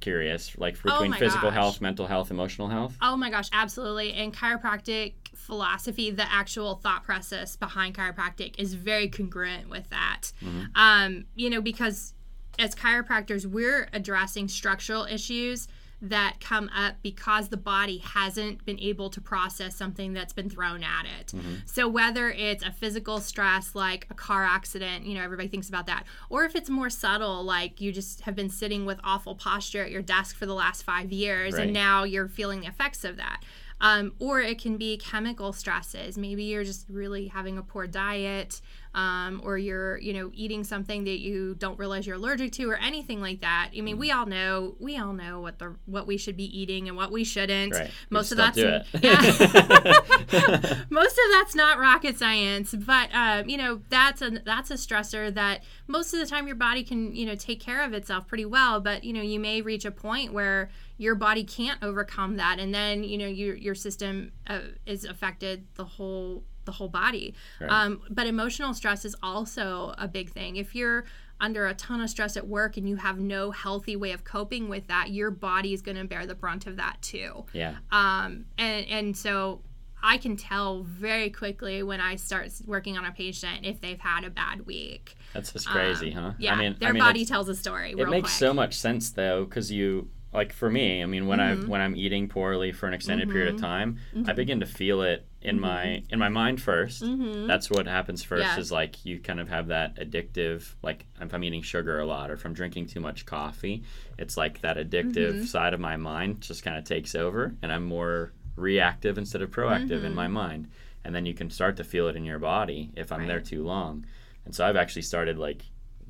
curious, 0.00 0.56
like 0.58 0.76
Oh 0.84 0.90
between 0.92 1.10
my 1.10 1.18
physical 1.18 1.48
gosh. 1.50 1.54
health, 1.54 1.80
mental 1.80 2.06
health, 2.06 2.30
emotional 2.30 2.68
health. 2.68 2.96
Oh 3.02 3.16
my 3.16 3.30
gosh, 3.30 3.48
absolutely. 3.52 4.14
And 4.14 4.32
chiropractic 4.34 5.12
philosophy, 5.48 6.12
the 6.12 6.30
actual 6.32 6.76
thought 6.76 7.02
process 7.02 7.56
behind 7.56 7.96
chiropractic 7.96 8.56
is 8.60 8.74
very 8.74 9.08
congruent 9.08 9.68
with 9.68 9.88
that. 9.90 10.30
Um, 10.76 11.24
you 11.34 11.48
know, 11.50 11.60
because 11.60 12.14
as 12.58 12.74
chiropractors, 12.76 13.46
we're 13.46 13.88
addressing 13.92 14.46
structural 14.48 15.04
issues 15.06 15.66
that 16.00 16.36
come 16.40 16.70
up 16.76 16.94
because 17.02 17.48
the 17.48 17.56
body 17.56 17.98
hasn't 17.98 18.64
been 18.64 18.78
able 18.78 19.10
to 19.10 19.20
process 19.20 19.74
something 19.74 20.12
that's 20.12 20.32
been 20.32 20.48
thrown 20.48 20.84
at 20.84 21.06
it. 21.18 21.32
So 21.66 21.88
whether 21.88 22.30
it's 22.30 22.62
a 22.64 22.70
physical 22.70 23.18
stress 23.18 23.74
like 23.74 24.06
a 24.08 24.14
car 24.14 24.44
accident, 24.44 25.06
you 25.06 25.14
know, 25.16 25.22
everybody 25.24 25.48
thinks 25.48 25.68
about 25.68 25.86
that, 25.88 26.04
or 26.30 26.44
if 26.44 26.54
it's 26.54 26.70
more 26.70 26.88
subtle 26.88 27.42
like 27.42 27.80
you 27.80 27.90
just 27.90 28.20
have 28.20 28.36
been 28.36 28.48
sitting 28.48 28.86
with 28.86 29.00
awful 29.02 29.34
posture 29.34 29.82
at 29.82 29.90
your 29.90 30.02
desk 30.02 30.36
for 30.36 30.46
the 30.46 30.54
last 30.54 30.84
5 30.84 31.10
years 31.10 31.54
Right. 31.54 31.64
and 31.64 31.72
now 31.72 32.04
you're 32.04 32.28
feeling 32.28 32.60
the 32.60 32.68
effects 32.68 33.02
of 33.02 33.16
that. 33.16 33.42
Um, 33.80 34.14
or 34.18 34.40
it 34.40 34.60
can 34.60 34.76
be 34.76 34.96
chemical 34.96 35.52
stresses. 35.52 36.18
Maybe 36.18 36.44
you're 36.44 36.64
just 36.64 36.86
really 36.88 37.28
having 37.28 37.58
a 37.58 37.62
poor 37.62 37.86
diet, 37.86 38.60
um, 38.94 39.40
or 39.44 39.56
you're, 39.56 39.98
you 39.98 40.12
know, 40.12 40.30
eating 40.34 40.64
something 40.64 41.04
that 41.04 41.20
you 41.20 41.54
don't 41.54 41.78
realize 41.78 42.06
you're 42.06 42.16
allergic 42.16 42.52
to, 42.52 42.68
or 42.68 42.76
anything 42.76 43.20
like 43.20 43.40
that. 43.42 43.70
I 43.76 43.80
mean, 43.80 43.98
we 43.98 44.10
all 44.10 44.26
know, 44.26 44.74
we 44.80 44.98
all 44.98 45.12
know 45.12 45.40
what 45.40 45.58
the 45.60 45.76
what 45.86 46.06
we 46.08 46.16
should 46.16 46.36
be 46.36 46.58
eating 46.58 46.88
and 46.88 46.96
what 46.96 47.12
we 47.12 47.22
shouldn't. 47.22 47.74
Right. 47.74 47.90
Most 48.10 48.32
of 48.32 48.38
that's 48.38 48.58
yeah. 48.58 48.82
most 50.90 51.12
of 51.12 51.24
that's 51.32 51.54
not 51.54 51.78
rocket 51.78 52.18
science, 52.18 52.74
but 52.74 53.08
um, 53.14 53.48
you 53.48 53.56
know 53.56 53.80
that's 53.88 54.22
a 54.22 54.30
that's 54.30 54.70
a 54.70 54.74
stressor 54.74 55.32
that 55.34 55.62
most 55.86 56.12
of 56.12 56.20
the 56.20 56.26
time 56.26 56.46
your 56.46 56.56
body 56.56 56.82
can 56.82 57.14
you 57.14 57.26
know 57.26 57.34
take 57.34 57.60
care 57.60 57.84
of 57.84 57.92
itself 57.92 58.26
pretty 58.26 58.44
well. 58.44 58.80
But 58.80 59.04
you 59.04 59.12
know 59.12 59.22
you 59.22 59.38
may 59.38 59.62
reach 59.62 59.84
a 59.84 59.90
point 59.90 60.32
where 60.32 60.70
your 60.98 61.14
body 61.14 61.44
can't 61.44 61.82
overcome 61.82 62.36
that, 62.36 62.58
and 62.58 62.74
then 62.74 63.04
you 63.04 63.16
know 63.16 63.26
your 63.26 63.54
your 63.54 63.74
system 63.74 64.32
uh, 64.46 64.60
is 64.84 65.04
affected 65.04 65.66
the 65.74 65.84
whole 65.84 66.44
the 66.64 66.72
whole 66.72 66.88
body. 66.88 67.34
Right. 67.60 67.70
Um, 67.70 68.02
but 68.10 68.26
emotional 68.26 68.74
stress 68.74 69.04
is 69.06 69.16
also 69.22 69.94
a 69.96 70.06
big 70.06 70.30
thing. 70.30 70.56
If 70.56 70.74
you're 70.74 71.04
under 71.40 71.66
a 71.68 71.74
ton 71.74 72.00
of 72.00 72.10
stress 72.10 72.36
at 72.36 72.46
work 72.46 72.76
and 72.76 72.88
you 72.88 72.96
have 72.96 73.18
no 73.18 73.52
healthy 73.52 73.96
way 73.96 74.10
of 74.10 74.24
coping 74.24 74.68
with 74.68 74.88
that, 74.88 75.10
your 75.10 75.30
body 75.30 75.72
is 75.72 75.80
going 75.80 75.96
to 75.96 76.04
bear 76.04 76.26
the 76.26 76.34
brunt 76.34 76.66
of 76.66 76.76
that 76.76 77.00
too 77.00 77.44
yeah. 77.52 77.76
um, 77.92 78.44
and 78.58 78.86
and 78.88 79.16
so 79.16 79.62
I 80.02 80.16
can 80.18 80.36
tell 80.36 80.82
very 80.82 81.30
quickly 81.30 81.82
when 81.82 82.00
I 82.00 82.16
start 82.16 82.50
working 82.66 82.96
on 82.96 83.04
a 83.04 83.12
patient 83.12 83.60
if 83.64 83.80
they've 83.80 83.98
had 83.98 84.24
a 84.24 84.30
bad 84.30 84.64
week. 84.64 85.16
That's 85.34 85.52
just 85.52 85.68
crazy, 85.68 86.12
huh? 86.12 86.20
Um, 86.20 86.34
Yeah, 86.38 86.54
I 86.54 86.58
mean, 86.58 86.76
their 86.78 86.90
I 86.90 86.92
mean, 86.92 87.02
body 87.02 87.24
tells 87.24 87.48
a 87.48 87.54
story. 87.54 87.92
it 87.92 88.08
makes 88.08 88.30
quick. 88.30 88.38
so 88.38 88.54
much 88.54 88.74
sense 88.74 89.10
though 89.10 89.44
because 89.44 89.72
you 89.72 90.08
like 90.32 90.52
for 90.52 90.70
me 90.70 91.02
i 91.02 91.06
mean 91.06 91.26
when 91.26 91.40
i 91.40 91.54
mm-hmm. 91.54 91.68
when 91.68 91.80
i'm 91.80 91.96
eating 91.96 92.28
poorly 92.28 92.72
for 92.72 92.86
an 92.86 92.94
extended 92.94 93.30
period 93.30 93.48
of 93.48 93.54
mm-hmm. 93.54 93.64
time 93.64 93.98
i 94.12 94.18
mm-hmm. 94.18 94.36
begin 94.36 94.60
to 94.60 94.66
feel 94.66 95.02
it 95.02 95.26
in 95.40 95.58
my 95.58 96.02
in 96.10 96.18
my 96.18 96.28
mind 96.28 96.58
1st 96.58 97.46
that's 97.46 97.70
what 97.70 97.86
happens 97.86 98.22
first 98.22 98.44
Yeah. 98.44 98.58
is 98.58 98.70
like 98.70 99.04
you 99.04 99.20
kind 99.20 99.40
of 99.40 99.48
have 99.48 99.68
that 99.68 99.96
addictive 99.96 100.74
like 100.82 101.06
if 101.20 101.32
i'm 101.32 101.44
eating 101.44 101.62
sugar 101.62 102.00
a 102.00 102.06
lot 102.06 102.30
or 102.30 102.34
if 102.34 102.44
i'm 102.44 102.54
drinking 102.54 102.86
too 102.86 103.00
much 103.00 103.24
coffee 103.24 103.84
it's 104.18 104.36
like 104.36 104.60
that 104.62 104.76
addictive 104.76 105.46
side 105.46 105.74
of 105.74 105.80
my 105.80 105.96
mind 105.96 106.40
just 106.40 106.62
kind 106.62 106.76
of 106.76 106.84
takes 106.84 107.14
over 107.14 107.54
and 107.62 107.72
i'm 107.72 107.84
more 107.84 108.32
reactive 108.58 109.16
instead 109.18 109.42
of 109.42 109.50
proactive 109.50 110.04
in 110.04 110.14
my 110.14 110.28
mind. 110.28 110.68
And 111.04 111.14
then 111.14 111.24
you 111.24 111.34
can 111.34 111.48
start 111.50 111.76
to 111.76 111.84
feel 111.84 112.08
it 112.08 112.16
in 112.16 112.24
your 112.24 112.38
body 112.38 112.90
if 112.96 113.12
i'm 113.12 113.26
there 113.26 113.40
too 113.40 113.64
long. 113.64 114.04
And 114.44 114.54
so 114.54 114.66
i've 114.66 114.76
actually 114.76 115.02
started 115.02 115.38
like 115.38 115.62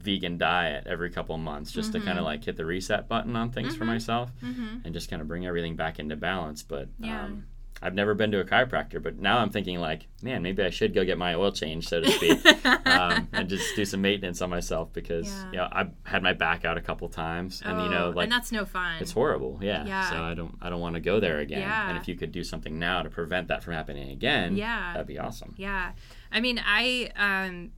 vegan 0.02 0.38
diet 0.38 0.86
every 0.86 1.10
couple 1.10 1.34
of 1.34 1.40
months 1.40 1.72
just 1.72 1.92
to 1.92 1.98
Mm-hmm. 1.98 2.06
kind 2.06 2.18
of 2.18 2.24
like 2.24 2.44
hit 2.44 2.56
the 2.56 2.64
reset 2.64 3.08
button 3.08 3.34
on 3.36 3.50
things 3.50 3.74
for 3.76 3.84
myself 3.84 4.30
and 4.42 4.92
just 4.92 5.10
kind 5.10 5.20
of 5.22 5.28
bring 5.28 5.46
everything 5.46 5.76
back 5.76 5.98
into 5.98 6.16
balance 6.16 6.62
but 6.62 6.88
Yeah. 6.98 7.24
um, 7.24 7.44
i've 7.80 7.94
never 7.94 8.12
been 8.14 8.32
to 8.32 8.40
a 8.40 8.44
chiropractor 8.44 9.00
but 9.00 9.18
now 9.20 9.38
i'm 9.38 9.50
thinking 9.50 9.78
like 9.78 10.06
man 10.22 10.42
maybe 10.42 10.62
i 10.64 10.70
should 10.70 10.92
go 10.94 11.04
get 11.04 11.16
my 11.16 11.34
oil 11.34 11.52
change 11.52 11.86
so 11.88 12.00
to 12.00 12.10
speak 12.10 12.44
um, 12.86 13.28
and 13.32 13.48
just 13.48 13.76
do 13.76 13.84
some 13.84 14.00
maintenance 14.02 14.42
on 14.42 14.50
myself 14.50 14.92
because 14.92 15.26
Yeah. 15.28 15.50
you 15.52 15.56
know 15.58 15.68
i've 15.70 15.90
had 16.04 16.22
my 16.24 16.32
back 16.32 16.64
out 16.64 16.76
a 16.76 16.80
couple 16.80 17.08
times 17.08 17.62
and 17.64 17.80
you 17.82 17.88
know 17.88 18.06
Oh, 18.06 18.10
like 18.10 18.24
and 18.24 18.32
that's 18.32 18.50
no 18.50 18.64
fun. 18.64 18.96
it's 19.00 19.12
horrible 19.12 19.58
yeah. 19.62 19.84
Yeah. 19.86 20.10
so 20.10 20.16
i 20.22 20.34
don't 20.34 20.56
i 20.60 20.68
don't 20.70 20.80
want 20.80 20.94
to 20.96 21.00
go 21.00 21.20
there 21.20 21.38
again 21.38 21.60
Yeah. 21.60 21.88
and 21.88 21.96
if 21.98 22.08
you 22.08 22.16
could 22.16 22.32
do 22.32 22.42
something 22.42 22.78
now 22.80 23.02
to 23.02 23.10
prevent 23.10 23.46
that 23.48 23.62
from 23.62 23.74
happening 23.74 24.10
again 24.10 24.56
Yeah. 24.56 24.92
that'd 24.94 25.06
be 25.06 25.18
awesome 25.18 25.54
Yeah. 25.56 25.92
I 26.30 26.40
mean, 26.40 26.60
I 26.62 27.10
um 27.16 27.70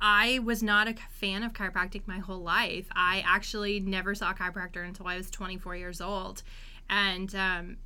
I 0.00 0.40
was 0.40 0.62
not 0.62 0.88
a 0.88 0.94
fan 1.10 1.42
of 1.42 1.52
chiropractic 1.52 2.02
my 2.06 2.18
whole 2.18 2.40
life. 2.42 2.86
I 2.92 3.22
actually 3.26 3.80
never 3.80 4.14
saw 4.14 4.30
a 4.30 4.34
chiropractor 4.34 4.84
until 4.86 5.06
I 5.06 5.16
was 5.16 5.30
24 5.30 5.76
years 5.76 6.00
old. 6.00 6.42
And 6.90 7.34
um, 7.34 7.76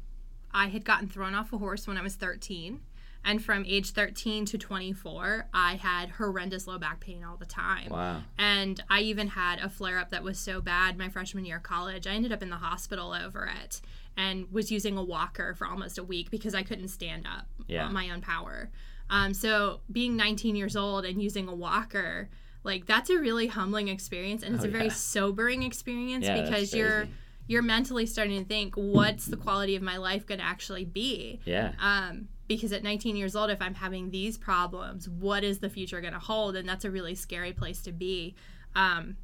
I 0.52 0.68
had 0.68 0.84
gotten 0.84 1.08
thrown 1.08 1.34
off 1.34 1.52
a 1.52 1.58
horse 1.58 1.86
when 1.86 1.96
I 1.96 2.02
was 2.02 2.16
13. 2.16 2.80
And 3.22 3.44
from 3.44 3.64
age 3.66 3.90
13 3.90 4.46
to 4.46 4.56
24, 4.58 5.48
I 5.52 5.74
had 5.74 6.08
horrendous 6.10 6.66
low 6.66 6.78
back 6.78 7.00
pain 7.00 7.22
all 7.22 7.36
the 7.36 7.44
time. 7.44 7.90
Wow. 7.90 8.22
And 8.38 8.82
I 8.88 9.00
even 9.00 9.28
had 9.28 9.58
a 9.60 9.68
flare 9.68 9.98
up 9.98 10.10
that 10.10 10.22
was 10.22 10.38
so 10.38 10.62
bad 10.62 10.96
my 10.96 11.10
freshman 11.10 11.44
year 11.44 11.58
of 11.58 11.62
college. 11.62 12.06
I 12.06 12.12
ended 12.12 12.32
up 12.32 12.42
in 12.42 12.48
the 12.48 12.56
hospital 12.56 13.12
over 13.12 13.44
it 13.62 13.82
and 14.16 14.50
was 14.50 14.72
using 14.72 14.96
a 14.96 15.04
walker 15.04 15.54
for 15.54 15.66
almost 15.66 15.98
a 15.98 16.02
week 16.02 16.30
because 16.30 16.54
I 16.54 16.62
couldn't 16.62 16.88
stand 16.88 17.26
up 17.26 17.46
Yeah. 17.68 17.84
on 17.86 17.92
my 17.92 18.08
own 18.10 18.22
power. 18.22 18.70
Um, 19.10 19.34
so 19.34 19.80
being 19.92 20.16
19 20.16 20.56
years 20.56 20.76
old 20.76 21.04
and 21.04 21.20
using 21.22 21.48
a 21.48 21.54
walker, 21.54 22.30
like 22.64 22.86
that's 22.86 23.10
a 23.10 23.18
really 23.18 23.48
humbling 23.48 23.88
experience 23.88 24.42
and 24.42 24.54
it's 24.54 24.64
Oh, 24.64 24.68
a 24.68 24.70
very 24.70 24.84
yeah. 24.84 24.90
sobering 24.92 25.62
experience 25.62 26.24
Yeah, 26.26 26.40
because 26.42 26.72
you're 26.72 27.08
you're 27.48 27.62
mentally 27.62 28.06
starting 28.06 28.38
to 28.38 28.44
think 28.44 28.74
what's 28.76 29.26
the 29.26 29.36
quality 29.36 29.74
of 29.74 29.82
my 29.82 29.96
life 29.96 30.24
going 30.26 30.38
to 30.38 30.44
actually 30.46 30.84
be 30.84 31.40
Yeah. 31.44 31.72
um, 31.80 32.28
because 32.46 32.72
at 32.72 32.84
19 32.84 33.16
years 33.16 33.34
old 33.34 33.50
if 33.50 33.60
i'm 33.60 33.74
having 33.74 34.10
these 34.10 34.38
problems 34.38 35.08
what 35.08 35.42
is 35.42 35.58
the 35.58 35.68
future 35.70 36.00
going 36.00 36.12
to 36.12 36.20
hold 36.20 36.54
and 36.54 36.68
that's 36.68 36.84
a 36.84 36.90
really 36.90 37.14
scary 37.16 37.52
place 37.52 37.82
to 37.82 37.92
be 37.92 38.36
um, 38.76 39.16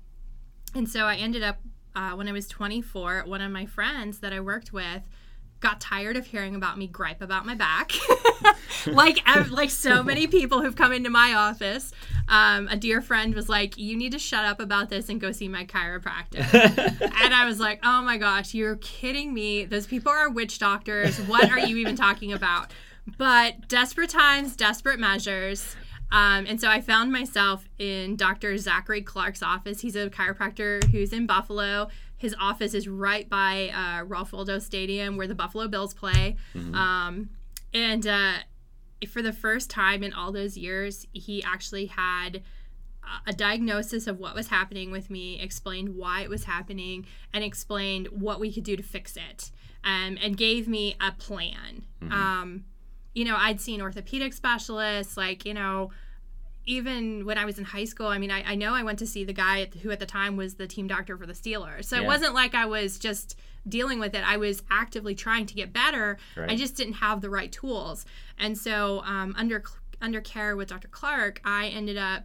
and 0.74 0.88
so 0.88 1.04
i 1.04 1.14
ended 1.16 1.42
up 1.44 1.58
uh, 1.94 2.12
when 2.12 2.26
i 2.26 2.32
was 2.32 2.48
24 2.48 3.22
one 3.26 3.40
of 3.40 3.52
my 3.52 3.66
friends 3.66 4.18
that 4.20 4.32
i 4.32 4.40
worked 4.40 4.72
with 4.72 5.02
got 5.60 5.80
tired 5.80 6.16
of 6.16 6.26
hearing 6.26 6.54
about 6.54 6.78
me 6.78 6.86
gripe 6.86 7.22
about 7.22 7.46
my 7.46 7.54
back 7.54 7.92
like 8.86 9.18
ev- 9.36 9.50
like 9.50 9.70
so 9.70 10.02
many 10.02 10.26
people 10.26 10.60
who've 10.60 10.76
come 10.76 10.92
into 10.92 11.10
my 11.10 11.32
office 11.34 11.92
um, 12.28 12.68
a 12.68 12.76
dear 12.76 13.00
friend 13.00 13.34
was 13.34 13.48
like 13.48 13.78
you 13.78 13.96
need 13.96 14.12
to 14.12 14.18
shut 14.18 14.44
up 14.44 14.60
about 14.60 14.88
this 14.88 15.08
and 15.08 15.20
go 15.20 15.32
see 15.32 15.48
my 15.48 15.64
chiropractor 15.64 16.42
and 17.24 17.34
I 17.34 17.44
was 17.44 17.60
like, 17.60 17.80
oh 17.82 18.02
my 18.02 18.18
gosh, 18.18 18.54
you're 18.54 18.76
kidding 18.76 19.34
me. 19.34 19.64
Those 19.64 19.86
people 19.86 20.10
are 20.10 20.30
witch 20.30 20.58
doctors. 20.58 21.18
What 21.20 21.50
are 21.50 21.58
you 21.58 21.76
even 21.76 21.96
talking 21.96 22.32
about? 22.32 22.72
But 23.18 23.68
desperate 23.68 24.10
times, 24.10 24.56
desperate 24.56 24.98
measures. 24.98 25.76
Um, 26.12 26.46
and 26.46 26.60
so 26.60 26.68
I 26.68 26.80
found 26.80 27.12
myself 27.12 27.68
in 27.78 28.16
Dr. 28.16 28.56
Zachary 28.58 29.02
Clark's 29.02 29.42
office. 29.42 29.80
He's 29.80 29.96
a 29.96 30.08
chiropractor 30.08 30.84
who's 30.90 31.12
in 31.12 31.26
Buffalo. 31.26 31.88
His 32.16 32.34
office 32.40 32.74
is 32.74 32.88
right 32.88 33.28
by 33.28 33.68
uh, 33.68 34.04
Ralph 34.04 34.32
Wilson 34.32 34.60
Stadium 34.60 35.16
where 35.16 35.26
the 35.26 35.34
Buffalo 35.34 35.68
Bills 35.68 35.94
play. 35.94 36.36
Um, 36.74 37.30
and 37.74 38.06
uh, 38.06 38.34
for 39.08 39.22
the 39.22 39.32
first 39.32 39.68
time 39.70 40.02
in 40.02 40.12
all 40.12 40.32
those 40.32 40.56
years, 40.56 41.06
he 41.12 41.42
actually 41.42 41.86
had 41.86 42.42
a 43.26 43.32
diagnosis 43.32 44.06
of 44.06 44.18
what 44.18 44.34
was 44.34 44.48
happening 44.48 44.90
with 44.90 45.10
me, 45.10 45.40
explained 45.40 45.90
why 45.96 46.22
it 46.22 46.28
was 46.28 46.44
happening, 46.44 47.06
and 47.32 47.44
explained 47.44 48.08
what 48.08 48.40
we 48.40 48.52
could 48.52 48.64
do 48.64 48.76
to 48.76 48.82
fix 48.82 49.16
it, 49.16 49.52
um, 49.84 50.18
and 50.20 50.36
gave 50.36 50.66
me 50.66 50.96
a 51.00 51.12
plan. 51.12 51.84
Um, 52.10 52.64
you 53.14 53.24
know, 53.24 53.36
I'd 53.36 53.60
seen 53.60 53.80
orthopedic 53.80 54.32
specialists, 54.32 55.16
like, 55.16 55.44
you 55.44 55.54
know, 55.54 55.90
even 56.66 57.24
when 57.24 57.38
I 57.38 57.44
was 57.44 57.58
in 57.58 57.64
high 57.64 57.84
school, 57.84 58.08
I 58.08 58.18
mean, 58.18 58.30
I, 58.30 58.42
I 58.52 58.54
know 58.56 58.74
I 58.74 58.82
went 58.82 58.98
to 58.98 59.06
see 59.06 59.24
the 59.24 59.32
guy 59.32 59.68
who 59.82 59.90
at 59.92 60.00
the 60.00 60.06
time 60.06 60.36
was 60.36 60.54
the 60.54 60.66
team 60.66 60.88
doctor 60.88 61.16
for 61.16 61.24
the 61.24 61.32
Steelers. 61.32 61.84
So 61.84 61.96
it 61.96 62.04
wasn't 62.04 62.34
like 62.34 62.54
I 62.54 62.66
was 62.66 62.98
just 62.98 63.38
dealing 63.68 64.00
with 64.00 64.14
it. 64.14 64.24
I 64.26 64.36
was 64.36 64.62
actively 64.70 65.14
trying 65.14 65.46
to 65.46 65.54
get 65.54 65.72
better. 65.72 66.18
Right. 66.36 66.50
I 66.50 66.56
just 66.56 66.76
didn't 66.76 66.94
have 66.94 67.20
the 67.20 67.30
right 67.30 67.50
tools. 67.52 68.04
And 68.38 68.58
so 68.58 69.00
um, 69.04 69.34
under 69.38 69.62
under 70.00 70.20
care 70.20 70.56
with 70.56 70.68
Dr. 70.68 70.88
Clark, 70.88 71.40
I 71.44 71.68
ended 71.68 71.96
up 71.96 72.24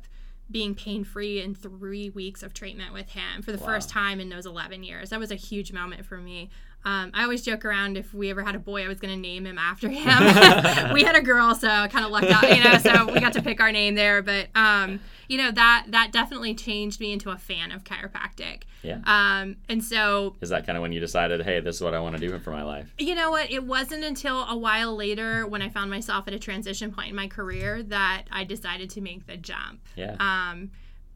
being 0.49 0.75
pain 0.75 1.03
free 1.03 1.41
in 1.41 1.55
three 1.55 2.09
weeks 2.09 2.43
of 2.43 2.53
treatment 2.53 2.93
with 2.93 3.09
him 3.09 3.41
for 3.41 3.53
the 3.53 3.57
first 3.57 3.89
time 3.89 4.19
in 4.19 4.27
those 4.27 4.45
11 4.45 4.83
years. 4.83 5.11
That 5.11 5.19
was 5.19 5.31
a 5.31 5.35
huge 5.35 5.71
moment 5.71 6.05
for 6.05 6.17
me. 6.17 6.49
Um, 6.83 7.11
I 7.13 7.23
always 7.23 7.41
joke 7.43 7.63
around 7.63 7.97
if 7.97 8.13
we 8.13 8.29
ever 8.31 8.43
had 8.43 8.55
a 8.55 8.59
boy, 8.59 8.83
I 8.83 8.87
was 8.87 8.99
going 8.99 9.13
to 9.13 9.19
name 9.19 9.45
him 9.45 9.57
after 9.57 9.87
him. 9.89 10.03
we 10.93 11.03
had 11.03 11.15
a 11.15 11.21
girl, 11.21 11.53
so 11.55 11.67
I 11.67 11.87
kind 11.87 12.05
of 12.05 12.11
lucked 12.11 12.31
out, 12.31 12.55
you 12.55 12.63
know. 12.63 12.77
So 12.77 13.11
we 13.13 13.19
got 13.19 13.33
to 13.33 13.41
pick 13.41 13.59
our 13.61 13.71
name 13.71 13.95
there. 13.95 14.21
But 14.21 14.47
um, 14.55 14.99
you 15.27 15.37
know 15.37 15.51
that 15.51 15.85
that 15.89 16.11
definitely 16.11 16.55
changed 16.55 16.99
me 16.99 17.11
into 17.13 17.29
a 17.29 17.37
fan 17.37 17.71
of 17.71 17.83
chiropractic. 17.83 18.63
Yeah. 18.83 18.99
Um, 19.05 19.57
and 19.69 19.83
so 19.83 20.35
Is 20.41 20.49
that 20.49 20.65
kind 20.65 20.75
of 20.75 20.81
when 20.81 20.91
you 20.91 20.99
decided, 20.99 21.43
hey, 21.43 21.59
this 21.59 21.75
is 21.75 21.81
what 21.81 21.93
I 21.93 21.99
want 21.99 22.17
to 22.17 22.27
do 22.27 22.37
for 22.39 22.51
my 22.51 22.63
life? 22.63 22.93
you 22.97 23.13
know 23.15 23.29
what? 23.31 23.51
It 23.51 23.63
wasn't 23.63 24.03
until 24.03 24.43
a 24.45 24.57
while 24.57 24.95
later 24.95 25.45
when 25.45 25.61
I 25.61 25.69
found 25.69 25.91
myself 25.91 26.27
at 26.27 26.33
a 26.33 26.39
transition 26.39 26.91
point 26.91 27.09
in 27.09 27.15
my 27.15 27.27
career 27.27 27.83
that 27.83 28.23
I 28.31 28.43
decided 28.43 28.89
to 28.91 29.01
make 29.01 29.27
the 29.27 29.37
jump. 29.37 29.81
Yeah. 29.95 30.15
Um, 30.19 30.71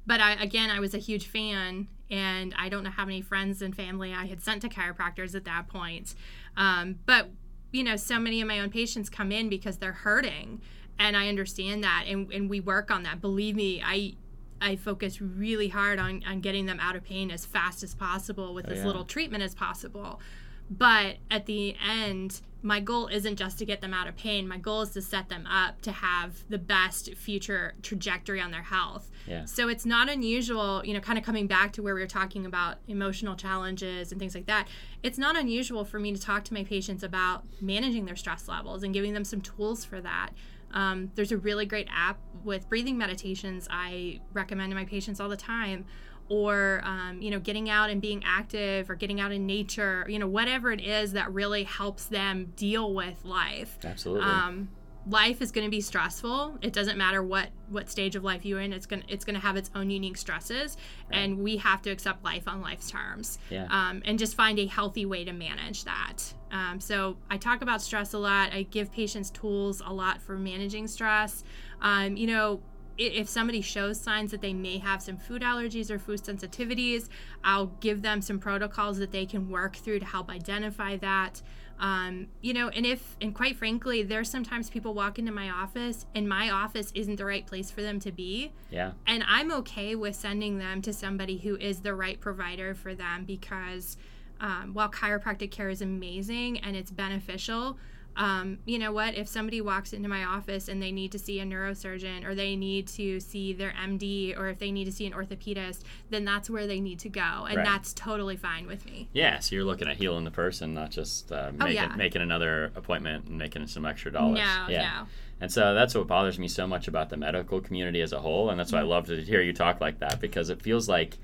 but 0.06 0.20
I, 0.22 0.34
again, 0.34 0.70
I 0.70 0.80
was 0.80 0.94
a 0.94 1.00
huge 1.00 1.26
fan, 1.28 1.88
and 2.10 2.54
I 2.58 2.70
don't 2.70 2.84
know 2.84 2.90
how 2.90 3.06
many 3.06 3.22
friends 3.22 3.62
and 3.62 3.76
family 3.76 4.14
I 4.14 4.26
had 4.26 4.42
sent 4.42 4.62
to 4.64 4.70
chiropractors 4.70 5.36
at 5.36 5.46
that 5.46 5.68
point. 5.68 6.16
Um, 6.58 7.00
but 7.06 7.30
you 7.72 7.84
know, 7.84 7.96
so 7.98 8.20
many 8.20 8.42
of 8.42 8.48
my 8.48 8.60
own 8.60 8.70
patients 8.70 9.10
come 9.10 9.32
in 9.32 9.50
because 9.50 9.78
they're 9.78 9.92
hurting, 9.92 10.62
and 10.98 11.18
I 11.18 11.28
understand 11.28 11.84
that, 11.84 12.06
and, 12.08 12.32
and 12.32 12.50
we 12.50 12.60
work 12.62 12.90
on 12.90 13.04
that. 13.04 13.20
Believe 13.22 13.56
me, 13.56 13.82
I 13.84 14.16
I 14.62 14.78
focus 14.78 15.20
really 15.22 15.68
hard 15.68 16.00
on, 16.00 16.24
on 16.26 16.40
getting 16.40 16.66
them 16.66 16.80
out 16.80 16.96
of 16.96 17.04
pain 17.04 17.30
as 17.30 17.46
fast 17.46 17.84
as 17.84 17.94
possible 17.94 18.54
with 18.54 18.68
Oh, 18.70 18.72
as 18.72 18.78
yeah. 18.80 18.86
little 18.86 19.04
treatment 19.04 19.44
as 19.44 19.54
possible. 19.54 20.22
But 20.70 21.18
at 21.30 21.46
the 21.46 21.76
end, 21.86 22.42
my 22.66 22.80
goal 22.80 23.08
isn't 23.08 23.36
just 23.36 23.60
to 23.60 23.66
get 23.66 23.82
them 23.82 23.94
out 23.94 24.08
of 24.08 24.18
pain. 24.18 24.48
My 24.48 24.58
goal 24.58 24.82
is 24.82 24.90
to 24.92 25.02
set 25.02 25.30
them 25.30 25.46
up 25.46 25.82
to 25.82 25.92
have 25.92 26.44
the 26.50 26.58
best 26.58 27.14
future 27.14 27.76
trajectory 27.84 28.42
on 28.42 28.50
their 28.50 28.64
health. 28.64 29.12
Yeah. 29.28 29.46
So 29.46 29.70
it's 29.70 29.86
not 29.86 30.10
unusual, 30.10 30.82
you 30.84 30.96
know, 30.96 31.00
kind 31.00 31.20
of 31.20 31.24
coming 31.24 31.46
back 31.46 31.74
to 31.74 31.84
where 31.84 31.94
we 31.94 32.02
were 32.02 32.08
talking 32.08 32.46
about 32.48 32.78
emotional 32.88 33.36
challenges 33.36 34.12
and 34.12 34.20
things 34.20 34.34
like 34.34 34.48
that. 34.48 34.68
It's 35.04 35.20
not 35.20 35.38
unusual 35.38 35.86
for 35.86 36.00
me 36.00 36.12
to 36.14 36.20
talk 36.20 36.44
to 36.46 36.56
my 36.56 36.64
patients 36.64 37.04
about 37.04 37.44
managing 37.62 38.06
their 38.06 38.16
stress 38.16 38.48
levels 38.48 38.82
and 38.82 38.96
giving 38.96 39.14
them 39.14 39.26
some 39.26 39.42
tools 39.42 39.86
for 39.86 40.02
that. 40.02 40.32
Um, 40.72 41.12
there's 41.14 41.32
a 41.32 41.38
really 41.38 41.68
great 41.68 41.88
app 41.96 42.20
with 42.44 42.68
breathing 42.68 42.98
meditations 42.98 43.68
I 43.70 44.22
recommend 44.34 44.72
to 44.72 44.76
my 44.76 44.86
patients 44.86 45.20
all 45.20 45.30
the 45.30 45.38
time. 45.38 45.86
Or, 46.28 46.82
um, 46.84 47.22
you 47.22 47.30
know, 47.30 47.40
getting 47.40 47.70
out 47.70 47.92
and 47.92 48.02
being 48.02 48.24
active 48.26 48.90
or 48.90 48.96
getting 48.96 49.20
out 49.22 49.32
in 49.32 49.46
nature, 49.46 50.06
you 50.10 50.18
know, 50.18 50.28
whatever 50.28 50.72
it 50.72 50.82
is 50.82 51.14
that 51.14 51.32
really 51.32 51.64
helps 51.64 52.06
them 52.06 52.52
deal 52.56 52.94
with 52.96 53.24
life 53.24 53.78
Absolutely. 53.84 54.24
um, 54.28 54.70
life 55.08 55.42
is 55.42 55.52
going 55.52 55.66
to 55.66 55.72
be 55.72 55.82
stressful. 55.82 56.58
It 56.62 56.74
doesn't 56.74 56.98
matter 56.98 57.22
what 57.22 57.50
what 57.70 57.90
stage 57.90 58.16
of 58.16 58.24
life 58.24 58.46
you're 58.46 58.60
in. 58.60 58.74
It's 58.74 58.86
gonna 58.86 59.04
it's 59.08 59.26
gonna 59.26 59.40
have 59.40 59.56
its 59.56 59.70
own 59.76 59.90
unique 59.90 60.18
stresses, 60.18 60.78
and 61.12 61.40
we 61.40 61.58
have 61.58 61.82
to 61.84 61.90
accept 61.92 62.24
life 62.24 62.48
on 62.48 62.62
life's 62.62 62.90
terms. 62.90 63.38
Yeah. 63.50 63.68
Um, 63.70 64.02
and 64.06 64.18
just 64.18 64.36
find 64.36 64.58
a 64.60 64.66
healthy 64.66 65.06
way 65.06 65.24
to 65.26 65.34
manage 65.34 65.84
that. 65.84 66.18
Um, 66.52 66.80
so 66.80 67.18
I 67.30 67.38
talk 67.38 67.62
about 67.62 67.82
stress 67.82 68.14
a 68.14 68.18
lot. 68.18 68.54
I 68.54 68.64
give 68.64 68.92
patients 68.92 69.30
tools 69.30 69.82
a 69.86 69.94
lot 69.94 70.22
for 70.22 70.38
managing 70.38 70.88
stress. 70.88 71.44
Um, 71.82 72.18
you 72.18 72.28
know. 72.28 72.62
If 72.98 73.28
somebody 73.28 73.62
shows 73.62 74.00
signs 74.00 74.32
that 74.32 74.42
they 74.42 74.54
may 74.54 74.78
have 74.78 75.02
some 75.02 75.18
food 75.18 75.42
allergies 75.42 75.90
or 75.90 76.00
food 76.00 76.22
sensitivities, 76.22 77.10
I'll 77.44 77.68
give 77.80 78.02
them 78.02 78.22
some 78.22 78.40
protocols 78.40 78.98
that 79.00 79.12
they 79.12 79.26
can 79.26 79.50
work 79.50 79.76
through 79.76 80.00
to 80.00 80.06
help 80.06 80.30
identify 80.30 80.98
that 80.98 81.42
um, 81.80 82.28
you 82.42 82.54
know 82.54 82.70
and 82.70 82.86
if 82.86 83.18
and 83.20 83.36
quite 83.36 83.58
frankly 83.58 84.04
there's 84.04 84.30
sometimes 84.30 84.70
people 84.70 84.94
walk 84.94 85.20
into 85.20 85.32
my 85.32 85.50
office 85.50 86.06
and 86.16 86.28
my 86.28 86.50
office 86.50 86.92
isn't 86.96 87.18
the 87.18 87.26
right 87.26 87.46
place 87.46 87.70
for 87.70 87.82
them 87.82 88.00
to 88.00 88.12
be 88.12 88.54
yeah. 88.70 88.92
and 89.08 89.24
i'm 89.28 89.52
okay 89.52 89.96
with 89.96 90.16
sending 90.16 90.58
them 90.58 90.82
to 90.82 90.94
somebody 90.94 91.38
who 91.38 91.58
is 91.58 91.82
the 91.82 91.94
right 91.94 92.20
provider 92.22 92.74
for 92.74 92.96
them 92.96 93.26
because 93.26 93.98
um, 94.40 94.74
while 94.74 94.90
chiropractic 94.90 95.52
care 95.52 95.70
is 95.70 95.82
amazing 95.82 96.60
and 96.60 96.76
it's 96.76 96.92
beneficial 96.92 97.78
um, 98.18 98.60
you 98.66 98.80
know 98.80 98.92
what 98.92 99.16
if 99.16 99.28
somebody 99.28 99.60
walks 99.62 99.92
into 99.94 100.08
my 100.08 100.24
office 100.24 100.68
and 100.68 100.82
they 100.82 100.92
need 100.92 101.12
to 101.12 101.20
see 101.20 101.40
a 101.40 101.46
neurosurgeon 101.46 102.26
or 102.26 102.34
they 102.36 102.56
need 102.56 102.88
to 102.88 103.20
see 103.20 103.54
their 103.54 103.72
md 103.72 104.38
or 104.38 104.48
if 104.48 104.60
they 104.60 104.72
need 104.72 104.86
to 104.86 104.92
see 104.92 105.06
an 105.06 105.14
orthopedist 105.14 105.82
then 106.10 106.24
that's 106.26 106.50
where 106.50 106.66
they 106.68 106.80
need 106.80 107.00
to 107.00 107.10
go 107.10 107.46
and 107.48 107.58
Right. 107.58 107.66
that's 107.66 107.94
totally 107.94 108.38
fine 108.38 108.68
with 108.68 108.86
me 108.86 109.10
Yeah, 109.14 109.40
so 109.40 109.56
you're 109.56 109.66
looking 109.66 109.88
at 109.88 109.98
healing 109.98 110.24
the 110.24 110.32
person, 110.32 110.74
not 110.74 110.92
just 110.92 111.32
uh, 111.32 111.52
making, 111.52 111.62
Oh, 111.62 111.68
yeah. 111.68 111.96
making 111.96 112.22
another 112.22 112.72
appointment 112.76 113.26
and 113.26 113.38
making 113.38 113.68
some 113.68 113.86
extra 113.86 114.12
dollars. 114.12 114.38
no 114.40 114.66
yeah. 114.70 115.02
no 115.02 115.08
And 115.42 115.52
so 115.52 115.74
that's 115.74 115.94
what 115.96 116.08
bothers 116.08 116.40
me 116.40 116.48
so 116.48 116.66
much 116.66 116.88
about 116.88 117.10
the 117.10 117.18
medical 117.18 117.60
community 117.60 118.02
as 118.02 118.14
a 118.14 118.20
whole, 118.22 118.50
and 118.50 118.60
that's 118.60 118.72
Mm-hmm. 118.72 118.88
why 118.88 118.94
I 118.94 118.96
love 118.98 119.08
to 119.08 119.22
hear 119.22 119.42
you 119.42 119.52
talk 119.54 119.82
like 119.82 120.00
that 120.00 120.22
because 120.22 120.50
it 120.50 120.62
feels 120.62 120.88
like, 120.88 121.18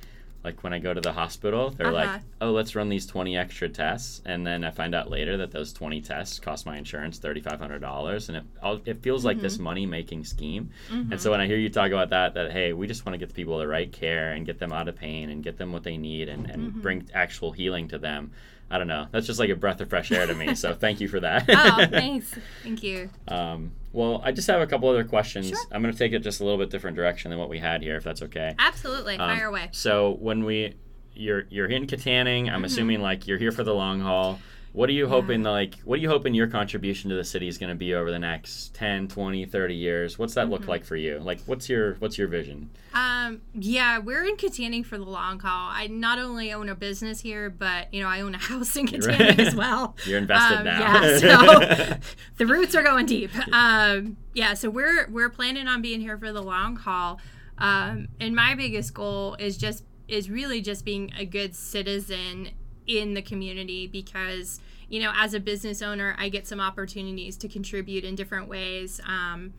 like 0.43 0.63
when 0.63 0.73
I 0.73 0.79
go 0.79 0.93
to 0.93 1.01
the 1.01 1.11
hospital, 1.13 1.69
they're 1.69 1.87
Uh-huh. 1.87 1.95
like, 2.13 2.21
"Oh, 2.41 2.51
let's 2.51 2.75
run 2.75 2.89
these 2.89 3.05
20 3.05 3.37
extra 3.37 3.69
tests," 3.69 4.21
and 4.25 4.45
then 4.45 4.63
I 4.63 4.71
find 4.71 4.95
out 4.95 5.09
later 5.09 5.37
that 5.37 5.51
those 5.51 5.71
20 5.71 6.01
tests 6.01 6.39
cost 6.39 6.65
my 6.65 6.77
insurance 6.77 7.19
$3,500, 7.19 8.27
and 8.29 8.37
it 8.37 8.43
all- 8.61 8.81
it 8.85 9.01
feels 9.03 9.23
like 9.23 9.37
Mm-hmm. 9.37 9.43
this 9.43 9.59
money 9.59 9.85
making 9.85 10.23
scheme. 10.23 10.69
And 10.89 11.19
so 11.21 11.31
when 11.31 11.41
I 11.41 11.47
hear 11.47 11.57
you 11.57 11.69
talk 11.69 11.91
about 11.91 12.09
that, 12.09 12.33
that 12.33 12.51
hey, 12.51 12.73
we 12.73 12.87
just 12.87 13.05
want 13.05 13.13
to 13.13 13.17
get 13.19 13.29
the 13.29 13.35
people 13.35 13.57
the 13.59 13.67
right 13.67 13.91
care 13.91 14.31
and 14.31 14.45
get 14.45 14.59
them 14.59 14.71
out 14.71 14.87
of 14.87 14.95
pain 14.95 15.29
and 15.29 15.43
get 15.43 15.57
them 15.57 15.71
what 15.71 15.83
they 15.83 15.97
need 15.97 16.27
and, 16.29 16.49
and 16.49 16.61
Mm-hmm. 16.71 16.81
bring 16.81 17.09
actual 17.13 17.51
healing 17.51 17.87
to 17.89 17.97
them. 17.99 18.31
I 18.71 18.77
don't 18.77 18.87
know. 18.87 19.07
That's 19.11 19.27
just 19.27 19.39
like 19.39 19.49
a 19.49 19.55
breath 19.55 19.81
of 19.81 19.89
fresh 19.89 20.11
air 20.11 20.25
to 20.25 20.33
me. 20.33 20.55
So 20.55 20.73
thank 20.73 21.01
you 21.01 21.07
for 21.07 21.19
that. 21.19 21.45
oh 21.49 21.85
thanks 21.89 22.33
thank 22.63 22.81
you 22.83 23.09
Um, 23.27 23.73
well, 23.93 24.21
I 24.23 24.31
just 24.31 24.47
have 24.47 24.61
a 24.61 24.67
couple 24.67 24.87
other 24.89 25.03
questions. 25.03 25.49
Sure. 25.49 25.57
I'm 25.71 25.81
going 25.81 25.93
to 25.93 25.97
take 25.99 26.13
it 26.13 26.19
just 26.19 26.39
a 26.39 26.43
little 26.45 26.57
bit 26.57 26.69
different 26.69 26.95
direction 26.95 27.29
than 27.29 27.37
what 27.39 27.49
we 27.49 27.59
had 27.59 27.81
here, 27.81 27.97
if 27.97 28.03
that's 28.05 28.21
okay. 28.21 28.55
Absolutely. 28.57 29.17
Um, 29.17 29.35
Fire 29.37 29.47
away. 29.47 29.67
So 29.73 30.15
when 30.21 30.45
we, 30.45 30.75
you're 31.13 31.43
you're 31.49 31.67
in 31.67 31.87
Kittanning, 31.87 32.45
Mm-hmm. 32.45 32.55
I'm 32.55 32.63
assuming 32.63 33.01
like 33.01 33.27
you're 33.27 33.37
here 33.37 33.51
for 33.51 33.63
the 33.65 33.73
long 33.73 33.99
haul. 33.99 34.39
What 34.73 34.87
are 34.89 34.93
you 34.93 35.05
hoping 35.07 35.43
like 35.43 35.75
what 35.83 35.99
are 35.99 36.01
you 36.01 36.07
hoping 36.09 36.33
your 36.33 36.47
contribution 36.47 37.09
to 37.09 37.15
the 37.17 37.25
city 37.25 37.47
is 37.49 37.57
going 37.57 37.71
to 37.71 37.75
be 37.75 37.93
over 37.93 38.09
the 38.09 38.19
next 38.19 38.73
10, 38.73 39.09
20, 39.09 39.45
30 39.45 39.75
years? 39.75 40.17
What's 40.17 40.33
that 40.35 40.49
look 40.49 40.61
Mm-hmm. 40.61 40.69
like 40.69 40.85
for 40.85 40.95
you? 40.95 41.19
Like 41.19 41.41
what's 41.45 41.67
your 41.67 41.95
what's 41.95 42.17
your 42.17 42.29
vision? 42.29 42.69
Um, 42.93 43.41
yeah, 43.53 43.97
we're 43.99 44.23
in 44.23 44.37
Kittanning 44.37 44.85
for 44.85 44.97
the 44.97 45.03
long 45.03 45.39
haul. 45.39 45.69
I 45.73 45.87
not 45.87 46.19
only 46.19 46.53
own 46.53 46.69
a 46.69 46.75
business 46.75 47.19
here, 47.19 47.49
but 47.49 47.93
you 47.93 48.01
know, 48.01 48.07
I 48.07 48.21
own 48.21 48.33
a 48.33 48.37
house 48.49 48.75
in 48.77 48.85
Right. 48.85 49.01
Kittanning 49.01 49.39
as 49.39 49.55
well. 49.63 49.95
You're 50.05 50.19
invested 50.19 50.59
Um, 50.59 50.63
now. 50.63 50.79
Yeah, 50.79 51.17
so 51.17 51.97
the 52.37 52.45
roots 52.45 52.73
are 52.73 52.83
going 52.83 53.05
deep. 53.05 53.31
Um, 53.53 54.15
yeah, 54.33 54.53
so 54.53 54.69
we're 54.69 55.09
we're 55.09 55.29
planning 55.29 55.67
on 55.67 55.81
being 55.81 55.99
here 55.99 56.17
for 56.17 56.31
the 56.31 56.41
long 56.41 56.77
haul. 56.77 57.19
Um, 57.57 58.07
and 58.19 58.35
my 58.35 58.55
biggest 58.55 58.93
goal 58.93 59.35
is 59.35 59.57
just 59.57 59.83
is 60.07 60.29
really 60.29 60.61
just 60.61 60.83
being 60.85 61.11
a 61.17 61.25
good 61.25 61.55
citizen 61.55 62.51
in 62.87 63.13
the 63.13 63.21
community 63.21 63.87
because 63.87 64.59
you 64.89 64.99
know 64.99 65.11
as 65.15 65.33
a 65.33 65.39
business 65.39 65.81
owner 65.81 66.15
I 66.17 66.29
get 66.29 66.47
some 66.47 66.59
opportunities 66.59 67.37
to 67.37 67.47
contribute 67.47 68.03
in 68.03 68.15
different 68.15 68.47
ways. 68.47 68.99
Um, 69.07 69.53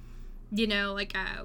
you 0.50 0.66
know, 0.66 0.92
like 0.92 1.16
uh, 1.16 1.44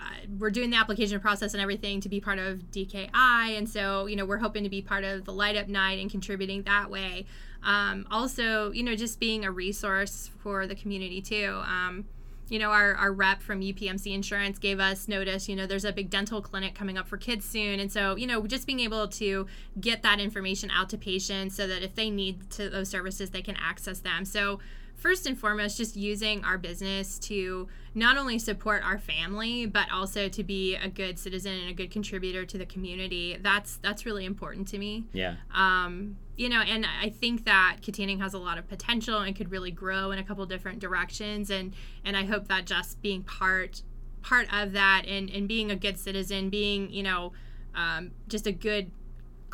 uh, 0.00 0.04
we're 0.38 0.50
doing 0.50 0.70
the 0.70 0.76
application 0.76 1.18
process 1.18 1.52
and 1.52 1.60
everything 1.60 2.00
to 2.00 2.08
be 2.08 2.20
part 2.20 2.38
of 2.38 2.70
DKI, 2.70 3.10
and 3.58 3.68
so 3.68 4.06
you 4.06 4.16
know 4.16 4.24
we're 4.24 4.38
hoping 4.38 4.62
to 4.62 4.70
be 4.70 4.82
part 4.82 5.04
of 5.04 5.24
the 5.24 5.32
light 5.32 5.56
up 5.56 5.68
night 5.68 5.98
and 5.98 6.10
contributing 6.10 6.62
that 6.62 6.90
way. 6.90 7.26
Um, 7.62 8.06
also, 8.10 8.70
you 8.70 8.84
know, 8.84 8.94
just 8.94 9.18
being 9.18 9.44
a 9.44 9.50
resource 9.50 10.30
for 10.42 10.66
the 10.66 10.74
community 10.74 11.20
too. 11.20 11.60
Um, 11.64 12.04
you 12.48 12.58
know, 12.58 12.70
our, 12.70 12.94
our 12.94 13.12
rep 13.12 13.42
from 13.42 13.60
UPMC 13.60 14.14
Insurance 14.14 14.58
gave 14.58 14.78
us 14.78 15.08
notice, 15.08 15.48
you 15.48 15.56
know, 15.56 15.66
there's 15.66 15.84
a 15.84 15.92
big 15.92 16.10
dental 16.10 16.40
clinic 16.40 16.74
coming 16.74 16.96
up 16.96 17.08
for 17.08 17.16
kids 17.16 17.44
soon. 17.44 17.80
And 17.80 17.90
so, 17.90 18.16
you 18.16 18.26
know, 18.26 18.46
just 18.46 18.66
being 18.66 18.80
able 18.80 19.08
to 19.08 19.46
get 19.80 20.02
that 20.02 20.20
information 20.20 20.70
out 20.70 20.88
to 20.90 20.98
patients 20.98 21.56
so 21.56 21.66
that 21.66 21.82
if 21.82 21.94
they 21.94 22.10
need 22.10 22.50
to 22.52 22.70
those 22.70 22.88
services, 22.88 23.30
they 23.30 23.42
can 23.42 23.56
access 23.56 24.00
them. 24.00 24.24
So, 24.24 24.60
first 24.96 25.26
and 25.26 25.38
foremost, 25.38 25.76
just 25.76 25.96
using 25.96 26.44
our 26.44 26.58
business 26.58 27.18
to 27.20 27.68
not 27.94 28.18
only 28.18 28.38
support 28.38 28.82
our 28.82 28.98
family, 28.98 29.66
but 29.66 29.90
also 29.92 30.28
to 30.28 30.42
be 30.42 30.74
a 30.76 30.88
good 30.88 31.18
citizen 31.18 31.52
and 31.52 31.70
a 31.70 31.72
good 31.72 31.90
contributor 31.90 32.44
to 32.44 32.58
the 32.58 32.66
community. 32.66 33.38
That's 33.40 33.76
that's 33.76 34.04
really 34.04 34.24
important 34.24 34.68
to 34.68 34.78
me. 34.78 35.04
yeah. 35.12 35.36
Um, 35.54 36.16
you 36.36 36.50
know, 36.50 36.60
and 36.60 36.84
I 36.84 37.08
think 37.08 37.46
that 37.46 37.78
Kittanning 37.80 38.20
has 38.20 38.34
a 38.34 38.38
lot 38.38 38.58
of 38.58 38.68
potential 38.68 39.20
and 39.20 39.34
could 39.34 39.50
really 39.50 39.70
grow 39.70 40.10
in 40.10 40.18
a 40.18 40.22
couple 40.22 40.44
different 40.44 40.80
directions. 40.80 41.50
And 41.50 41.72
and 42.04 42.16
I 42.16 42.24
hope 42.24 42.48
that 42.48 42.66
just 42.66 43.00
being 43.00 43.22
part 43.22 43.82
part 44.22 44.52
of 44.52 44.72
that 44.72 45.04
and 45.06 45.30
and 45.30 45.48
being 45.48 45.70
a 45.70 45.76
good 45.76 45.98
citizen, 45.98 46.50
being 46.50 46.90
you 46.90 47.02
know, 47.02 47.32
um, 47.74 48.10
just 48.28 48.46
a 48.46 48.52
good 48.52 48.90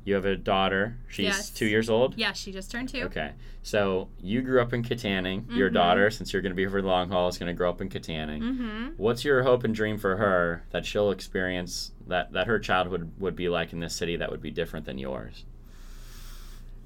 You 0.05 0.14
have 0.14 0.24
a 0.24 0.36
daughter. 0.36 0.96
She's 1.09 1.24
Yes. 1.26 1.51
two 1.51 1.66
years 1.66 1.90
old. 1.90 2.16
Yeah, 2.16 2.32
she 2.32 2.53
just 2.53 2.70
turned 2.70 2.88
two. 2.88 3.03
Okay. 3.03 3.32
So 3.62 4.09
you 4.22 4.40
grew 4.40 4.61
up 4.62 4.72
in 4.72 4.82
Kittanning. 4.82 5.44
Your 5.55 5.68
Mhm. 5.70 5.74
daughter, 5.74 6.11
since 6.11 6.32
you're 6.32 6.40
going 6.40 6.53
to 6.53 6.57
be 6.57 6.62
here 6.62 6.70
for 6.70 6.80
the 6.80 6.88
long 6.88 7.11
haul, 7.11 7.28
is 7.28 7.36
going 7.36 7.48
to 7.48 7.57
grow 7.57 7.68
up 7.68 7.80
in 7.82 7.88
Kittanning. 7.90 8.40
Mm-hmm. 8.42 8.86
What's 8.96 9.24
your 9.24 9.42
hope 9.42 9.62
and 9.64 9.74
dream 9.74 9.98
for 9.98 10.16
her 10.16 10.64
that 10.70 10.86
she'll 10.86 11.11
experience 11.11 11.92
that 12.07 12.32
that 12.32 12.46
her 12.46 12.59
childhood 12.59 13.12
would 13.18 13.36
be 13.36 13.48
like 13.51 13.72
in 13.74 13.80
this 13.80 13.94
city 13.94 14.16
that 14.16 14.30
would 14.30 14.40
be 14.40 14.51
different 14.51 14.86
than 14.86 14.96
yours? 14.98 15.44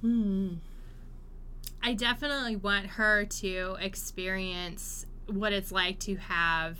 Hmm. 0.01 0.55
I 1.83 1.95
definitely 1.95 2.57
want 2.57 2.87
her 2.87 3.25
to 3.27 3.77
experience 3.81 5.07
what 5.27 5.53
it's 5.53 5.71
like 5.71 5.99
to 6.01 6.17
have 6.17 6.79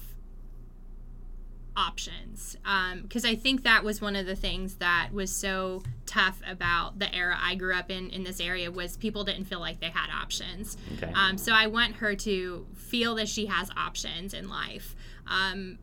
options 1.77 2.57
because 3.03 3.25
I 3.25 3.35
think 3.35 3.65
that 3.65 3.85
was 3.85 4.01
one 4.01 4.17
of 4.17 4.27
the 4.27 4.37
things 4.37 4.77
that 4.77 5.11
was 5.13 5.35
so 5.35 5.83
tough 6.07 6.41
about 6.47 6.99
the 6.99 7.13
era 7.15 7.37
I 7.41 7.55
grew 7.55 7.75
up 7.75 7.91
in 7.91 8.11
in 8.11 8.23
this 8.23 8.41
area 8.41 8.71
was 8.71 8.97
people 8.97 9.25
didn't 9.25 9.45
feel 9.45 9.61
like 9.61 9.81
they 9.81 9.91
had 9.91 10.11
options. 10.11 10.77
Okay. 10.97 11.13
Um, 11.13 11.37
so 11.39 11.53
I 11.53 11.67
want 11.67 11.97
her 11.97 12.15
to 12.17 12.67
feel 12.75 13.15
that 13.17 13.29
she 13.29 13.47
has 13.47 13.71
options 13.77 14.35
in 14.35 14.49
life, 14.49 14.95
um, 15.27 15.79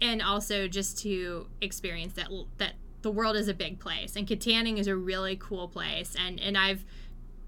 and 0.00 0.20
also 0.20 0.68
just 0.68 0.98
to 0.98 1.46
experience 1.60 2.14
that 2.14 2.28
that 2.58 2.74
the 3.02 3.10
world 3.10 3.36
is 3.36 3.48
a 3.48 3.54
big 3.54 3.78
place, 3.78 4.16
and 4.16 4.26
Kittanning 4.26 4.78
is 4.78 4.86
a 4.86 4.96
really 4.96 5.36
cool 5.36 5.68
place, 5.68 6.14
and 6.18 6.38
and 6.40 6.56
I've 6.58 6.84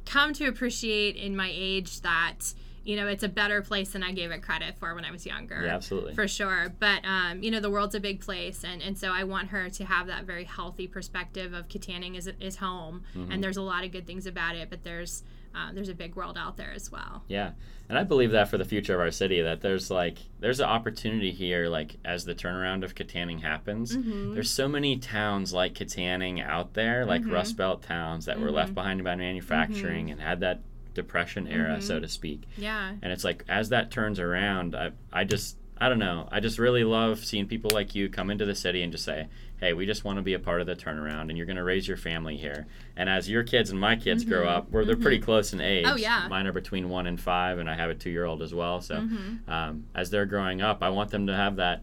come 0.07 0.32
to 0.35 0.47
appreciate 0.47 1.16
in 1.16 1.37
my 1.37 1.51
age 1.53 2.01
that 2.03 2.55
you 2.85 2.97
know 2.97 3.07
it's 3.07 3.22
a 3.24 3.28
better 3.28 3.62
place 3.62 3.91
than 3.93 4.03
I 4.03 4.12
gave 4.12 4.30
it 4.30 4.43
credit 4.43 4.76
for 4.78 4.95
when 4.95 5.05
I 5.05 5.11
was 5.11 5.24
younger 5.26 5.62
yeah, 5.64 5.74
absolutely. 5.74 6.14
for 6.14 6.28
sure 6.28 6.72
but 6.78 7.05
um, 7.05 7.43
you 7.43 7.51
know 7.51 7.61
the 7.61 7.70
world's 7.70 7.95
a 7.95 8.01
big 8.01 8.20
place 8.20 8.62
and, 8.64 8.82
and 8.82 8.97
so 8.99 9.11
i 9.11 9.24
want 9.24 9.49
her 9.49 9.68
to 9.70 9.85
have 9.85 10.07
that 10.09 10.24
very 10.24 10.45
healthy 10.45 10.87
perspective 10.87 11.53
of 11.55 11.68
Kittanning 11.68 12.16
is, 12.16 12.30
is 12.41 12.57
home 12.57 13.03
Mm-hmm. 13.16 13.32
and 13.32 13.43
there's 13.43 13.57
a 13.57 13.62
lot 13.62 13.85
of 13.85 13.91
good 13.93 14.07
things 14.07 14.26
about 14.26 14.55
it 14.57 14.68
but 14.70 14.85
there's 14.85 15.22
uh, 15.55 15.72
there's 15.72 15.89
a 15.89 15.95
big 15.95 16.16
world 16.16 16.37
out 16.37 16.57
there 16.57 16.72
as 16.74 16.91
well 16.91 17.22
Yeah, 17.28 17.53
and 17.89 17.97
I 17.97 18.03
believe 18.03 18.32
that 18.32 18.49
for 18.49 18.59
the 18.59 18.64
future 18.64 18.93
of 18.95 19.01
our 19.01 19.12
city, 19.12 19.41
that 19.41 19.61
there's 19.61 19.89
like 19.89 20.18
there's 20.41 20.59
an 20.59 20.66
opportunity 20.66 21.30
here, 21.30 21.68
like 21.68 21.95
as 22.05 22.24
the 22.24 22.35
turnaround 22.35 22.82
of 22.82 22.97
Kittanning 22.97 23.41
happens. 23.41 23.97
Mhm. 23.97 24.35
There's 24.35 24.51
so 24.51 24.66
many 24.66 24.97
towns 24.99 25.53
like 25.53 25.74
Kittanning 25.74 26.45
out 26.45 26.74
there, 26.74 27.07
like 27.07 27.22
Mhm. 27.22 27.30
Rust 27.32 27.57
Belt 27.57 27.82
towns 27.82 28.24
that 28.24 28.41
were 28.41 28.47
Mm-hmm. 28.47 28.57
left 28.57 28.74
behind 28.74 29.05
by 29.05 29.14
manufacturing 29.14 30.11
and 30.11 30.20
had 30.20 30.41
that 30.41 30.61
depression 30.95 31.47
era, 31.49 31.72
Mm-hmm. 31.74 31.80
so 31.82 32.01
to 32.01 32.09
speak. 32.09 32.42
yeah 32.57 32.92
And 33.03 33.12
it's 33.12 33.24
like 33.24 33.45
as 33.49 33.68
that 33.70 33.90
turns 33.90 34.18
around, 34.18 34.74
I 34.74 34.92
I 35.12 35.24
just 35.24 35.57
I 35.76 35.88
don't 35.88 35.99
know. 35.99 36.28
I 36.30 36.38
just 36.38 36.59
really 36.61 36.84
love 36.84 37.24
seeing 37.24 37.47
people 37.49 37.72
like 37.74 37.97
you 37.97 38.09
come 38.09 38.30
into 38.30 38.45
the 38.47 38.55
city 38.55 38.80
and 38.82 38.92
just 38.92 39.05
say, 39.05 39.26
"Hey, 39.59 39.72
we 39.72 39.86
just 39.86 40.05
want 40.05 40.18
to 40.18 40.22
be 40.22 40.34
a 40.34 40.38
part 40.38 40.61
of 40.61 40.68
the 40.68 40.76
turnaround, 40.76 41.28
and 41.30 41.36
you're 41.36 41.47
going 41.47 41.57
to 41.57 41.64
raise 41.64 41.88
your 41.88 41.97
family 41.97 42.36
here." 42.36 42.68
And 42.97 43.09
as 43.09 43.28
your 43.28 43.42
kids 43.42 43.70
and 43.70 43.80
my 43.80 43.97
kids 43.97 44.24
grow 44.24 44.47
up, 44.47 44.70
we're 44.70 44.84
they're 44.84 44.97
pretty 44.97 45.18
close 45.18 45.53
in 45.53 45.61
age. 45.61 45.84
Mm-hmm. 45.84 45.95
Oh, 45.95 45.97
yeah. 45.97 46.28
Mine 46.28 46.47
are 46.47 46.53
between 46.53 46.88
one 46.90 47.09
and 47.09 47.20
five, 47.20 47.59
and 47.59 47.68
I 47.68 47.74
have 47.74 47.90
a 47.90 47.95
two-year-old 47.95 48.40
as 48.40 48.55
well. 48.55 48.80
So, 48.80 48.95
Mm-hmm. 48.95 49.51
um, 49.51 49.84
as 49.97 50.11
they're 50.11 50.26
growing 50.26 50.62
up, 50.62 50.80
I 50.80 50.90
want 50.90 51.11
them 51.11 51.26
to 51.26 51.34
have 51.34 51.57
that 51.57 51.82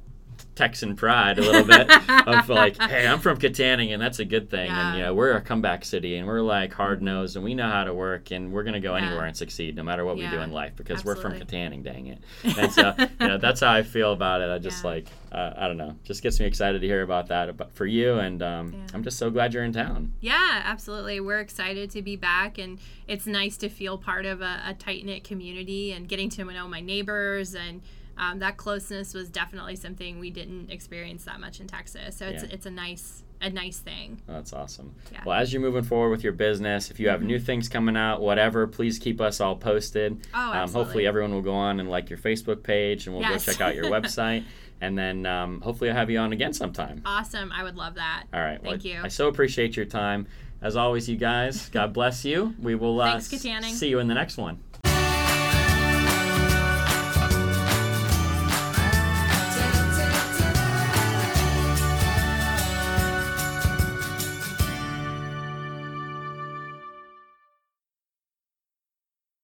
Texan 0.62 0.96
pride 0.96 1.40
a 1.40 1.42
little 1.42 1.64
bit 1.64 1.90
of 2.28 2.50
like, 2.62 2.80
"Hey, 2.82 3.08
I'm 3.08 3.20
from 3.20 3.38
Kittanning, 3.40 3.92
and 3.94 4.02
that's 4.02 4.20
a 4.20 4.26
good 4.26 4.50
thing." 4.50 4.70
And 4.70 4.78
Yeah. 4.78 4.96
you 4.96 5.02
know, 5.04 5.14
we're 5.14 5.34
a 5.34 5.42
comeback 5.42 5.84
city, 5.84 6.18
and 6.18 6.28
we're 6.28 6.42
like 6.42 6.72
hard 6.74 7.02
nosed, 7.02 7.36
and 7.36 7.44
we 7.44 7.56
know 7.56 7.70
how 7.70 7.84
to 7.84 7.94
work, 7.94 8.32
and 8.32 8.52
we're 8.52 8.64
going 8.64 8.74
to 8.74 8.80
go 8.80 8.96
Yeah. 8.96 9.08
anywhere 9.08 9.26
and 9.26 9.36
succeed, 9.36 9.76
no 9.76 9.84
matter 9.84 10.06
what 10.06 10.18
we 10.18 10.28
do 10.28 10.40
in 10.40 10.52
life, 10.52 10.74
because 10.76 11.04
we're 11.04 11.16
from 11.16 11.34
Absolutely. 11.34 11.58
Kittanning, 11.58 11.84
dang 11.84 12.08
it. 12.08 12.20
And 12.62 12.72
so, 12.72 12.94
you 13.20 13.28
know, 13.28 13.38
that's 13.38 13.62
how 13.62 13.72
I 13.72 13.82
feel 13.84 14.14
about 14.14 14.42
it. 14.42 14.50
I 14.52 14.60
just 14.60 14.84
Yeah. 14.84 14.90
like, 14.92 15.08
uh, 15.32 15.54
I 15.58 15.68
don't 15.68 15.78
know, 15.78 15.96
just 16.04 16.22
gets 16.22 16.40
me 16.40 16.46
excited 16.46 16.82
to 16.82 16.88
hear 16.88 17.02
about 17.02 17.28
that 17.30 17.56
But 17.58 17.72
for 17.74 17.86
you. 17.86 18.20
And 18.20 18.42
um, 18.44 18.74
Yeah. 18.74 18.80
I'm 18.94 19.04
just 19.04 19.18
so 19.18 19.30
glad 19.32 19.54
you're 19.54 19.64
in 19.64 19.74
town. 19.74 20.12
Yeah, 20.22 20.62
absolutely. 20.66 21.20
We're 21.20 21.40
excited 21.40 21.90
to 21.92 22.02
be 22.02 22.16
back, 22.18 22.58
and 22.58 22.78
it's 23.08 23.26
nice 23.26 23.58
to 23.58 23.70
feel 23.70 23.98
part 23.98 24.26
of 24.26 24.42
a, 24.42 24.62
a 24.68 24.74
tight 24.74 25.06
knit 25.06 25.24
community 25.24 25.92
and 25.92 26.08
getting 26.08 26.30
to 26.32 26.44
know 26.46 26.68
my 26.68 26.82
neighbors. 26.82 27.56
And 27.56 27.82
um, 28.18 28.40
that 28.40 28.58
closeness 28.58 29.14
was 29.14 29.30
definitely 29.30 29.76
something 29.76 30.20
we 30.20 30.30
didn't 30.30 30.70
experience 30.72 31.26
that 31.26 31.40
much 31.40 31.60
in 31.60 31.68
Texas. 31.68 32.16
So 32.18 32.28
it's 32.28 32.44
Yeah. 32.44 32.50
it's 32.52 32.66
a 32.66 32.72
nice 32.72 33.24
a 33.44 33.50
nice 33.50 33.80
thing. 33.80 34.22
Oh, 34.30 34.34
that's 34.34 34.54
awesome. 34.54 34.94
Yeah. 35.12 35.18
Mm-hmm. 35.20 35.30
Well, 35.30 35.40
as 35.40 35.52
you're 35.52 35.64
moving 35.64 35.82
forward 35.82 36.12
with 36.12 36.24
your 36.24 36.34
business, 36.34 36.92
if 36.92 37.00
you 37.00 37.10
have 37.10 37.24
new 37.24 37.40
things 37.40 37.68
coming 37.70 37.98
out, 37.98 38.22
whatever, 38.22 38.68
please 38.68 39.00
keep 39.00 39.20
us 39.20 39.42
all 39.42 39.56
posted. 39.56 40.28
Oh, 40.32 40.40
Um, 40.40 40.54
absolutely. 40.58 40.84
hopefully, 40.84 41.08
everyone 41.08 41.34
will 41.34 41.42
go 41.42 41.56
on 41.56 41.80
and 41.80 41.90
like 41.90 42.10
your 42.12 42.20
Facebook 42.20 42.62
page, 42.62 43.08
and 43.08 43.16
we'll 43.16 43.24
Yes. 43.24 43.44
go 43.46 43.52
check 43.52 43.62
out 43.62 43.74
your 43.76 43.86
website. 43.92 44.44
And 44.80 44.96
then 44.98 45.26
um, 45.26 45.60
hopefully, 45.62 45.90
I'll 45.90 45.96
have 45.96 46.12
you 46.12 46.20
on 46.20 46.34
again 46.34 46.54
sometime. 46.54 47.02
Awesome. 47.06 47.52
I 47.52 47.64
would 47.64 47.76
love 47.78 47.96
that. 47.96 48.26
All 48.32 48.40
right. 48.42 48.62
Well, 48.62 48.74
Thank 48.74 48.86
you. 48.86 49.00
I 49.04 49.08
so 49.08 49.28
appreciate 49.28 49.76
your 49.76 49.86
time. 49.88 50.28
As 50.62 50.76
always, 50.76 51.10
you 51.10 51.18
guys, 51.18 51.68
God 51.72 51.94
bless 51.94 52.24
you. 52.24 52.54
We 52.60 52.76
will 52.76 53.02
uh, 53.02 53.20
Thanks, 53.20 53.76
see 53.80 53.88
you 53.90 53.98
in 53.98 54.08
the 54.08 54.14
next 54.14 54.38
one. 54.38 54.60